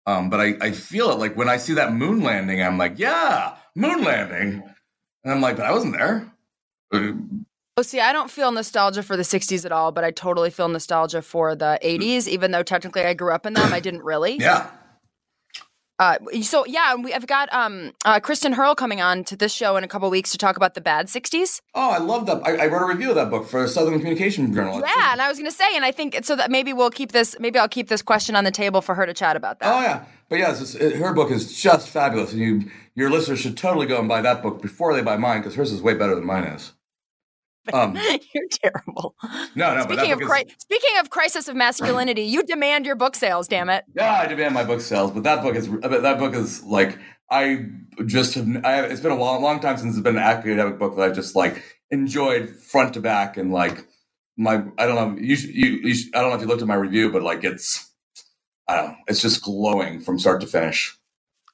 um, 0.07 0.29
but 0.31 0.39
I 0.39 0.55
I 0.59 0.71
feel 0.71 1.11
it 1.11 1.19
like 1.19 1.37
when 1.37 1.49
I 1.49 1.57
see 1.57 1.73
that 1.73 1.93
moon 1.93 2.23
landing. 2.23 2.63
I'm 2.63 2.79
like, 2.79 2.97
yeah, 2.97 3.55
moon 3.75 4.03
landing 4.03 4.63
and 5.23 5.33
I'm 5.33 5.41
like, 5.41 5.57
but 5.57 5.65
I 5.65 5.71
wasn't 5.71 5.93
there. 5.97 6.31
Oh, 7.75 7.81
see, 7.81 7.99
I 7.99 8.13
don't 8.13 8.29
feel 8.29 8.51
nostalgia 8.51 9.01
for 9.01 9.17
the 9.17 9.23
60s 9.23 9.65
at 9.65 9.71
all, 9.71 9.91
but 9.91 10.03
I 10.03 10.11
totally 10.11 10.51
feel 10.51 10.69
nostalgia 10.69 11.23
for 11.23 11.55
the 11.55 11.79
80s, 11.83 12.27
even 12.27 12.51
though 12.51 12.61
technically 12.61 13.01
I 13.01 13.15
grew 13.15 13.33
up 13.33 13.47
in 13.47 13.53
them. 13.53 13.73
I 13.73 13.79
didn't 13.79 14.03
really. 14.03 14.39
Yeah. 14.43 14.69
Uh, 15.99 16.17
so 16.41 16.65
yeah, 16.65 16.95
we, 16.95 17.13
I've 17.13 17.27
got 17.27 17.53
um, 17.53 17.93
uh, 18.03 18.19
Kristen 18.19 18.55
Hoerl 18.55 18.75
coming 18.75 18.99
on 18.99 19.23
to 19.25 19.35
this 19.37 19.53
show 19.53 19.77
in 19.77 19.83
a 19.83 19.87
couple 19.87 20.09
weeks 20.09 20.31
to 20.31 20.39
talk 20.39 20.57
about 20.57 20.73
the 20.73 20.81
bad 20.81 21.05
'60s. 21.05 21.61
Oh, 21.75 21.91
I 21.91 21.99
love 21.99 22.25
that! 22.25 22.45
I, 22.45 22.63
I 22.63 22.67
wrote 22.67 22.81
a 22.81 22.87
review 22.87 23.09
of 23.09 23.15
that 23.15 23.29
book 23.29 23.47
for 23.47 23.65
Southern 23.67 23.99
Communication 23.99 24.51
Journal. 24.53 24.79
Yeah, 24.79 25.11
and 25.11 25.21
I 25.21 25.29
was 25.29 25.37
going 25.37 25.49
to 25.49 25.55
say, 25.55 25.75
and 25.75 25.85
I 25.85 25.91
think 25.91 26.25
so 26.25 26.35
that 26.35 26.49
maybe 26.49 26.73
we'll 26.73 26.89
keep 26.89 27.11
this. 27.11 27.35
Maybe 27.39 27.59
I'll 27.59 27.69
keep 27.69 27.89
this 27.89 28.01
question 28.01 28.35
on 28.35 28.43
the 28.43 28.51
table 28.51 28.81
for 28.81 28.95
her 28.95 29.05
to 29.05 29.13
chat 29.13 29.35
about 29.35 29.59
that. 29.59 29.71
Oh 29.71 29.81
yeah, 29.81 30.03
but 30.29 30.39
yeah, 30.39 30.49
just, 30.49 30.75
it, 30.75 30.95
her 30.95 31.13
book 31.13 31.29
is 31.29 31.55
just 31.55 31.87
fabulous, 31.87 32.33
and 32.33 32.41
you 32.41 32.71
your 32.95 33.09
listeners 33.09 33.39
should 33.39 33.57
totally 33.57 33.85
go 33.85 33.99
and 33.99 34.07
buy 34.07 34.21
that 34.21 34.41
book 34.41 34.61
before 34.61 34.93
they 34.93 35.01
buy 35.01 35.17
mine 35.17 35.39
because 35.41 35.55
hers 35.55 35.71
is 35.71 35.81
way 35.81 35.93
better 35.93 36.15
than 36.15 36.25
mine 36.25 36.45
is. 36.45 36.73
Um, 37.71 37.97
You're 38.33 38.49
terrible. 38.51 39.15
No, 39.55 39.73
no. 39.73 39.83
Speaking 39.83 40.11
of 40.11 40.19
cri- 40.19 40.41
is... 40.41 40.53
speaking 40.57 40.97
of 40.99 41.09
crisis 41.09 41.47
of 41.47 41.55
masculinity, 41.55 42.23
you 42.23 42.43
demand 42.43 42.85
your 42.85 42.95
book 42.95 43.15
sales. 43.15 43.47
Damn 43.47 43.69
it. 43.69 43.85
Yeah, 43.95 44.11
I 44.11 44.27
demand 44.27 44.53
my 44.53 44.65
book 44.65 44.81
sales, 44.81 45.11
but 45.11 45.23
that 45.23 45.41
book 45.41 45.55
is 45.55 45.69
that 45.69 46.19
book 46.19 46.33
is 46.33 46.61
like 46.63 46.99
I 47.31 47.65
just 48.05 48.35
have. 48.35 48.47
I 48.65 48.71
have 48.73 48.91
it's 48.91 49.01
been 49.01 49.11
a 49.11 49.17
long, 49.17 49.41
long 49.41 49.59
time 49.59 49.77
since 49.77 49.95
it's 49.95 50.03
been 50.03 50.17
an 50.17 50.23
academic 50.23 50.77
book 50.77 50.95
that 50.95 51.03
I've 51.03 51.15
just 51.15 51.35
like 51.35 51.63
enjoyed 51.89 52.49
front 52.49 52.93
to 52.95 52.99
back 52.99 53.37
and 53.37 53.51
like 53.51 53.87
my. 54.37 54.63
I 54.77 54.85
don't 54.85 54.95
know. 54.95 55.21
You, 55.21 55.35
you, 55.35 55.67
you 55.83 56.11
I 56.13 56.21
don't 56.21 56.29
know 56.29 56.35
if 56.35 56.41
you 56.41 56.47
looked 56.47 56.61
at 56.61 56.67
my 56.67 56.75
review, 56.75 57.11
but 57.11 57.23
like 57.23 57.43
it's. 57.43 57.91
I 58.67 58.75
don't 58.75 58.89
know. 58.89 58.95
It's 59.07 59.21
just 59.21 59.41
glowing 59.41 59.99
from 59.99 60.19
start 60.19 60.41
to 60.41 60.47
finish. 60.47 60.97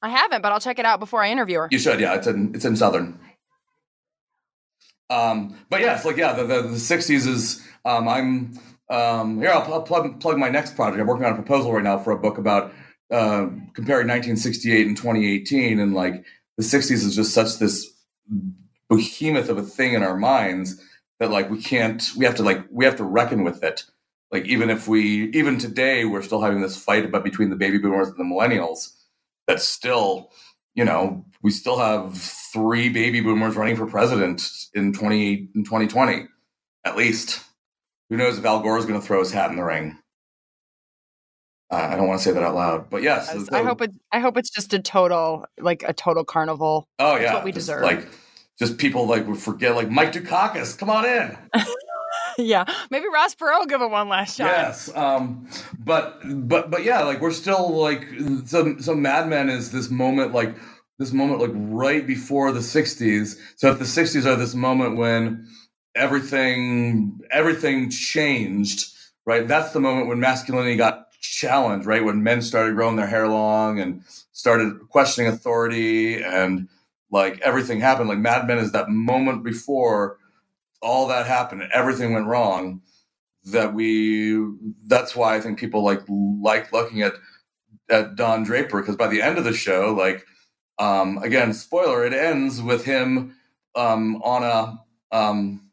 I 0.01 0.09
haven't, 0.09 0.41
but 0.41 0.51
I'll 0.51 0.59
check 0.59 0.79
it 0.79 0.85
out 0.85 0.99
before 0.99 1.21
I 1.21 1.29
interview 1.29 1.59
her. 1.59 1.67
You 1.71 1.79
should, 1.79 1.99
yeah. 1.99 2.15
It's 2.15 2.27
in 2.27 2.55
it's 2.55 2.65
in 2.65 2.75
Southern. 2.75 3.19
Um, 5.09 5.57
but 5.69 5.81
yes, 5.81 6.05
like 6.05 6.17
yeah, 6.17 6.33
the 6.33 6.43
the, 6.43 6.61
the 6.61 6.77
'60s 6.77 7.27
is. 7.27 7.65
Um, 7.85 8.07
I'm 8.07 8.59
um, 8.89 9.39
here. 9.39 9.49
I'll, 9.49 9.73
I'll 9.73 9.81
plug 9.81 10.19
plug 10.21 10.37
my 10.37 10.49
next 10.49 10.75
project. 10.75 11.01
I'm 11.01 11.07
working 11.07 11.25
on 11.25 11.33
a 11.33 11.35
proposal 11.35 11.73
right 11.73 11.83
now 11.83 11.97
for 11.97 12.11
a 12.11 12.19
book 12.19 12.37
about 12.37 12.73
uh, 13.11 13.47
comparing 13.73 14.07
1968 14.07 14.87
and 14.87 14.95
2018, 14.95 15.79
and 15.79 15.93
like 15.93 16.23
the 16.57 16.63
'60s 16.63 16.91
is 16.91 17.15
just 17.15 17.33
such 17.33 17.57
this 17.57 17.91
behemoth 18.89 19.49
of 19.49 19.57
a 19.57 19.63
thing 19.63 19.93
in 19.93 20.03
our 20.03 20.15
minds 20.15 20.81
that 21.19 21.31
like 21.31 21.49
we 21.49 21.61
can't. 21.61 22.11
We 22.15 22.25
have 22.25 22.35
to 22.35 22.43
like 22.43 22.65
we 22.71 22.85
have 22.85 22.95
to 22.97 23.03
reckon 23.03 23.43
with 23.43 23.63
it. 23.63 23.83
Like 24.31 24.45
even 24.45 24.69
if 24.69 24.87
we 24.87 25.29
even 25.31 25.57
today 25.57 26.05
we're 26.05 26.21
still 26.21 26.41
having 26.41 26.61
this 26.61 26.81
fight 26.81 27.03
about 27.03 27.23
between 27.23 27.49
the 27.49 27.55
baby 27.55 27.79
boomers 27.79 28.09
and 28.09 28.17
the 28.17 28.23
millennials 28.23 28.93
that's 29.49 29.67
still, 29.67 30.31
you 30.75 30.85
know, 30.85 31.25
we 31.41 31.49
still 31.49 31.79
have 31.79 32.15
three 32.15 32.87
baby 32.87 33.19
boomers 33.19 33.55
running 33.55 33.75
for 33.75 33.87
president 33.87 34.47
in 34.75 34.93
20 34.93 35.49
in 35.55 35.63
2020 35.63 36.27
at 36.85 36.95
least. 36.95 37.43
Who 38.09 38.17
knows 38.17 38.37
if 38.37 38.45
Al 38.45 38.61
Gore 38.61 38.77
is 38.77 38.85
going 38.85 38.99
to 38.99 39.05
throw 39.05 39.19
his 39.19 39.31
hat 39.31 39.49
in 39.49 39.57
the 39.57 39.63
ring? 39.63 39.97
Uh, 41.71 41.75
I 41.91 41.95
don't 41.95 42.07
want 42.07 42.19
to 42.19 42.23
say 42.23 42.31
that 42.31 42.43
out 42.43 42.55
loud, 42.55 42.89
but 42.91 43.01
yes. 43.01 43.31
yes 43.33 43.49
I 43.51 43.63
hope 43.63 43.81
it. 43.81 43.91
I 44.11 44.19
hope 44.19 44.37
it's 44.37 44.49
just 44.49 44.73
a 44.73 44.79
total, 44.79 45.45
like 45.59 45.83
a 45.87 45.93
total 45.93 46.23
carnival. 46.23 46.87
Oh 46.99 47.15
yeah, 47.15 47.33
what 47.33 47.43
we 47.43 47.51
deserve. 47.51 47.83
Like 47.83 48.07
just 48.57 48.77
people 48.77 49.07
like 49.07 49.27
would 49.27 49.37
forget, 49.37 49.75
like 49.75 49.89
Mike 49.89 50.11
Dukakis, 50.11 50.77
come 50.77 50.89
on 50.89 51.05
in. 51.05 51.37
yeah, 52.45 52.65
maybe 52.89 53.05
Ross 53.13 53.35
Perot 53.35 53.59
will 53.59 53.65
give 53.65 53.81
it 53.81 53.89
one 53.91 54.09
last 54.09 54.37
shot. 54.37 54.45
Yes, 54.47 54.95
um, 54.95 55.47
but 55.77 56.21
but 56.47 56.71
but 56.71 56.83
yeah, 56.83 57.03
like 57.03 57.21
we're 57.21 57.31
still 57.31 57.69
like 57.75 58.07
so. 58.45 58.77
So 58.79 58.95
Mad 58.95 59.27
Men 59.27 59.49
is 59.49 59.71
this 59.71 59.89
moment 59.89 60.33
like 60.33 60.55
this 60.99 61.11
moment 61.11 61.41
like 61.41 61.51
right 61.53 62.07
before 62.07 62.51
the 62.51 62.61
'60s. 62.61 63.37
So 63.57 63.71
if 63.71 63.79
the 63.79 63.85
'60s 63.85 64.25
are 64.25 64.37
this 64.37 64.55
moment 64.55 64.97
when 64.97 65.47
everything 65.95 67.19
everything 67.29 67.89
changed, 67.89 68.87
right? 69.25 69.47
That's 69.47 69.73
the 69.73 69.81
moment 69.81 70.07
when 70.07 70.21
masculinity 70.21 70.77
got 70.77 71.11
challenged, 71.19 71.85
right? 71.85 72.03
When 72.03 72.23
men 72.23 72.41
started 72.41 72.75
growing 72.75 72.95
their 72.95 73.07
hair 73.07 73.27
long 73.27 73.79
and 73.79 74.03
started 74.31 74.79
questioning 74.89 75.31
authority 75.31 76.23
and 76.23 76.69
like 77.11 77.41
everything 77.41 77.81
happened. 77.81 78.09
Like 78.09 78.19
Mad 78.19 78.47
Men 78.47 78.59
is 78.59 78.71
that 78.71 78.89
moment 78.89 79.43
before 79.43 80.17
all 80.81 81.07
that 81.07 81.25
happened 81.25 81.61
and 81.61 81.71
everything 81.71 82.13
went 82.13 82.27
wrong 82.27 82.81
that 83.45 83.73
we 83.73 84.37
that's 84.85 85.15
why 85.15 85.35
I 85.35 85.41
think 85.41 85.59
people 85.59 85.83
like 85.83 86.01
like 86.07 86.71
looking 86.71 87.01
at 87.01 87.13
at 87.89 88.15
Don 88.15 88.43
Draper 88.43 88.81
because 88.81 88.95
by 88.95 89.07
the 89.07 89.21
end 89.21 89.37
of 89.37 89.43
the 89.43 89.53
show, 89.53 89.93
like 89.97 90.25
um 90.77 91.17
again, 91.19 91.53
spoiler, 91.53 92.05
it 92.05 92.13
ends 92.13 92.61
with 92.61 92.85
him 92.85 93.35
um 93.75 94.21
on 94.23 94.43
a 94.43 95.15
um 95.15 95.69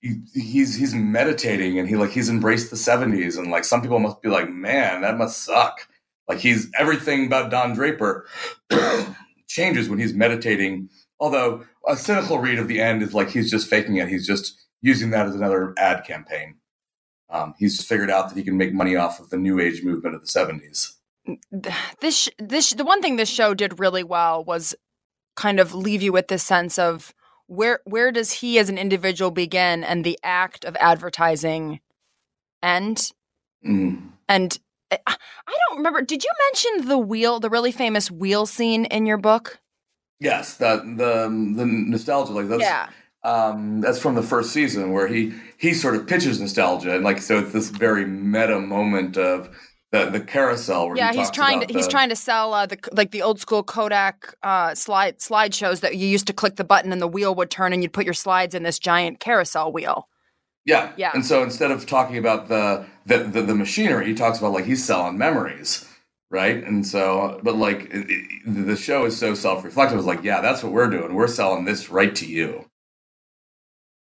he, 0.00 0.20
he's 0.34 0.74
he's 0.74 0.94
meditating 0.94 1.78
and 1.78 1.88
he 1.88 1.96
like 1.96 2.10
he's 2.10 2.28
embraced 2.28 2.70
the 2.70 2.76
70s 2.76 3.38
and 3.38 3.50
like 3.50 3.64
some 3.64 3.82
people 3.82 3.98
must 3.98 4.22
be 4.22 4.28
like, 4.28 4.50
man, 4.50 5.02
that 5.02 5.18
must 5.18 5.44
suck. 5.44 5.88
Like 6.28 6.38
he's 6.38 6.70
everything 6.78 7.26
about 7.26 7.50
Don 7.50 7.74
Draper 7.74 8.26
changes 9.48 9.88
when 9.88 9.98
he's 9.98 10.14
meditating. 10.14 10.88
Although 11.20 11.64
a 11.86 11.96
cynical 11.96 12.38
read 12.38 12.58
of 12.58 12.68
the 12.68 12.80
end 12.80 13.02
is 13.02 13.14
like 13.14 13.30
he's 13.30 13.50
just 13.50 13.68
faking 13.68 13.96
it. 13.96 14.08
He's 14.08 14.26
just 14.26 14.66
using 14.80 15.10
that 15.10 15.26
as 15.26 15.34
another 15.34 15.74
ad 15.78 16.04
campaign. 16.04 16.56
Um, 17.30 17.54
he's 17.58 17.82
figured 17.84 18.10
out 18.10 18.28
that 18.28 18.36
he 18.36 18.44
can 18.44 18.56
make 18.56 18.72
money 18.72 18.96
off 18.96 19.18
of 19.18 19.30
the 19.30 19.36
new 19.36 19.58
age 19.58 19.82
movement 19.82 20.14
of 20.14 20.20
the 20.20 20.28
70s. 20.28 20.92
This 22.00 22.28
this 22.38 22.74
the 22.74 22.84
one 22.84 23.00
thing 23.00 23.16
this 23.16 23.30
show 23.30 23.54
did 23.54 23.80
really 23.80 24.04
well 24.04 24.44
was 24.44 24.74
kind 25.36 25.58
of 25.58 25.74
leave 25.74 26.02
you 26.02 26.12
with 26.12 26.28
this 26.28 26.42
sense 26.42 26.78
of 26.78 27.14
where 27.46 27.80
where 27.84 28.12
does 28.12 28.32
he 28.32 28.58
as 28.58 28.68
an 28.68 28.76
individual 28.76 29.30
begin 29.30 29.84
and 29.84 30.04
the 30.04 30.18
act 30.22 30.66
of 30.66 30.76
advertising 30.76 31.80
end? 32.62 33.10
Mm. 33.66 34.10
And 34.28 34.58
eh, 34.90 34.98
I 35.06 35.16
don't 35.68 35.78
remember. 35.78 36.02
Did 36.02 36.24
you 36.24 36.30
mention 36.50 36.88
the 36.88 36.98
wheel, 36.98 37.40
the 37.40 37.50
really 37.50 37.72
famous 37.72 38.10
wheel 38.10 38.44
scene 38.44 38.84
in 38.84 39.06
your 39.06 39.18
book? 39.18 39.60
Yes, 40.20 40.56
the 40.56 40.76
the 40.96 41.28
the 41.56 41.66
nostalgia 41.66 42.32
like 42.32 42.48
that's 42.48 42.62
yeah. 42.62 42.88
um 43.22 43.80
that's 43.80 43.98
from 43.98 44.14
the 44.14 44.22
first 44.22 44.52
season 44.52 44.92
where 44.92 45.08
he 45.08 45.34
he 45.58 45.74
sort 45.74 45.96
of 45.96 46.06
pitches 46.06 46.40
nostalgia 46.40 46.94
and 46.94 47.04
like 47.04 47.20
so 47.20 47.38
it's 47.40 47.52
this 47.52 47.70
very 47.70 48.06
meta 48.06 48.58
moment 48.60 49.16
of 49.16 49.54
the 49.90 50.10
the 50.10 50.20
carousel 50.20 50.88
where 50.88 50.96
yeah 50.96 51.12
he 51.12 51.18
he's 51.18 51.30
trying 51.30 51.60
to 51.60 51.72
he's 51.72 51.88
trying 51.88 52.08
to 52.08 52.16
sell 52.16 52.54
uh, 52.54 52.66
the 52.66 52.78
like 52.92 53.10
the 53.10 53.22
old 53.22 53.40
school 53.40 53.62
Kodak 53.62 54.34
uh, 54.42 54.74
slide 54.74 55.18
slideshows 55.18 55.80
that 55.80 55.96
you 55.96 56.06
used 56.06 56.26
to 56.26 56.32
click 56.32 56.56
the 56.56 56.64
button 56.64 56.92
and 56.92 57.02
the 57.02 57.08
wheel 57.08 57.34
would 57.34 57.50
turn 57.50 57.72
and 57.72 57.82
you'd 57.82 57.92
put 57.92 58.04
your 58.04 58.14
slides 58.14 58.54
in 58.54 58.62
this 58.62 58.78
giant 58.78 59.20
carousel 59.20 59.72
wheel. 59.72 60.08
Yeah. 60.64 60.92
Yeah. 60.96 61.10
And 61.14 61.24
so 61.24 61.42
instead 61.42 61.70
of 61.70 61.86
talking 61.86 62.16
about 62.16 62.48
the, 62.48 62.86
the 63.06 63.18
the, 63.18 63.42
the 63.42 63.54
machinery, 63.54 64.06
he 64.06 64.14
talks 64.14 64.38
about 64.38 64.52
like 64.52 64.64
he's 64.64 64.84
selling 64.84 65.18
memories, 65.18 65.86
right? 66.34 66.62
And 66.64 66.84
so, 66.86 67.40
but 67.44 67.56
like 67.56 67.82
it, 67.92 68.10
it- 68.10 68.30
the 68.66 68.76
show 68.76 69.06
is 69.06 69.16
so 69.16 69.34
self 69.34 69.64
reflective. 69.64 69.96
It's 69.98 70.06
like, 70.06 70.24
yeah, 70.24 70.40
that's 70.42 70.62
what 70.62 70.72
we're 70.72 70.90
doing. 70.90 71.14
We're 71.14 71.28
selling 71.28 71.64
this 71.64 71.88
right 71.90 72.14
to 72.16 72.26
you. 72.26 72.66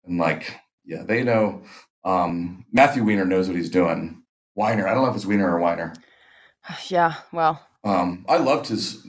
And 0.05 0.17
like, 0.19 0.55
yeah, 0.85 1.03
they 1.03 1.23
know. 1.23 1.63
Um, 2.05 2.65
Matthew 2.71 3.03
Weiner 3.03 3.25
knows 3.25 3.47
what 3.47 3.57
he's 3.57 3.69
doing. 3.69 4.23
Weiner, 4.55 4.87
I 4.87 4.93
don't 4.93 5.03
know 5.03 5.09
if 5.09 5.15
it's 5.15 5.25
Weiner 5.25 5.51
or 5.53 5.59
Weiner. 5.59 5.93
Yeah, 6.89 7.15
well, 7.33 7.65
Um, 7.83 8.25
I 8.29 8.37
loved 8.37 8.67
his 8.67 9.03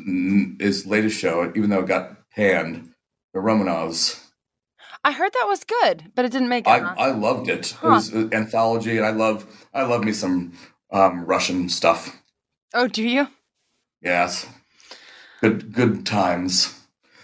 his 0.58 0.86
latest 0.86 1.18
show, 1.18 1.52
even 1.54 1.68
though 1.70 1.80
it 1.80 1.86
got 1.88 2.16
panned. 2.30 2.92
The 3.34 3.40
Romanovs. 3.40 4.18
I 5.04 5.12
heard 5.12 5.32
that 5.34 5.46
was 5.46 5.62
good, 5.64 6.10
but 6.16 6.24
it 6.24 6.32
didn't 6.32 6.48
make 6.48 6.66
it. 6.66 6.70
I, 6.70 6.78
huh? 6.80 6.94
I 6.98 7.10
loved 7.12 7.48
it. 7.48 7.72
It 7.72 7.82
was 7.86 8.08
an 8.08 8.34
anthology, 8.34 8.96
and 8.96 9.06
I 9.06 9.10
love 9.10 9.46
I 9.74 9.82
love 9.82 10.02
me 10.04 10.12
some 10.12 10.52
um, 10.90 11.24
Russian 11.26 11.68
stuff. 11.68 12.19
Oh, 12.74 12.88
do 12.88 13.02
you? 13.02 13.28
Yes, 14.02 14.46
good 15.40 15.72
good 15.72 16.06
times. 16.06 16.74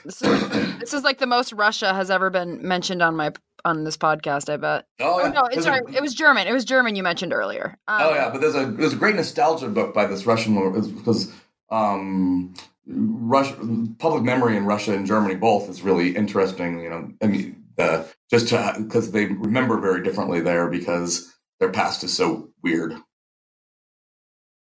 This 0.05 0.22
is, 0.22 0.49
this 0.78 0.94
is 0.94 1.03
like 1.03 1.18
the 1.18 1.26
most 1.26 1.53
Russia 1.53 1.92
has 1.92 2.11
ever 2.11 2.30
been 2.30 2.66
mentioned 2.66 3.03
on 3.03 3.16
my 3.16 3.32
on 3.64 3.82
this 3.84 3.97
podcast. 3.97 4.49
I 4.53 4.57
bet. 4.57 4.86
Oh, 5.01 5.20
Oh 5.22 5.30
no, 5.30 5.44
it's 5.47 5.59
a- 5.59 5.62
sorry. 5.62 5.80
It 5.94 6.01
was 6.01 6.14
German. 6.14 6.47
It 6.47 6.53
was 6.53 6.64
German 6.64 6.94
you 6.94 7.03
mentioned 7.03 7.32
earlier. 7.32 7.76
Um, 7.88 8.03
oh 8.03 8.14
yeah, 8.14 8.30
but 8.30 8.40
there's 8.40 8.55
a 8.55 8.66
there's 8.66 8.92
a 8.92 8.97
great 8.97 9.16
nostalgia 9.16 9.68
book 9.68 9.92
by 9.94 10.07
this 10.07 10.24
Russian 10.26 10.55
because 10.97 11.32
um, 11.70 12.55
Russia, 12.86 13.57
public 13.99 14.22
memory 14.22 14.57
in 14.57 14.64
Russia 14.64 14.94
and 14.94 15.07
Germany 15.07 15.34
both 15.34 15.68
is 15.68 15.82
really 15.82 16.14
interesting. 16.14 16.80
You 16.80 16.90
know, 16.90 17.12
I 17.20 17.26
mean, 17.26 17.64
uh, 17.78 18.05
just 18.30 18.51
because 18.78 19.11
they 19.11 19.26
remember 19.26 19.78
very 19.80 20.03
differently 20.03 20.40
there 20.40 20.68
because 20.68 21.34
their 21.59 21.70
past 21.70 22.05
is 22.05 22.12
so 22.12 22.51
weird. 22.62 22.94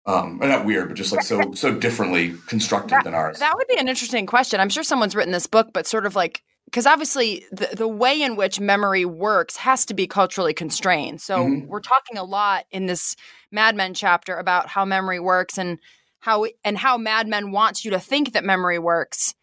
Um, 0.04 0.38
not 0.42 0.64
weird, 0.64 0.88
but 0.88 0.96
just 0.96 1.12
like 1.12 1.22
so 1.24 1.52
so 1.52 1.72
differently 1.72 2.34
constructed 2.48 2.98
than 3.04 3.14
ours. 3.14 3.38
That 3.38 3.54
would 3.56 3.68
be 3.68 3.78
an 3.78 3.88
interesting 3.88 4.26
question. 4.26 4.58
I'm 4.60 4.68
sure 4.68 4.82
someone's 4.82 5.14
written 5.14 5.32
this 5.32 5.46
book, 5.46 5.68
but 5.72 5.86
sort 5.86 6.06
of 6.06 6.16
like 6.16 6.42
because 6.64 6.86
obviously 6.86 7.44
the, 7.52 7.68
the 7.76 7.86
way 7.88 8.20
in 8.22 8.34
which 8.34 8.58
memory 8.58 9.04
works 9.04 9.56
has 9.58 9.84
to 9.86 9.94
be 9.94 10.06
culturally 10.06 10.54
constrained. 10.54 11.20
So 11.20 11.38
Mhm. 11.44 11.66
we're 11.68 11.80
talking 11.80 12.16
a 12.18 12.24
lot 12.24 12.64
in 12.70 12.86
this 12.86 13.14
Mad 13.52 13.76
Men 13.76 13.94
chapter 13.94 14.36
about 14.36 14.68
how 14.68 14.84
memory 14.84 15.20
works 15.20 15.56
and 15.58 15.78
how 16.20 16.46
and 16.64 16.78
how 16.78 16.98
Mad 16.98 17.28
Men 17.28 17.52
wants 17.52 17.84
you 17.84 17.90
to 17.92 18.00
think 18.00 18.32
that 18.32 18.44
memory 18.44 18.78
works. 18.80 19.34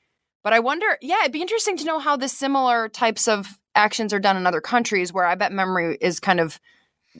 But 0.43 0.51
I 0.53 0.59
wonder, 0.59 0.97
yeah, 1.01 1.19
it'd 1.21 1.31
be 1.33 1.41
interesting 1.41 1.77
to 1.77 1.85
know 1.85 1.99
how 1.99 2.17
the 2.17 2.27
similar 2.29 2.89
types 2.89 3.27
of 3.27 3.57
actions 3.75 4.13
are 4.13 4.19
done 4.19 4.35
in 4.35 4.47
other 4.47 4.61
countries 4.61 5.13
where 5.13 5.25
I 5.25 5.35
bet 5.35 5.51
memory 5.53 5.97
is 6.01 6.19
kind 6.19 6.39
of 6.39 6.59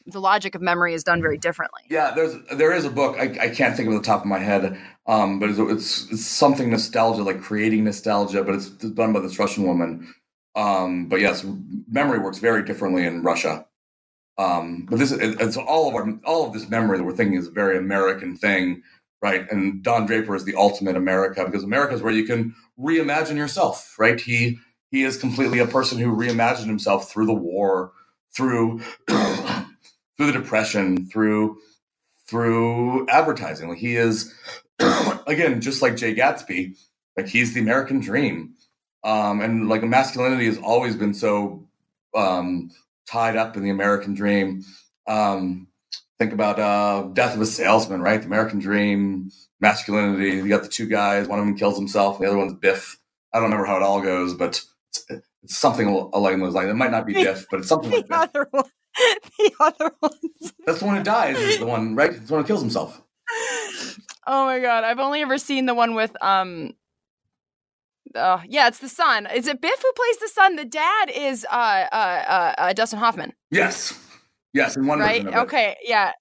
the 0.05 0.21
logic 0.21 0.55
of 0.55 0.61
memory 0.61 0.93
is 0.93 1.03
done 1.03 1.21
very 1.21 1.37
differently. 1.37 1.81
Yeah, 1.89 2.11
there's 2.15 2.35
there 2.53 2.73
is 2.73 2.85
a 2.85 2.89
book 2.89 3.17
I, 3.17 3.37
I 3.41 3.49
can't 3.49 3.75
think 3.75 3.87
of 3.87 3.95
the 3.95 4.01
top 4.01 4.21
of 4.21 4.27
my 4.27 4.39
head, 4.39 4.79
um, 5.07 5.39
but 5.39 5.49
it's, 5.49 5.59
it's 5.59 6.11
it's 6.11 6.25
something 6.25 6.69
nostalgia, 6.69 7.23
like 7.23 7.41
creating 7.41 7.83
nostalgia, 7.83 8.43
but 8.43 8.55
it's 8.55 8.69
done 8.69 9.13
by 9.13 9.19
this 9.19 9.39
Russian 9.39 9.65
woman. 9.65 10.13
Um, 10.55 11.07
but 11.07 11.19
yes, 11.19 11.45
memory 11.87 12.19
works 12.19 12.39
very 12.39 12.63
differently 12.63 13.05
in 13.05 13.23
Russia. 13.23 13.65
Um, 14.37 14.87
but 14.89 14.99
this 14.99 15.11
is 15.11 15.19
it's 15.19 15.57
all 15.57 15.89
of 15.89 15.95
our 15.95 16.19
all 16.23 16.47
of 16.47 16.53
this 16.53 16.69
memory 16.69 16.97
that 16.97 17.03
we're 17.03 17.15
thinking 17.15 17.37
is 17.37 17.47
a 17.47 17.51
very 17.51 17.77
American 17.77 18.37
thing, 18.37 18.83
right? 19.21 19.49
And 19.51 19.83
Don 19.83 20.05
Draper 20.05 20.35
is 20.35 20.45
the 20.45 20.55
ultimate 20.55 20.95
America 20.95 21.43
because 21.45 21.63
America 21.63 21.95
is 21.95 22.01
where 22.01 22.13
you 22.13 22.25
can 22.25 22.55
reimagine 22.79 23.35
yourself, 23.35 23.95
right? 23.99 24.19
He 24.19 24.59
he 24.91 25.03
is 25.03 25.17
completely 25.17 25.59
a 25.59 25.67
person 25.67 25.99
who 25.99 26.15
reimagined 26.15 26.67
himself 26.67 27.11
through 27.11 27.25
the 27.25 27.33
war, 27.33 27.91
through 28.33 28.81
through 30.20 30.28
the 30.28 30.34
depression, 30.34 31.07
through 31.07 31.57
through 32.28 33.07
advertising. 33.09 33.70
Like 33.70 33.80
he 33.80 33.95
is 33.97 34.34
again, 35.28 35.61
just 35.61 35.82
like 35.82 35.97
Jay 35.97 36.15
Gatsby, 36.15 36.78
like 37.17 37.28
he's 37.28 37.53
the 37.53 37.61
American 37.61 37.99
dream. 37.99 38.55
Um, 39.03 39.41
and 39.41 39.70
like 39.70 39.84
masculinity 39.84 40.47
has 40.47 40.59
always 40.59 40.95
been 40.95 41.13
so 41.15 41.67
um, 42.15 42.72
tied 43.07 43.38
up 43.38 43.57
in 43.57 43.63
the 43.63 43.72
American 43.72 44.15
dream. 44.15 44.63
Um, 45.07 45.67
think 46.20 46.34
about 46.34 46.59
uh, 46.59 47.09
Death 47.13 47.36
of 47.36 47.41
a 47.41 47.47
Salesman, 47.47 48.01
right? 48.01 48.22
The 48.22 48.28
American 48.28 48.59
dream, 48.59 49.32
masculinity. 49.61 50.38
You 50.38 50.49
got 50.49 50.63
the 50.63 50.70
two 50.70 50.88
guys. 50.88 51.28
One 51.28 51.39
of 51.39 51.45
them 51.45 51.57
kills 51.57 51.78
himself. 51.78 52.20
The 52.20 52.28
other 52.28 52.38
one's 52.38 52.53
Biff. 52.55 52.99
I 53.34 53.39
don't 53.39 53.45
remember 53.45 53.65
how 53.67 53.78
it 53.78 53.84
all 53.84 54.01
goes, 54.01 54.36
but 54.36 54.61
it's, 54.89 55.05
it's 55.43 55.57
something 55.57 55.88
along 55.89 56.39
those 56.41 56.53
lines. 56.55 56.70
It 56.72 56.76
might 56.76 56.91
not 56.91 57.07
be 57.07 57.13
Biff, 57.22 57.47
but 57.51 57.59
it's 57.61 57.70
something 57.70 57.91
like 57.91 58.07
The 58.09 58.15
that. 58.15 58.30
other 58.36 58.47
one, 58.51 58.65
the 59.37 59.51
other 59.59 59.91
ones. 60.01 60.53
That's 60.65 60.79
the 60.79 60.85
one 60.85 60.97
who 60.97 61.03
dies. 61.03 61.37
Is 61.37 61.59
the 61.59 61.65
one, 61.65 61.95
right? 61.95 62.11
It's 62.11 62.27
the 62.27 62.33
one 62.33 62.43
who 62.43 62.47
kills 62.47 62.61
himself. 62.61 63.01
Oh 64.27 64.45
my 64.45 64.59
god, 64.59 64.83
I've 64.83 64.99
only 64.99 65.21
ever 65.21 65.37
seen 65.37 65.65
the 65.65 65.73
one 65.73 65.95
with 65.95 66.15
um 66.21 66.73
uh, 68.15 68.41
yeah, 68.47 68.67
it's 68.67 68.79
the 68.79 68.89
son. 68.89 69.27
Is 69.27 69.47
it 69.47 69.61
Biff 69.61 69.81
who 69.81 69.91
plays 69.93 70.17
the 70.17 70.29
son? 70.33 70.55
The 70.55 70.65
dad 70.65 71.11
is 71.15 71.45
uh 71.51 71.85
uh 71.91 71.95
uh, 71.95 72.53
uh 72.57 72.73
Dustin 72.73 72.99
Hoffman, 72.99 73.33
Yes, 73.51 73.93
yes. 74.53 74.75
In 74.77 74.87
one 74.87 74.99
right? 74.99 75.21
version 75.23 75.27
of 75.27 75.33
it. 75.33 75.37
Okay, 75.45 75.75
yeah. 75.83 76.11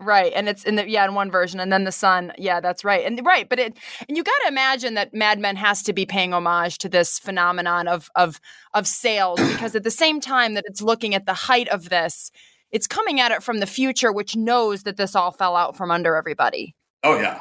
Right. 0.00 0.32
And 0.34 0.48
it's 0.48 0.62
in 0.64 0.76
the 0.76 0.88
yeah, 0.88 1.04
in 1.04 1.14
one 1.14 1.30
version 1.30 1.58
and 1.58 1.72
then 1.72 1.82
the 1.82 1.92
son. 1.92 2.32
Yeah, 2.38 2.60
that's 2.60 2.84
right. 2.84 3.04
And 3.04 3.20
right, 3.26 3.48
but 3.48 3.58
it 3.58 3.76
and 4.08 4.16
you 4.16 4.22
got 4.22 4.38
to 4.42 4.48
imagine 4.48 4.94
that 4.94 5.12
Mad 5.12 5.40
Men 5.40 5.56
has 5.56 5.82
to 5.84 5.92
be 5.92 6.06
paying 6.06 6.32
homage 6.32 6.78
to 6.78 6.88
this 6.88 7.18
phenomenon 7.18 7.88
of 7.88 8.08
of 8.14 8.40
of 8.74 8.86
sales 8.86 9.40
because 9.52 9.74
at 9.74 9.82
the 9.82 9.90
same 9.90 10.20
time 10.20 10.54
that 10.54 10.64
it's 10.66 10.82
looking 10.82 11.14
at 11.14 11.26
the 11.26 11.34
height 11.34 11.68
of 11.68 11.88
this, 11.88 12.30
it's 12.70 12.86
coming 12.86 13.18
at 13.18 13.32
it 13.32 13.42
from 13.42 13.58
the 13.58 13.66
future 13.66 14.12
which 14.12 14.36
knows 14.36 14.84
that 14.84 14.96
this 14.96 15.16
all 15.16 15.32
fell 15.32 15.56
out 15.56 15.76
from 15.76 15.90
under 15.90 16.14
everybody. 16.14 16.76
Oh 17.02 17.18
yeah. 17.18 17.40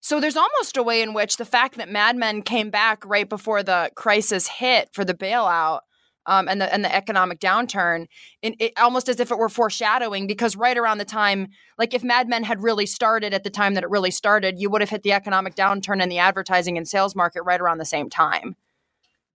So 0.00 0.20
there's 0.20 0.38
almost 0.38 0.78
a 0.78 0.82
way 0.82 1.02
in 1.02 1.12
which 1.12 1.36
the 1.36 1.44
fact 1.44 1.76
that 1.76 1.90
Mad 1.90 2.16
Men 2.16 2.40
came 2.40 2.70
back 2.70 3.04
right 3.04 3.28
before 3.28 3.62
the 3.62 3.90
crisis 3.94 4.46
hit 4.46 4.88
for 4.92 5.04
the 5.04 5.12
bailout 5.12 5.80
um, 6.26 6.48
and 6.48 6.60
the 6.60 6.72
and 6.72 6.84
the 6.84 6.94
economic 6.94 7.40
downturn, 7.40 8.06
in, 8.42 8.54
it, 8.58 8.72
almost 8.78 9.08
as 9.08 9.20
if 9.20 9.30
it 9.30 9.38
were 9.38 9.48
foreshadowing. 9.48 10.26
Because 10.26 10.56
right 10.56 10.76
around 10.76 10.98
the 10.98 11.04
time, 11.04 11.48
like 11.78 11.94
if 11.94 12.04
Mad 12.04 12.28
Men 12.28 12.44
had 12.44 12.62
really 12.62 12.86
started 12.86 13.34
at 13.34 13.44
the 13.44 13.50
time 13.50 13.74
that 13.74 13.84
it 13.84 13.90
really 13.90 14.10
started, 14.10 14.58
you 14.58 14.70
would 14.70 14.80
have 14.80 14.90
hit 14.90 15.02
the 15.02 15.12
economic 15.12 15.54
downturn 15.54 16.02
and 16.02 16.10
the 16.10 16.18
advertising 16.18 16.76
and 16.76 16.86
sales 16.86 17.14
market 17.14 17.42
right 17.42 17.60
around 17.60 17.78
the 17.78 17.84
same 17.84 18.10
time. 18.10 18.56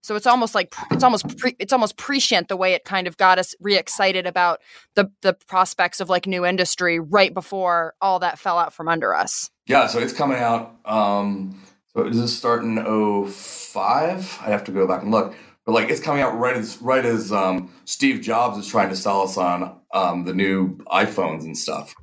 So 0.05 0.15
it's 0.15 0.27
almost 0.27 0.53
like 0.53 0.71
it's 0.91 1.03
almost 1.03 1.35
pre, 1.35 1.55
it's 1.57 1.73
almost 1.73 1.97
prescient 1.97 2.47
the 2.47 2.55
way 2.55 2.73
it 2.73 2.83
kind 2.83 3.07
of 3.07 3.17
got 3.17 3.39
us 3.39 3.55
re-excited 3.59 4.27
about 4.27 4.61
the 4.93 5.11
the 5.21 5.33
prospects 5.33 5.99
of 5.99 6.09
like 6.09 6.27
new 6.27 6.45
industry 6.45 6.99
right 6.99 7.33
before 7.33 7.95
all 7.99 8.19
that 8.19 8.37
fell 8.37 8.59
out 8.59 8.71
from 8.71 8.87
under 8.87 9.15
us. 9.15 9.49
Yeah, 9.65 9.87
so 9.87 9.97
it's 9.97 10.13
coming 10.13 10.37
out. 10.37 10.75
Um, 10.85 11.59
so 11.95 12.03
does 12.03 12.21
this 12.21 12.37
start 12.37 12.61
in 12.61 12.75
05? 12.77 14.39
I 14.45 14.49
have 14.51 14.63
to 14.65 14.71
go 14.71 14.85
back 14.85 15.01
and 15.01 15.09
look. 15.09 15.33
But 15.65 15.73
like 15.73 15.89
it's 15.89 16.01
coming 16.01 16.21
out 16.21 16.37
right 16.37 16.55
as 16.55 16.79
right 16.81 17.05
as 17.05 17.31
um, 17.31 17.73
Steve 17.85 18.21
Jobs 18.21 18.57
is 18.57 18.67
trying 18.67 18.89
to 18.89 18.95
sell 18.95 19.23
us 19.23 19.37
on 19.37 19.79
um, 19.93 20.25
the 20.25 20.33
new 20.33 20.77
iPhones 20.91 21.43
and 21.43 21.57
stuff. 21.57 21.95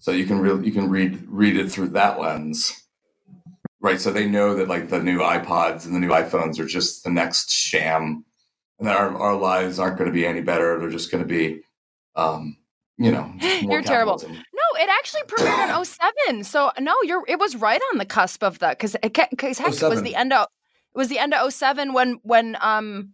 So 0.00 0.10
you 0.10 0.26
can 0.26 0.40
real 0.40 0.64
you 0.64 0.72
can 0.72 0.88
read 0.90 1.22
read 1.28 1.56
it 1.56 1.70
through 1.70 1.90
that 1.90 2.20
lens. 2.20 2.74
Right. 3.80 4.00
So 4.00 4.10
they 4.10 4.26
know 4.26 4.56
that 4.56 4.66
like 4.66 4.88
the 4.88 5.00
new 5.00 5.20
iPods 5.20 5.86
and 5.86 5.94
the 5.94 6.00
new 6.00 6.08
iPhones 6.08 6.58
are 6.58 6.66
just 6.66 7.04
the 7.04 7.10
next 7.10 7.52
sham 7.52 8.24
and 8.78 8.88
that 8.88 8.96
our, 8.96 9.16
our 9.16 9.36
lives 9.36 9.78
aren't 9.78 9.98
going 9.98 10.08
to 10.08 10.14
be 10.14 10.26
any 10.26 10.40
better. 10.40 10.78
They're 10.78 10.90
just 10.90 11.10
going 11.10 11.22
to 11.22 11.28
be, 11.28 11.62
um, 12.16 12.56
you 12.96 13.10
know, 13.10 13.32
you're 13.62 13.82
terrible. 13.82 14.20
No, 14.26 14.82
it 14.82 14.88
actually 14.88 15.22
premiered 15.22 15.78
in 15.78 15.84
07. 16.28 16.44
So 16.44 16.72
no, 16.80 16.94
you're, 17.02 17.24
it 17.28 17.38
was 17.38 17.56
right 17.56 17.80
on 17.92 17.98
the 17.98 18.04
cusp 18.04 18.42
of 18.42 18.58
the 18.58 18.76
Cause, 18.78 18.96
cause 19.36 19.58
heck, 19.58 19.82
it 19.82 19.88
was 19.88 20.02
the 20.02 20.14
end 20.14 20.32
of, 20.32 20.48
it 20.94 20.98
was 20.98 21.08
the 21.08 21.18
end 21.18 21.34
of 21.34 21.52
07 21.52 21.92
when, 21.92 22.18
when, 22.22 22.56
um, 22.60 23.12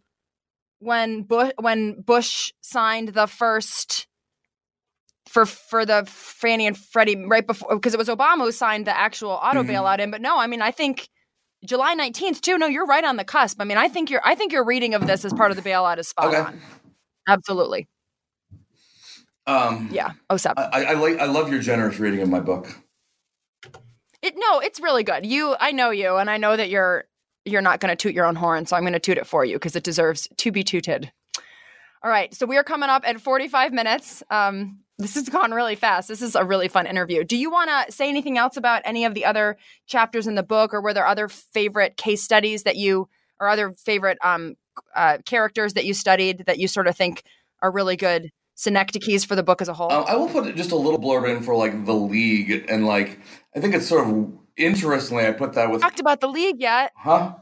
when 0.79 1.23
Bush, 1.23 1.53
when 1.59 2.01
Bush 2.01 2.53
signed 2.61 3.09
the 3.09 3.27
first, 3.27 4.07
for 5.35 5.47
for 5.47 5.85
the 5.85 6.05
Fannie 6.07 6.67
and 6.67 6.79
Freddie 6.79 7.17
right 7.17 7.45
before 7.45 7.75
because 7.75 7.93
it 7.93 7.99
was 7.99 8.09
Obama 8.09 8.45
who 8.45 8.53
signed 8.53 8.87
the 8.87 8.97
actual 8.97 9.31
auto 9.31 9.63
mm-hmm. 9.63 9.71
bailout 9.71 9.99
in. 9.99 10.13
But 10.13 10.21
no, 10.21 10.39
I 10.39 10.47
mean 10.47 10.63
I 10.63 10.71
think 10.71 11.09
July 11.65 11.95
nineteenth 11.95 12.41
too. 12.41 12.57
No, 12.57 12.67
you're 12.67 12.87
right 12.87 13.03
on 13.03 13.17
the 13.17 13.25
cusp. 13.25 13.61
I 13.61 13.65
mean 13.65 13.77
I 13.77 13.89
think 13.89 14.11
your 14.11 14.21
I 14.25 14.37
think 14.37 14.53
your 14.53 14.65
reading 14.65 14.95
of 14.95 15.07
this 15.09 15.25
as 15.25 15.33
part 15.33 15.51
of 15.51 15.57
the 15.57 15.69
bailout 15.69 15.99
is 15.99 16.09
spot 16.09 16.27
okay. 16.27 16.39
on. 16.39 16.61
Absolutely. 17.27 17.89
Um, 19.47 19.89
yeah. 19.91 20.13
Oh 20.31 20.37
seven. 20.37 20.65
I, 20.73 20.85
I 20.85 20.93
like 20.95 21.19
I 21.19 21.27
love 21.27 21.51
your 21.51 21.61
generous 21.61 21.99
reading 21.99 22.21
of 22.21 22.29
my 22.29 22.41
book. 22.41 22.69
It 24.23 24.35
no, 24.37 24.61
it's 24.61 24.81
really 24.81 25.03
good. 25.03 25.27
You, 25.27 25.57
I 25.59 25.73
know 25.73 25.91
you, 25.91 26.17
and 26.17 26.31
I 26.31 26.39
know 26.39 26.57
that 26.57 26.71
you're 26.71 27.05
you're 27.45 27.63
not 27.63 27.81
going 27.81 27.91
to 27.91 27.97
toot 27.97 28.15
your 28.15 28.27
own 28.27 28.37
horn, 28.37 28.67
so 28.67 28.77
I'm 28.77 28.83
going 28.83 28.95
to 28.95 28.99
toot 28.99 29.19
it 29.19 29.27
for 29.27 29.45
you 29.45 29.57
because 29.57 29.77
it 29.77 29.85
deserves 29.85 30.29
to 30.37 30.53
be 30.53 30.63
tooted. 30.63 31.13
All 32.03 32.11
right, 32.11 32.35
so 32.35 32.47
we 32.47 32.57
are 32.57 32.65
coming 32.65 32.91
up 32.91 33.03
at 33.07 33.21
45 33.21 33.73
minutes. 33.73 34.23
Um, 34.31 34.81
this 34.99 35.15
has 35.15 35.29
gone 35.29 35.53
really 35.53 35.75
fast. 35.75 36.09
This 36.09 36.23
is 36.23 36.35
a 36.35 36.45
really 36.45 36.69
fun 36.69 36.87
interview. 36.87 37.25
Do 37.25 37.37
you 37.37 37.51
want 37.51 37.71
to 37.71 37.93
say 37.93 38.09
anything 38.09 38.39
else 38.39 38.57
about 38.57 38.83
any 38.85 39.05
of 39.05 39.15
the 39.15 39.25
other 39.25 39.57
chapters 39.87 40.27
in 40.27 40.35
the 40.35 40.43
book, 40.43 40.73
or 40.73 40.81
were 40.81 40.95
there 40.95 41.07
other 41.07 41.29
favorite 41.29 41.97
case 41.97 42.23
studies 42.23 42.63
that 42.65 42.77
you, 42.77 43.09
or 43.41 43.49
other 43.49 43.73
favorite 43.73 44.19
um, 44.23 44.55
uh, 44.95 45.19
characters 45.25 45.75
that 45.75 45.85
you 45.85 45.95
studied 45.95 46.45
that 46.47 46.59
you 46.59 46.69
sort 46.69 46.87
of 46.87 46.97
think 46.97 47.23
are 47.61 47.71
really 47.71 47.97
good 47.97 48.31
synecdoches 48.55 49.25
for 49.25 49.35
the 49.35 49.43
book 49.43 49.61
as 49.61 49.69
a 49.69 49.75
whole? 49.75 49.91
Uh, 49.91 50.03
I 50.03 50.15
will 50.15 50.29
put 50.29 50.55
just 50.57 50.71
a 50.71 50.77
little 50.77 51.01
blurb 51.01 51.29
in 51.29 51.43
for 51.43 51.57
like 51.57 51.87
the 51.87 51.95
league, 51.95 52.67
and 52.69 52.87
like 52.87 53.19
I 53.57 53.61
think 53.61 53.75
it's 53.75 53.89
sort 53.89 54.07
of 54.07 54.33
interestingly 54.57 55.27
I 55.27 55.33
put 55.33 55.55
that 55.55 55.71
with 55.71 55.81
talked 55.81 56.01
about 56.01 56.21
the 56.21 56.29
league 56.29 56.61
yet, 56.61 56.93
huh? 56.97 57.35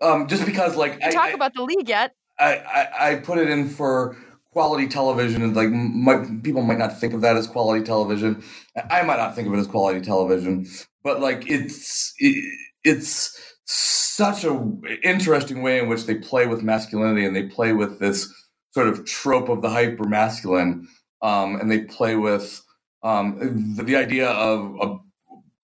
Um, 0.00 0.26
just 0.26 0.44
because 0.44 0.76
like 0.76 1.02
I, 1.02 1.10
talk 1.10 1.26
I, 1.26 1.30
about 1.30 1.54
the 1.54 1.62
league 1.62 1.88
yet. 1.88 2.14
I, 2.38 2.56
I, 2.56 3.10
I 3.10 3.14
put 3.16 3.38
it 3.38 3.48
in 3.48 3.68
for 3.68 4.16
quality 4.52 4.86
television 4.86 5.42
and 5.42 5.56
like 5.56 5.70
might, 5.70 6.42
people 6.42 6.62
might 6.62 6.78
not 6.78 6.98
think 6.98 7.14
of 7.14 7.22
that 7.22 7.36
as 7.36 7.46
quality 7.46 7.82
television 7.82 8.42
i 8.90 9.00
might 9.02 9.16
not 9.16 9.34
think 9.34 9.48
of 9.48 9.54
it 9.54 9.56
as 9.56 9.66
quality 9.66 9.98
television 9.98 10.66
but 11.02 11.20
like 11.20 11.50
it's 11.50 12.12
it, 12.18 12.44
it's 12.84 13.54
such 13.64 14.44
a 14.44 14.72
interesting 15.02 15.62
way 15.62 15.78
in 15.78 15.88
which 15.88 16.04
they 16.04 16.14
play 16.14 16.46
with 16.46 16.62
masculinity 16.62 17.24
and 17.24 17.34
they 17.34 17.44
play 17.44 17.72
with 17.72 17.98
this 17.98 18.30
sort 18.72 18.88
of 18.88 19.04
trope 19.06 19.48
of 19.48 19.62
the 19.62 19.70
hyper 19.70 20.04
masculine 20.04 20.86
um, 21.22 21.56
and 21.56 21.70
they 21.70 21.80
play 21.80 22.16
with 22.16 22.62
um, 23.02 23.74
the, 23.76 23.82
the, 23.82 23.96
idea 23.96 24.28
of, 24.28 24.80
of 24.80 25.00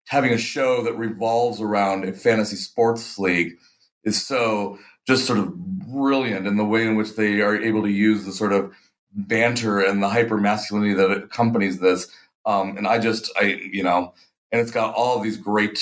having 0.09 0.33
a 0.33 0.39
show 0.39 0.83
that 0.83 0.97
revolves 0.97 1.61
around 1.61 2.05
a 2.05 2.13
fantasy 2.13 2.57
sports 2.57 3.19
league 3.19 3.57
is 4.05 4.27
so 4.27 4.79
just 5.07 5.27
sort 5.27 5.39
of 5.39 5.55
brilliant 5.57 6.47
in 6.47 6.57
the 6.57 6.65
way 6.65 6.87
in 6.87 6.97
which 6.97 7.15
they 7.17 7.41
are 7.41 7.57
able 7.57 7.83
to 7.83 7.91
use 7.91 8.25
the 8.25 8.33
sort 8.33 8.53
of 8.53 8.73
banter 9.13 9.81
and 9.81 10.03
the 10.03 10.09
hyper 10.09 10.39
masculinity 10.39 10.95
that 10.95 11.11
accompanies 11.11 11.79
this. 11.79 12.09
Um, 12.47 12.77
and 12.77 12.87
I 12.87 12.99
just, 12.99 13.31
I, 13.39 13.61
you 13.71 13.83
know, 13.83 14.15
and 14.51 14.61
it's 14.61 14.71
got 14.71 14.95
all 14.95 15.21
these 15.21 15.37
great 15.37 15.79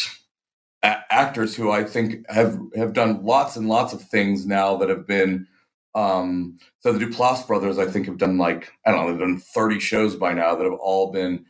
a- 0.82 1.12
actors 1.12 1.54
who 1.54 1.70
I 1.70 1.84
think 1.84 2.28
have 2.28 2.58
have 2.76 2.92
done 2.92 3.24
lots 3.24 3.56
and 3.56 3.68
lots 3.68 3.92
of 3.92 4.02
things 4.02 4.46
now 4.46 4.76
that 4.76 4.88
have 4.88 5.06
been. 5.06 5.46
Um, 5.94 6.58
so 6.80 6.92
the 6.92 7.04
Duplass 7.04 7.46
brothers, 7.46 7.78
I 7.78 7.86
think, 7.86 8.06
have 8.06 8.18
done 8.18 8.38
like 8.38 8.72
I 8.84 8.90
don't 8.90 9.00
know, 9.00 9.10
they've 9.10 9.20
done 9.20 9.38
thirty 9.38 9.78
shows 9.78 10.16
by 10.16 10.34
now 10.34 10.56
that 10.56 10.64
have 10.64 10.78
all 10.80 11.12
been 11.12 11.44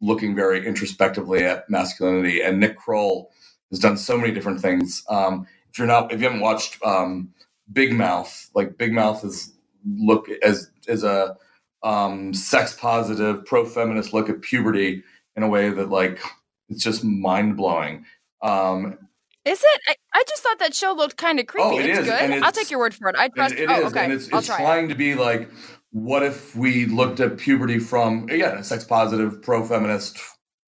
looking 0.00 0.34
very 0.34 0.66
introspectively 0.66 1.44
at 1.44 1.68
masculinity. 1.70 2.42
And 2.42 2.60
Nick 2.60 2.76
Kroll 2.76 3.30
has 3.70 3.78
done 3.78 3.96
so 3.96 4.16
many 4.16 4.32
different 4.32 4.60
things. 4.60 5.02
Um, 5.08 5.46
if 5.70 5.78
you're 5.78 5.86
not 5.86 6.12
if 6.12 6.20
you 6.20 6.26
haven't 6.26 6.40
watched 6.40 6.82
um, 6.84 7.32
Big 7.72 7.92
Mouth, 7.92 8.50
like 8.54 8.78
Big 8.78 8.92
Mouth 8.92 9.24
is 9.24 9.52
look 9.84 10.28
as 10.42 10.70
as 10.88 11.04
a 11.04 11.36
um, 11.82 12.34
sex 12.34 12.74
positive 12.74 13.44
pro 13.44 13.64
feminist 13.64 14.12
look 14.12 14.28
at 14.28 14.40
puberty 14.40 15.04
in 15.36 15.42
a 15.42 15.48
way 15.48 15.70
that 15.70 15.90
like 15.90 16.20
it's 16.68 16.82
just 16.82 17.04
mind 17.04 17.56
blowing. 17.56 18.04
Um, 18.42 18.98
is 19.44 19.62
it? 19.62 19.80
I, 19.88 19.94
I, 20.12 20.24
just 20.28 20.42
thought 20.42 20.58
that 20.58 20.74
show 20.74 20.92
looked 20.92 21.16
kind 21.16 21.38
of 21.38 21.46
creepy. 21.46 21.68
Oh, 21.68 21.78
it 21.78 21.86
it's 21.86 22.00
is, 22.00 22.06
good. 22.06 22.42
I'll 22.42 22.52
take 22.52 22.70
your 22.70 22.80
word 22.80 22.94
for 22.94 23.08
it. 23.08 23.16
I 23.16 23.28
trust. 23.28 23.54
It, 23.54 23.60
it 23.60 23.70
oh, 23.70 23.80
is, 23.80 23.92
okay. 23.92 24.04
and 24.04 24.12
it's, 24.12 24.28
it's 24.28 24.46
trying 24.46 24.86
it. 24.86 24.88
to 24.88 24.94
be 24.96 25.14
like, 25.14 25.48
what 25.96 26.22
if 26.22 26.54
we 26.54 26.84
looked 26.84 27.20
at 27.20 27.38
puberty 27.38 27.78
from 27.78 28.24
again 28.28 28.58
a 28.58 28.62
sex 28.62 28.84
positive 28.84 29.40
pro 29.40 29.64
feminist 29.64 30.18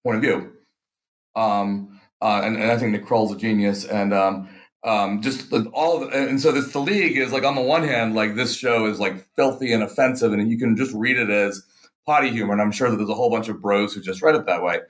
point 0.02 0.16
of 0.16 0.22
view? 0.22 0.52
Um, 1.36 2.00
uh, 2.22 2.40
and, 2.42 2.56
and 2.56 2.72
I 2.72 2.78
think 2.78 2.92
Nick 2.92 3.04
Kroll's 3.04 3.32
a 3.32 3.36
genius, 3.36 3.84
and 3.84 4.14
um, 4.14 4.48
um, 4.84 5.20
just 5.20 5.52
all 5.74 6.08
and 6.08 6.40
so 6.40 6.50
this 6.50 6.72
the 6.72 6.78
league 6.78 7.18
is 7.18 7.30
like 7.30 7.44
on 7.44 7.56
the 7.56 7.60
one 7.60 7.82
hand 7.82 8.14
like 8.14 8.36
this 8.36 8.56
show 8.56 8.86
is 8.86 8.98
like 8.98 9.26
filthy 9.36 9.72
and 9.72 9.82
offensive 9.82 10.32
and 10.32 10.50
you 10.50 10.56
can 10.56 10.76
just 10.76 10.94
read 10.94 11.18
it 11.18 11.28
as 11.28 11.62
potty 12.06 12.30
humor. 12.30 12.52
And 12.52 12.62
i'm 12.62 12.72
sure 12.72 12.88
that 12.88 12.96
there's 12.96 13.10
a 13.10 13.14
whole 13.14 13.30
bunch 13.30 13.48
of 13.48 13.60
bros 13.60 13.92
who 13.92 14.00
just 14.00 14.22
read 14.22 14.34
it 14.34 14.46
that 14.46 14.62
way. 14.62 14.80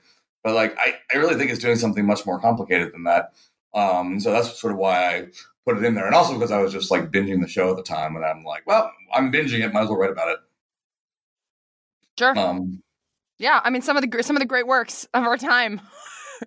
But 0.43 0.55
like 0.55 0.77
i, 0.77 0.95
I 1.13 1.17
really 1.17 1.35
think 1.35 1.51
it's 1.51 1.59
doing 1.59 1.75
something 1.75 2.05
much 2.05 2.25
more 2.25 2.39
complicated 2.39 2.93
than 2.93 3.03
that. 3.03 3.33
Um, 3.73 4.19
so 4.19 4.31
that's 4.31 4.59
sort 4.59 4.73
of 4.73 4.79
why 4.79 5.15
i 5.15 5.27
put 5.65 5.77
it 5.77 5.83
in 5.83 5.95
there 5.95 6.05
and 6.05 6.15
also 6.15 6.33
because 6.33 6.51
i 6.51 6.59
was 6.59 6.73
just 6.73 6.91
like 6.91 7.11
binging 7.11 7.41
the 7.41 7.47
show 7.47 7.69
at 7.69 7.77
the 7.77 7.83
time 7.83 8.15
and 8.15 8.25
i'm 8.25 8.43
like 8.43 8.65
well 8.65 8.91
i'm 9.13 9.31
binging 9.31 9.63
it 9.63 9.73
might 9.73 9.83
as 9.83 9.89
well 9.89 9.97
write 9.97 10.11
about 10.11 10.29
it 10.29 10.39
sure 12.17 12.37
um, 12.37 12.81
yeah 13.37 13.61
i 13.63 13.69
mean 13.69 13.81
some 13.81 13.97
of 13.97 14.03
the 14.03 14.23
some 14.23 14.35
of 14.35 14.39
the 14.39 14.47
great 14.47 14.67
works 14.67 15.07
of 15.13 15.23
our 15.23 15.37
time 15.37 15.81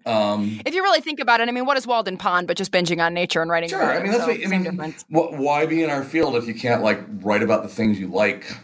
um, 0.06 0.60
if 0.66 0.74
you 0.74 0.82
really 0.82 1.00
think 1.00 1.20
about 1.20 1.40
it, 1.40 1.48
I 1.48 1.52
mean, 1.52 1.66
what 1.66 1.76
is 1.76 1.86
Walden 1.86 2.16
Pond 2.16 2.46
but 2.46 2.56
just 2.56 2.72
binging 2.72 3.04
on 3.04 3.14
nature 3.14 3.42
and 3.42 3.50
writing? 3.50 3.68
Sure, 3.68 3.82
I 3.82 4.02
mean 4.02 4.12
that's 4.12 4.24
so, 4.24 4.30
what, 4.30 4.44
I 4.44 4.48
mean. 4.48 4.94
What, 5.08 5.34
why 5.34 5.66
be 5.66 5.82
in 5.82 5.90
our 5.90 6.02
field 6.02 6.36
if 6.36 6.46
you 6.46 6.54
can't 6.54 6.82
like 6.82 7.00
write 7.22 7.42
about 7.42 7.62
the 7.62 7.68
things 7.68 7.98
you 7.98 8.08
like? 8.08 8.56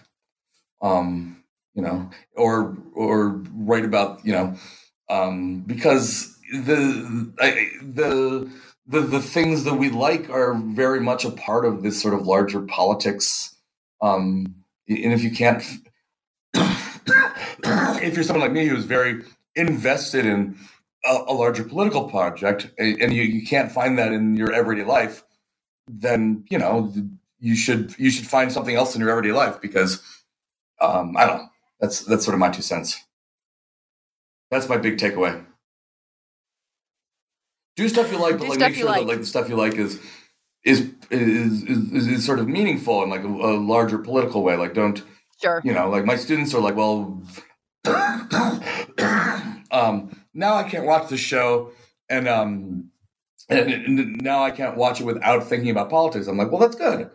Um, 0.80 1.42
you 1.74 1.82
know, 1.82 2.10
or 2.36 2.76
or 2.94 3.42
write 3.52 3.84
about 3.84 4.24
you 4.24 4.32
know, 4.32 4.54
um, 5.08 5.60
because 5.60 6.36
the 6.52 7.32
I, 7.40 7.68
the 7.82 8.50
the 8.88 9.00
the 9.02 9.20
things 9.20 9.64
that 9.64 9.74
we 9.74 9.90
like 9.90 10.30
are 10.30 10.54
very 10.54 11.00
much 11.00 11.24
a 11.24 11.30
part 11.30 11.66
of 11.66 11.82
this 11.82 12.00
sort 12.00 12.14
of 12.14 12.26
larger 12.26 12.62
politics. 12.62 13.54
Um, 14.00 14.54
and 14.88 15.12
if 15.12 15.22
you 15.22 15.30
can't, 15.30 15.62
if 16.54 18.14
you're 18.14 18.24
someone 18.24 18.40
like 18.40 18.52
me 18.52 18.66
who's 18.66 18.86
very 18.86 19.22
invested 19.54 20.24
in 20.24 20.56
a, 21.04 21.18
a 21.28 21.34
larger 21.34 21.64
political 21.64 22.08
project 22.08 22.70
and 22.78 23.12
you, 23.12 23.22
you 23.22 23.46
can't 23.46 23.70
find 23.70 23.98
that 23.98 24.12
in 24.12 24.36
your 24.36 24.52
everyday 24.52 24.84
life, 24.84 25.22
then 25.86 26.44
you 26.50 26.58
know 26.58 26.92
you 27.38 27.54
should 27.54 27.94
you 27.98 28.10
should 28.10 28.26
find 28.26 28.50
something 28.50 28.74
else 28.74 28.94
in 28.94 29.02
your 29.02 29.10
everyday 29.10 29.32
life 29.32 29.60
because 29.60 30.02
um, 30.80 31.14
I 31.16 31.26
don't 31.26 31.38
know. 31.38 31.48
That's 31.80 32.00
that's 32.00 32.24
sort 32.24 32.34
of 32.34 32.40
my 32.40 32.48
two 32.48 32.62
cents. 32.62 32.98
That's 34.50 34.68
my 34.68 34.78
big 34.78 34.96
takeaway. 34.96 35.44
Do 37.78 37.88
stuff 37.88 38.10
you 38.10 38.18
like, 38.18 38.38
but 38.38 38.48
like 38.48 38.58
make 38.58 38.74
sure 38.74 38.86
like. 38.86 39.00
that 39.02 39.06
like 39.06 39.18
the 39.20 39.26
stuff 39.26 39.48
you 39.48 39.56
like 39.56 39.74
is 39.74 40.00
is 40.64 40.90
is 41.10 41.62
is, 41.62 42.08
is 42.08 42.26
sort 42.26 42.40
of 42.40 42.48
meaningful 42.48 43.04
in 43.04 43.08
like 43.08 43.22
a, 43.22 43.28
a, 43.28 43.54
larger 43.56 43.98
political 43.98 44.42
way. 44.42 44.56
Like 44.56 44.74
don't 44.74 45.00
sure 45.40 45.62
you 45.64 45.72
know 45.72 45.88
like 45.88 46.04
my 46.04 46.16
students 46.16 46.52
are 46.54 46.60
like 46.60 46.74
well 46.74 47.22
um 49.70 50.10
now 50.34 50.56
I 50.56 50.64
can't 50.64 50.86
watch 50.86 51.08
the 51.08 51.16
show 51.16 51.70
and 52.08 52.26
um 52.26 52.90
and, 53.48 53.72
and 53.72 54.22
now 54.22 54.42
I 54.42 54.50
can't 54.50 54.76
watch 54.76 55.00
it 55.00 55.04
without 55.04 55.44
thinking 55.44 55.70
about 55.70 55.88
politics. 55.88 56.26
I'm 56.26 56.36
like, 56.36 56.50
well, 56.50 56.60
that's 56.60 56.76
good 56.76 57.08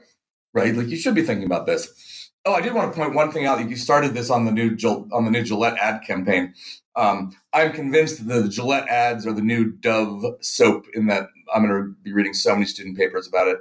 right? 0.54 0.76
Like 0.76 0.88
you 0.88 0.98
should 0.98 1.16
be 1.16 1.24
thinking 1.24 1.46
about 1.46 1.66
this. 1.66 2.23
Oh, 2.46 2.54
I 2.54 2.62
did 2.62 2.74
want 2.74 2.92
to 2.92 3.00
point 3.00 3.14
one 3.14 3.32
thing 3.32 3.46
out. 3.46 3.68
You 3.70 3.76
started 3.78 4.14
this 4.14 4.30
on 4.30 4.46
the 4.46 4.52
new 4.52 4.76
on 5.12 5.26
the 5.26 5.32
new 5.32 5.44
Gillette 5.44 5.78
ad 5.78 6.02
campaign. 6.06 6.54
Um, 6.96 7.32
I'm 7.54 7.72
convinced 7.72 8.28
that 8.28 8.44
the 8.44 8.50
Gillette 8.50 8.88
ads 8.90 9.26
are 9.26 9.34
the 9.34 9.42
new 9.42 9.72
Dove 9.72 10.26
soap. 10.42 10.86
In 10.94 11.08
that, 11.08 11.30
I'm 11.54 11.66
going 11.66 11.74
to 11.84 11.96
be 12.04 12.12
reading 12.12 12.34
so 12.34 12.54
many 12.54 12.66
student 12.66 12.98
papers 12.98 13.28
about 13.28 13.48
it. 13.48 13.58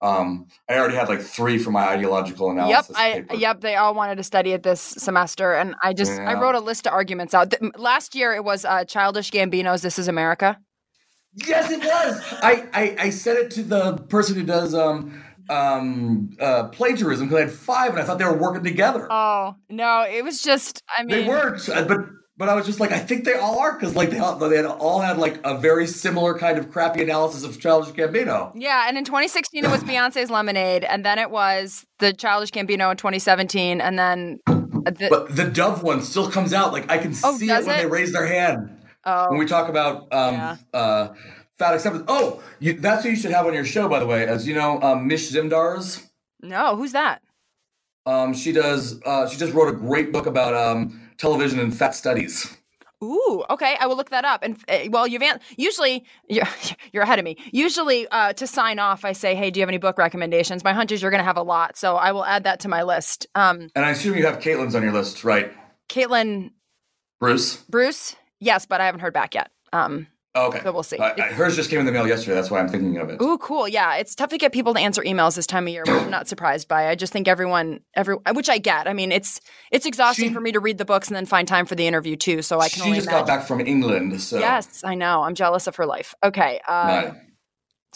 Um, 0.00 0.46
I 0.68 0.78
already 0.78 0.94
had 0.94 1.08
like 1.08 1.22
three 1.22 1.58
for 1.58 1.70
my 1.70 1.88
ideological 1.88 2.50
analysis. 2.50 2.90
Yep, 2.90 2.96
I 2.98 3.12
paper. 3.12 3.34
yep. 3.34 3.60
They 3.62 3.76
all 3.76 3.94
wanted 3.94 4.16
to 4.16 4.22
study 4.22 4.52
it 4.52 4.62
this 4.62 4.80
semester, 4.80 5.54
and 5.54 5.74
I 5.82 5.92
just 5.92 6.12
I 6.12 6.34
wrote 6.34 6.54
a 6.54 6.60
list 6.60 6.86
of 6.86 6.92
arguments 6.92 7.34
out. 7.34 7.50
Th- 7.50 7.72
Last 7.76 8.14
year 8.14 8.32
it 8.34 8.44
was 8.44 8.64
uh, 8.64 8.84
Childish 8.84 9.30
Gambino's 9.30 9.82
"This 9.82 9.98
Is 9.98 10.06
America." 10.06 10.58
Yes, 11.34 11.70
it 11.70 11.80
was. 11.80 12.22
I, 12.42 12.66
I 12.72 12.96
I 13.06 13.10
said 13.10 13.36
it 13.38 13.50
to 13.52 13.62
the 13.62 13.96
person 14.08 14.36
who 14.36 14.42
does 14.44 14.74
um 14.74 15.22
um 15.50 16.30
uh 16.40 16.68
plagiarism 16.68 17.28
because 17.28 17.42
I 17.42 17.44
had 17.46 17.52
five 17.54 17.90
and 17.92 18.00
I 18.00 18.04
thought 18.04 18.18
they 18.18 18.24
were 18.24 18.36
working 18.38 18.64
together. 18.64 19.06
Oh 19.10 19.54
no, 19.68 20.02
it 20.08 20.24
was 20.24 20.42
just 20.42 20.82
I 20.96 21.02
mean 21.04 21.08
they 21.22 21.28
weren't, 21.28 21.68
uh, 21.68 21.84
but 21.84 22.00
but 22.38 22.50
I 22.50 22.54
was 22.54 22.66
just 22.66 22.80
like, 22.80 22.92
I 22.92 22.98
think 22.98 23.24
they 23.24 23.32
all 23.32 23.58
are 23.60 23.72
because 23.72 23.94
like 23.96 24.10
they 24.10 24.18
all 24.18 24.36
they 24.36 24.56
had 24.56 24.66
all 24.66 25.00
had 25.00 25.16
like 25.16 25.40
a 25.44 25.56
very 25.56 25.86
similar 25.86 26.38
kind 26.38 26.58
of 26.58 26.70
crappy 26.70 27.02
analysis 27.02 27.44
of 27.44 27.58
Childish 27.58 27.94
Gambino. 27.94 28.52
Yeah, 28.54 28.84
and 28.88 28.98
in 28.98 29.04
2016 29.06 29.64
it 29.64 29.70
was 29.70 29.82
Beyonce's 29.84 30.28
Lemonade, 30.30 30.84
and 30.84 31.02
then 31.04 31.18
it 31.18 31.30
was 31.30 31.86
the 31.98 32.12
Childish 32.12 32.50
Gambino 32.50 32.90
in 32.90 32.96
2017, 32.98 33.80
and 33.80 33.98
then 33.98 34.38
the, 34.46 35.06
But 35.08 35.34
the 35.34 35.44
Dove 35.46 35.82
one 35.82 36.02
still 36.02 36.30
comes 36.30 36.52
out. 36.52 36.72
Like 36.74 36.90
I 36.90 36.98
can 36.98 37.14
Oh, 37.24 37.36
see 37.38 37.50
it 37.50 37.64
when 37.64 37.78
it? 37.78 37.82
they 37.82 37.86
raise 37.86 38.12
their 38.12 38.26
hand. 38.26 38.68
oh 39.06 39.30
when 39.30 39.38
we 39.38 39.46
talk 39.46 39.70
about 39.70 40.12
um, 40.12 40.34
Yeah. 40.34 40.56
uh, 40.74 41.08
fat 41.58 41.74
acceptance. 41.74 42.04
Oh, 42.08 42.42
you, 42.60 42.74
that's 42.74 43.04
who 43.04 43.10
you 43.10 43.16
should 43.16 43.30
have 43.32 43.46
on 43.46 43.54
your 43.54 43.64
show, 43.64 43.88
by 43.88 43.98
the 43.98 44.06
way. 44.06 44.26
As 44.26 44.46
you 44.46 44.54
know, 44.54 44.80
um, 44.82 45.06
Mish 45.06 45.30
Zimdars. 45.32 46.06
no, 46.42 46.76
who's 46.76 46.92
that? 46.92 47.22
Um, 48.04 48.34
she 48.34 48.52
does. 48.52 49.00
Uh, 49.04 49.26
she 49.28 49.36
just 49.36 49.52
wrote 49.52 49.68
a 49.68 49.76
great 49.76 50.12
book 50.12 50.26
about 50.26 50.54
um, 50.54 51.10
television 51.18 51.58
and 51.58 51.76
fat 51.76 51.94
studies. 51.94 52.56
Ooh, 53.04 53.44
okay, 53.50 53.76
I 53.78 53.86
will 53.86 53.96
look 53.96 54.08
that 54.10 54.24
up. 54.24 54.42
And 54.42 54.56
uh, 54.68 54.78
well, 54.90 55.06
you've 55.06 55.22
an- 55.22 55.40
usually 55.56 56.04
you're, 56.28 56.46
you're 56.92 57.02
ahead 57.02 57.18
of 57.18 57.24
me. 57.24 57.36
Usually, 57.52 58.06
uh, 58.08 58.32
to 58.34 58.46
sign 58.46 58.78
off, 58.78 59.04
I 59.04 59.12
say, 59.12 59.34
"Hey, 59.34 59.50
do 59.50 59.58
you 59.58 59.62
have 59.62 59.68
any 59.68 59.78
book 59.78 59.98
recommendations?" 59.98 60.62
My 60.64 60.72
hunch 60.72 60.92
is 60.92 61.02
you're 61.02 61.10
going 61.10 61.20
to 61.20 61.24
have 61.24 61.36
a 61.36 61.42
lot, 61.42 61.76
so 61.76 61.96
I 61.96 62.12
will 62.12 62.24
add 62.24 62.44
that 62.44 62.60
to 62.60 62.68
my 62.68 62.84
list. 62.84 63.26
Um, 63.34 63.68
And 63.74 63.84
I 63.84 63.90
assume 63.90 64.16
you 64.16 64.24
have 64.26 64.38
Caitlin's 64.38 64.74
on 64.74 64.82
your 64.82 64.92
list, 64.92 65.24
right, 65.24 65.52
Caitlin 65.88 66.52
Bruce? 67.20 67.56
Bruce, 67.68 68.14
yes, 68.40 68.66
but 68.66 68.80
I 68.80 68.86
haven't 68.86 69.00
heard 69.00 69.12
back 69.14 69.34
yet. 69.34 69.50
Um, 69.72 70.06
okay. 70.36 70.60
so 70.62 70.72
we'll 70.72 70.82
see. 70.82 70.98
I, 70.98 71.14
hers 71.32 71.56
just 71.56 71.70
came 71.70 71.80
in 71.80 71.86
the 71.86 71.92
mail 71.92 72.06
yesterday. 72.06 72.34
That's 72.34 72.50
why 72.50 72.60
I'm 72.60 72.68
thinking 72.68 72.96
of 72.98 73.10
it. 73.10 73.20
Ooh, 73.20 73.38
cool. 73.38 73.66
Yeah, 73.66 73.96
it's 73.96 74.14
tough 74.14 74.30
to 74.30 74.38
get 74.38 74.52
people 74.52 74.74
to 74.74 74.80
answer 74.80 75.02
emails 75.02 75.36
this 75.36 75.46
time 75.46 75.66
of 75.66 75.72
year, 75.72 75.82
which 75.86 75.94
I'm 76.02 76.10
not 76.10 76.28
surprised 76.28 76.68
by. 76.68 76.88
I 76.88 76.94
just 76.94 77.12
think 77.12 77.28
everyone, 77.28 77.80
every, 77.94 78.16
which 78.34 78.48
I 78.48 78.58
get. 78.58 78.86
I 78.88 78.92
mean, 78.92 79.12
it's 79.12 79.40
it's 79.72 79.86
exhausting 79.86 80.28
She- 80.28 80.34
for 80.34 80.40
me 80.40 80.52
to 80.52 80.60
read 80.60 80.78
the 80.78 80.84
books 80.84 81.08
and 81.08 81.16
then 81.16 81.26
find 81.26 81.48
time 81.48 81.66
for 81.66 81.74
the 81.74 81.86
interview 81.86 82.16
too. 82.16 82.42
So 82.42 82.60
I 82.60 82.68
can 82.68 82.82
she 82.82 82.86
only 82.88 82.96
just 82.98 83.08
imagine. 83.08 83.26
got 83.26 83.38
back 83.38 83.46
from 83.46 83.60
England, 83.60 84.20
so 84.20 84.38
Yes, 84.38 84.82
I 84.84 84.94
know. 84.94 85.22
I'm 85.22 85.34
jealous 85.34 85.66
of 85.66 85.76
her 85.76 85.86
life. 85.86 86.14
Okay. 86.22 86.60
Uh, 86.66 87.12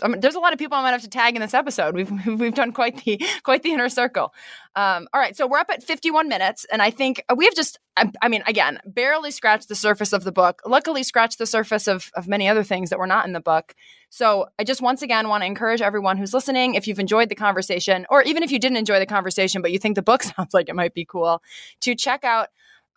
There's 0.00 0.34
a 0.34 0.40
lot 0.40 0.52
of 0.52 0.58
people 0.58 0.76
I 0.76 0.82
might 0.82 0.90
have 0.90 1.02
to 1.02 1.08
tag 1.08 1.34
in 1.34 1.42
this 1.42 1.54
episode. 1.54 1.94
We've 1.94 2.26
we've 2.26 2.54
done 2.54 2.72
quite 2.72 3.04
the 3.04 3.20
quite 3.42 3.62
the 3.62 3.72
inner 3.72 3.88
circle. 3.88 4.32
Um, 4.76 5.08
all 5.12 5.20
right, 5.20 5.36
so 5.36 5.46
we're 5.46 5.58
up 5.58 5.70
at 5.70 5.82
51 5.82 6.28
minutes, 6.28 6.64
and 6.70 6.80
I 6.82 6.90
think 6.90 7.24
we 7.36 7.44
have 7.44 7.54
just. 7.54 7.78
I, 7.96 8.10
I 8.22 8.28
mean, 8.28 8.42
again, 8.46 8.78
barely 8.86 9.30
scratched 9.30 9.68
the 9.68 9.74
surface 9.74 10.12
of 10.12 10.24
the 10.24 10.32
book. 10.32 10.62
Luckily, 10.64 11.02
scratched 11.02 11.38
the 11.38 11.46
surface 11.46 11.88
of 11.88 12.10
of 12.14 12.28
many 12.28 12.48
other 12.48 12.62
things 12.62 12.90
that 12.90 12.98
were 12.98 13.06
not 13.06 13.26
in 13.26 13.32
the 13.32 13.40
book. 13.40 13.74
So 14.10 14.46
I 14.58 14.64
just 14.64 14.82
once 14.82 15.02
again 15.02 15.28
want 15.28 15.42
to 15.42 15.46
encourage 15.46 15.80
everyone 15.80 16.16
who's 16.16 16.34
listening, 16.34 16.74
if 16.74 16.88
you've 16.88 16.98
enjoyed 16.98 17.28
the 17.28 17.36
conversation, 17.36 18.06
or 18.10 18.22
even 18.22 18.42
if 18.42 18.50
you 18.50 18.58
didn't 18.58 18.76
enjoy 18.76 18.98
the 18.98 19.06
conversation, 19.06 19.62
but 19.62 19.70
you 19.70 19.78
think 19.78 19.94
the 19.94 20.02
book 20.02 20.22
sounds 20.36 20.52
like 20.52 20.68
it 20.68 20.74
might 20.74 20.94
be 20.94 21.04
cool, 21.04 21.42
to 21.80 21.94
check 21.94 22.24
out 22.24 22.48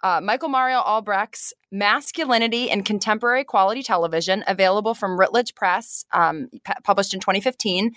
uh, 0.04 0.20
Michael 0.22 0.49
Mario 0.49 0.80
Albrecht's 0.80 1.54
Masculinity 1.72 2.70
in 2.70 2.84
Contemporary 2.84 3.43
Quality 3.43 3.82
Television, 3.82 4.43
available 4.45 4.93
from 4.93 5.18
Routledge 5.18 5.56
Press, 5.56 6.06
um, 6.12 6.49
pu- 6.66 6.74
published 6.84 7.14
in 7.14 7.22
2015. 7.22 7.95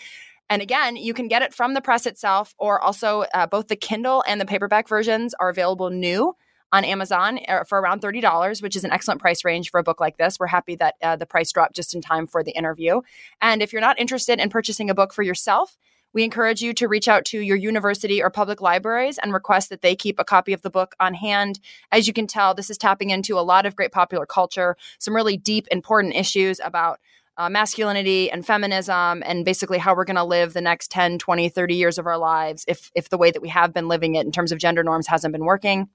And 0.49 0.63
again, 0.63 0.95
you 0.95 1.13
can 1.13 1.27
get 1.27 1.43
it 1.43 1.53
from 1.53 1.75
the 1.75 1.81
press 1.81 2.07
itself, 2.07 2.55
or 2.59 2.81
also 2.81 3.25
uh, 3.35 3.47
both 3.49 3.67
the 3.67 3.77
Kindle 3.77 4.23
and 4.27 4.41
the 4.41 4.47
paperback 4.47 4.89
versions 4.89 5.35
are 5.35 5.49
available 5.49 5.91
new 5.91 6.35
on 6.73 6.85
Amazon 6.85 7.41
uh, 7.49 7.65
for 7.65 7.81
around 7.81 8.01
$30, 8.01 8.63
which 8.63 8.77
is 8.77 8.85
an 8.85 8.93
excellent 8.93 9.21
price 9.21 9.45
range 9.45 9.71
for 9.71 9.79
a 9.79 9.83
book 9.83 10.01
like 10.01 10.17
this. 10.17 10.39
We're 10.39 10.47
happy 10.47 10.77
that 10.77 10.95
uh, 11.03 11.17
the 11.17 11.27
price 11.27 11.51
dropped 11.51 11.75
just 11.75 11.95
in 11.95 12.01
time 12.01 12.27
for 12.29 12.45
the 12.45 12.53
interview. 12.53 13.01
And 13.41 13.63
if 13.63 13.73
you're 13.73 13.83
not 13.83 13.99
interested 13.99 14.39
in 14.39 14.49
purchasing 14.49 14.91
a 14.91 14.95
book 14.95 15.13
for 15.13 15.23
yourself, 15.23 15.77
we 16.17 16.25
encourage 16.25 16.63
you 16.63 16.73
to 16.73 16.89
reach 16.89 17.09
out 17.09 17.27
to 17.27 17.41
your 17.41 17.59
university 17.59 18.23
or 18.23 18.31
public 18.31 18.63
libraries 18.63 19.19
and 19.19 19.35
request 19.35 19.69
that 19.69 19.83
they 19.83 19.95
keep 19.95 20.19
a 20.19 20.25
copy 20.25 20.55
of 20.55 20.63
the 20.63 20.71
book 20.71 20.95
on 20.99 21.13
hand. 21.13 21.61
As 21.93 22.07
you 22.07 22.15
can 22.15 22.27
tell, 22.27 22.55
this 22.55 22.71
is 22.71 22.79
tapping 22.79 23.11
into 23.11 23.39
a 23.39 23.45
lot 23.45 23.67
of 23.67 23.77
great 23.77 23.93
popular 23.93 24.25
culture, 24.25 24.79
some 24.99 25.15
really 25.15 25.37
deep, 25.37 25.69
important 25.71 26.15
issues 26.15 26.59
about 26.65 27.01
uh, 27.37 27.51
masculinity 27.51 28.31
and 28.31 28.47
feminism 28.47 29.23
and 29.27 29.45
basically 29.45 29.77
how 29.77 29.95
we're 29.95 30.07
going 30.07 30.17
to 30.17 30.25
live 30.25 30.55
the 30.55 30.63
next 30.63 30.91
10 30.91 31.19
20 31.19 31.51
30 31.51 31.75
years 31.75 31.99
of 31.99 32.07
our 32.07 32.17
lives 32.17 32.65
if 32.67 32.91
if 32.95 33.11
the 33.11 33.19
way 33.19 33.31
that 33.31 33.43
we 33.43 33.51
have 33.51 33.75
been 33.75 33.89
living 33.89 34.15
it 34.15 34.25
in 34.25 34.33
terms 34.33 34.53
of 34.53 34.59
gender 34.59 34.83
norms 34.83 35.07
hasn't 35.07 35.33
been 35.33 35.45
working 35.45 35.87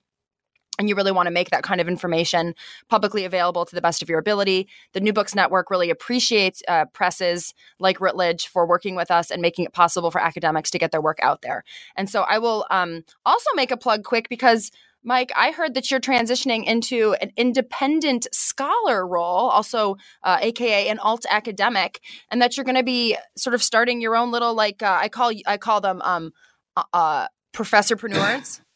and 0.82 0.89
you 0.89 0.95
really 0.95 1.11
want 1.11 1.27
to 1.27 1.32
make 1.32 1.51
that 1.51 1.61
kind 1.61 1.79
of 1.79 1.88
information 1.88 2.55
publicly 2.89 3.23
available 3.23 3.65
to 3.65 3.75
the 3.75 3.82
best 3.82 4.01
of 4.01 4.09
your 4.09 4.17
ability. 4.17 4.67
The 4.93 4.99
New 4.99 5.13
Books 5.13 5.36
Network 5.36 5.69
really 5.69 5.91
appreciates 5.91 6.63
uh, 6.67 6.86
presses 6.86 7.53
like 7.79 8.01
Routledge 8.01 8.47
for 8.47 8.65
working 8.65 8.95
with 8.95 9.11
us 9.11 9.29
and 9.29 9.43
making 9.43 9.65
it 9.65 9.73
possible 9.73 10.09
for 10.09 10.19
academics 10.19 10.71
to 10.71 10.79
get 10.79 10.91
their 10.91 10.99
work 10.99 11.19
out 11.21 11.43
there. 11.43 11.63
And 11.95 12.09
so 12.09 12.23
I 12.23 12.39
will 12.39 12.65
um, 12.71 13.03
also 13.27 13.49
make 13.55 13.71
a 13.71 13.77
plug 13.77 14.03
quick 14.03 14.27
because. 14.27 14.71
Mike, 15.03 15.32
I 15.36 15.49
heard 15.49 15.73
that 15.73 15.89
you're 15.89 15.99
transitioning 15.99 16.63
into 16.63 17.15
an 17.21 17.32
independent 17.36 18.27
scholar 18.32 19.07
role, 19.07 19.49
also 19.49 19.97
uh, 20.21 20.38
AKA 20.39 20.89
an 20.89 20.99
alt 20.99 21.25
academic, 21.27 22.01
and 22.29 22.39
that 22.39 22.55
you're 22.55 22.63
going 22.63 22.75
to 22.75 22.84
be 22.84 23.17
sort 23.36 23.55
of 23.55 23.63
starting 23.63 23.99
your 23.99 24.15
own 24.15 24.29
little 24.29 24.53
like 24.53 24.84
uh, 24.84 24.99
I 25.01 25.09
call 25.09 25.32
I 25.47 25.57
call 25.57 25.82
them 25.82 26.03
um, 26.03 26.34
uh, 26.77 26.84
uh, 26.93 27.27
professorpreneurs. 27.51 28.61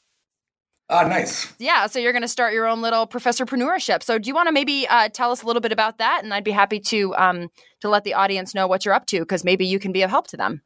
ah, 0.90 1.08
nice. 1.08 1.54
Yeah, 1.60 1.88
so 1.88 2.00
you're 2.00 2.12
going 2.12 2.22
to 2.22 2.28
start 2.28 2.54
your 2.54 2.68
own 2.68 2.82
little 2.82 3.08
professorpreneurship. 3.08 4.04
So 4.04 4.18
do 4.18 4.28
you 4.28 4.36
want 4.36 4.48
to 4.48 4.52
maybe 4.52 4.88
uh, 4.88 5.10
tell 5.10 5.32
us 5.32 5.44
a 5.44 5.46
little 5.46 5.62
bit 5.62 5.72
about 5.72 5.98
that? 5.98 6.22
And 6.24 6.34
I'd 6.34 6.44
be 6.44 6.52
happy 6.52 6.80
to 6.80 7.16
um, 7.16 7.50
to 7.82 7.90
let 7.90 8.04
the 8.04 8.14
audience 8.14 8.54
know 8.54 8.68
what 8.68 8.86
you're 8.86 8.94
up 8.94 9.06
to 9.08 9.20
because 9.20 9.44
maybe 9.44 9.66
you 9.66 9.80
can 9.80 9.92
be 9.92 10.02
of 10.02 10.10
help 10.10 10.28
to 10.28 10.38
them. 10.38 10.62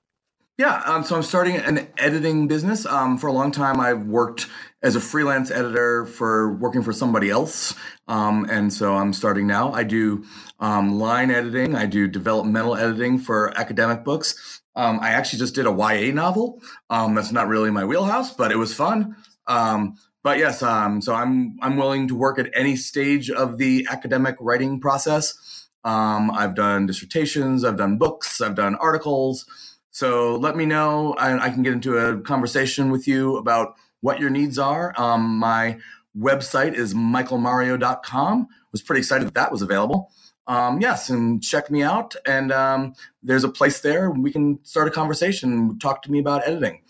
Yeah, 0.60 0.82
um, 0.86 1.06
so 1.06 1.16
I'm 1.16 1.24
starting 1.24 1.56
an 1.56 1.88
editing 1.98 2.50
business. 2.50 2.86
Um, 2.86 3.18
for 3.18 3.28
a 3.28 3.32
long 3.32 3.50
time, 3.50 3.80
I've 3.80 4.08
worked 4.08 4.48
as 4.84 4.98
a 4.98 5.00
freelance 5.00 5.52
editor 5.52 6.06
for 6.06 6.54
working 6.56 6.84
for 6.84 6.92
somebody 6.92 7.30
else, 7.30 7.74
um, 8.10 8.46
and 8.50 8.74
so 8.74 8.94
I'm 8.94 9.14
starting 9.14 9.48
now. 9.48 9.72
I 9.72 9.84
do 9.84 10.26
um, 10.60 11.00
line 11.00 11.32
editing. 11.32 11.76
I 11.76 11.86
do 11.86 12.10
developmental 12.10 12.76
editing 12.76 13.20
for 13.20 13.58
academic 13.58 14.04
books. 14.04 14.62
Um, 14.76 15.00
I 15.02 15.12
actually 15.12 15.40
just 15.40 15.56
did 15.56 15.66
a 15.66 15.72
YA 15.72 16.14
novel. 16.14 16.62
Um, 16.90 17.16
that's 17.16 17.32
not 17.32 17.48
really 17.48 17.72
my 17.72 17.86
wheelhouse, 17.86 18.34
but 18.34 18.52
it 18.52 18.58
was 18.58 18.74
fun. 18.74 19.16
Um, 19.48 19.96
but 20.24 20.38
yes, 20.38 20.62
um, 20.62 21.02
so 21.02 21.14
I'm 21.14 21.58
I'm 21.62 21.78
willing 21.78 22.08
to 22.10 22.16
work 22.16 22.40
at 22.40 22.50
any 22.54 22.76
stage 22.76 23.30
of 23.30 23.58
the 23.58 23.88
academic 23.90 24.36
writing 24.40 24.80
process. 24.80 25.68
Um, 25.84 26.30
I've 26.32 26.56
done 26.56 26.86
dissertations. 26.86 27.64
I've 27.64 27.78
done 27.78 27.98
books. 27.98 28.42
I've 28.42 28.56
done 28.56 28.76
articles. 28.76 29.46
So 29.92 30.36
let 30.36 30.56
me 30.56 30.66
know. 30.66 31.14
I, 31.14 31.46
I 31.46 31.50
can 31.50 31.64
get 31.64 31.74
into 31.74 31.98
a 31.98 32.20
conversation 32.22 32.92
with 32.92 33.08
you 33.08 33.38
about 33.38 33.76
what 34.02 34.20
your 34.20 34.30
needs 34.30 34.60
are. 34.60 34.94
Um, 34.98 35.38
my 35.38 35.78
website 36.18 36.74
is 36.74 36.94
michaelmario.com. 36.94 38.48
Was 38.72 38.82
pretty 38.82 39.00
excited 39.00 39.28
that 39.28 39.34
that 39.36 39.52
was 39.52 39.62
available. 39.62 40.12
Um, 40.48 40.82
yes, 40.82 41.10
and 41.10 41.44
check 41.44 41.70
me 41.70 41.84
out. 41.84 42.16
And 42.26 42.52
um, 42.52 42.94
there's 43.22 43.44
a 43.44 43.50
place 43.50 43.82
there 43.82 44.10
we 44.10 44.32
can 44.32 44.60
start 44.64 44.88
a 44.88 44.92
conversation. 44.92 45.78
Talk 45.80 46.02
to 46.04 46.12
me 46.12 46.20
about 46.20 46.48
editing. 46.48 46.82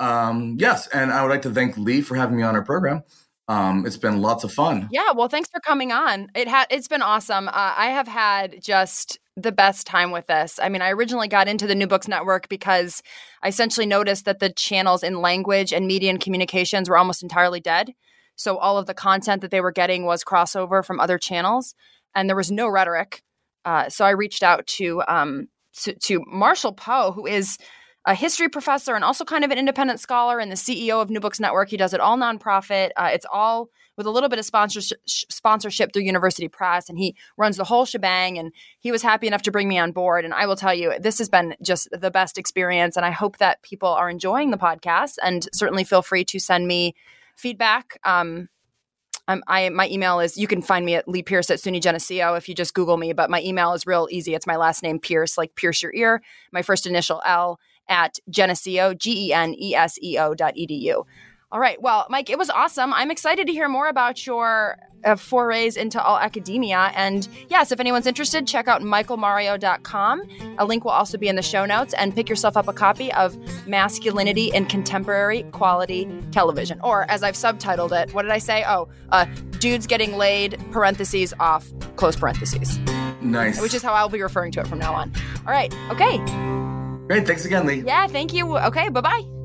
Um, 0.00 0.56
yes, 0.58 0.88
and 0.88 1.12
I 1.12 1.22
would 1.22 1.30
like 1.30 1.42
to 1.42 1.50
thank 1.50 1.76
Lee 1.76 2.00
for 2.00 2.16
having 2.16 2.36
me 2.36 2.42
on 2.42 2.56
our 2.56 2.64
program. 2.64 3.04
Um, 3.48 3.84
it's 3.84 3.96
been 3.96 4.20
lots 4.20 4.44
of 4.44 4.52
fun. 4.52 4.88
Yeah, 4.92 5.10
well, 5.12 5.28
thanks 5.28 5.50
for 5.50 5.60
coming 5.60 5.92
on. 5.92 6.28
It 6.34 6.48
had 6.48 6.66
it's 6.70 6.88
been 6.88 7.02
awesome. 7.02 7.48
Uh, 7.48 7.74
I 7.76 7.90
have 7.90 8.08
had 8.08 8.62
just 8.62 9.18
the 9.36 9.52
best 9.52 9.86
time 9.86 10.10
with 10.10 10.26
this. 10.26 10.58
I 10.62 10.68
mean, 10.68 10.82
I 10.82 10.90
originally 10.90 11.28
got 11.28 11.48
into 11.48 11.66
the 11.66 11.74
New 11.74 11.86
Books 11.86 12.08
Network 12.08 12.48
because 12.48 13.02
I 13.42 13.48
essentially 13.48 13.86
noticed 13.86 14.24
that 14.24 14.38
the 14.38 14.50
channels 14.52 15.02
in 15.02 15.20
language 15.20 15.72
and 15.72 15.86
media 15.86 16.10
and 16.10 16.20
communications 16.20 16.88
were 16.88 16.96
almost 16.96 17.22
entirely 17.22 17.60
dead. 17.60 17.92
So 18.36 18.56
all 18.56 18.78
of 18.78 18.86
the 18.86 18.94
content 18.94 19.42
that 19.42 19.50
they 19.50 19.60
were 19.60 19.72
getting 19.72 20.04
was 20.04 20.24
crossover 20.24 20.84
from 20.84 21.00
other 21.00 21.18
channels, 21.18 21.74
and 22.14 22.28
there 22.28 22.36
was 22.36 22.50
no 22.50 22.68
rhetoric. 22.68 23.22
Uh, 23.64 23.88
so 23.88 24.04
I 24.04 24.10
reached 24.10 24.42
out 24.42 24.66
to 24.78 25.02
um, 25.08 25.48
to, 25.82 25.94
to 25.94 26.24
Marshall 26.26 26.72
Poe, 26.72 27.12
who 27.12 27.26
is 27.26 27.58
a 28.06 28.14
history 28.14 28.48
professor 28.48 28.94
and 28.94 29.04
also 29.04 29.24
kind 29.24 29.44
of 29.44 29.50
an 29.50 29.58
independent 29.58 30.00
scholar 30.00 30.38
and 30.38 30.50
the 30.50 30.56
CEO 30.56 31.02
of 31.02 31.10
New 31.10 31.20
Books 31.20 31.38
Network. 31.38 31.68
He 31.68 31.76
does 31.76 31.92
it 31.92 32.00
all 32.00 32.16
nonprofit. 32.16 32.90
Uh, 32.96 33.10
it's 33.12 33.26
all 33.30 33.68
with 33.96 34.06
a 34.06 34.10
little 34.10 34.30
bit 34.30 34.38
of 34.38 34.46
sponsorship, 34.46 34.98
sponsorship 35.06 35.92
through 35.92 36.02
University 36.02 36.48
Press, 36.48 36.88
and 36.88 36.98
he 36.98 37.14
runs 37.36 37.58
the 37.58 37.64
whole 37.64 37.84
shebang. 37.84 38.38
And 38.38 38.52
he 38.78 38.90
was 38.90 39.02
happy 39.02 39.26
enough 39.26 39.42
to 39.42 39.50
bring 39.50 39.68
me 39.68 39.78
on 39.78 39.92
board. 39.92 40.24
And 40.24 40.32
I 40.32 40.46
will 40.46 40.56
tell 40.56 40.74
you, 40.74 40.94
this 40.98 41.18
has 41.18 41.28
been 41.28 41.54
just 41.62 41.88
the 41.92 42.10
best 42.10 42.38
experience. 42.38 42.96
And 42.96 43.04
I 43.04 43.10
hope 43.10 43.36
that 43.36 43.60
people 43.62 43.90
are 43.90 44.08
enjoying 44.08 44.50
the 44.50 44.56
podcast. 44.56 45.16
And 45.22 45.46
certainly 45.52 45.84
feel 45.84 46.00
free 46.00 46.24
to 46.24 46.40
send 46.40 46.66
me 46.66 46.94
feedback. 47.36 47.98
Um, 48.04 48.48
um, 49.28 49.44
I 49.46 49.68
my 49.68 49.88
email 49.88 50.18
is 50.18 50.36
you 50.36 50.46
can 50.46 50.62
find 50.62 50.84
me 50.84 50.96
at 50.96 51.06
Lee 51.06 51.22
Pierce 51.22 51.50
at 51.50 51.58
SUNY 51.58 51.80
Geneseo 51.80 52.34
if 52.34 52.48
you 52.48 52.54
just 52.54 52.74
Google 52.74 52.96
me. 52.96 53.12
But 53.12 53.30
my 53.30 53.42
email 53.42 53.74
is 53.74 53.86
real 53.86 54.08
easy. 54.10 54.34
It's 54.34 54.46
my 54.46 54.56
last 54.56 54.82
name 54.82 54.98
Pierce, 54.98 55.38
like 55.38 55.54
pierce 55.54 55.82
your 55.82 55.94
ear. 55.94 56.22
My 56.52 56.62
first 56.62 56.86
initial 56.86 57.22
L 57.24 57.60
at 57.90 58.18
Geneseo 58.30 58.94
G 58.94 59.28
E 59.28 59.32
N 59.34 59.54
E 59.54 59.74
S 59.74 59.98
E 60.02 60.16
O 60.16 60.34
dot 60.34 60.54
edu. 60.54 61.04
All 61.52 61.58
right. 61.58 61.82
Well, 61.82 62.06
Mike, 62.08 62.30
it 62.30 62.38
was 62.38 62.48
awesome. 62.48 62.94
I'm 62.94 63.10
excited 63.10 63.48
to 63.48 63.52
hear 63.52 63.68
more 63.68 63.88
about 63.88 64.24
your 64.24 64.78
uh, 65.04 65.16
forays 65.16 65.76
into 65.76 66.00
all 66.00 66.16
academia. 66.16 66.92
And 66.94 67.26
yes, 67.48 67.72
if 67.72 67.80
anyone's 67.80 68.06
interested, 68.06 68.46
check 68.46 68.68
out 68.68 68.82
michaelmario.com. 68.82 70.22
A 70.58 70.64
link 70.64 70.84
will 70.84 70.92
also 70.92 71.18
be 71.18 71.26
in 71.26 71.34
the 71.34 71.42
show 71.42 71.66
notes 71.66 71.92
and 71.94 72.14
pick 72.14 72.28
yourself 72.28 72.56
up 72.56 72.68
a 72.68 72.72
copy 72.72 73.12
of 73.14 73.36
Masculinity 73.66 74.52
in 74.54 74.66
Contemporary 74.66 75.42
Quality 75.50 76.08
Television. 76.30 76.80
Or 76.82 77.10
as 77.10 77.24
I've 77.24 77.34
subtitled 77.34 78.00
it, 78.00 78.14
what 78.14 78.22
did 78.22 78.30
I 78.30 78.38
say? 78.38 78.62
Oh, 78.68 78.88
uh, 79.10 79.26
Dudes 79.58 79.88
Getting 79.88 80.16
Laid, 80.16 80.56
parentheses 80.70 81.34
off, 81.40 81.66
close 81.96 82.14
parentheses. 82.14 82.78
Nice. 83.20 83.60
Which 83.60 83.74
is 83.74 83.82
how 83.82 83.92
I'll 83.92 84.08
be 84.08 84.22
referring 84.22 84.52
to 84.52 84.60
it 84.60 84.68
from 84.68 84.78
now 84.78 84.94
on. 84.94 85.12
All 85.46 85.52
right. 85.52 85.74
Okay. 85.90 86.79
Great. 87.10 87.26
Thanks 87.26 87.44
again, 87.44 87.66
Lee. 87.66 87.82
Yeah. 87.84 88.06
Thank 88.06 88.32
you. 88.32 88.56
Okay. 88.56 88.88
Bye 88.88 89.00
bye. 89.00 89.39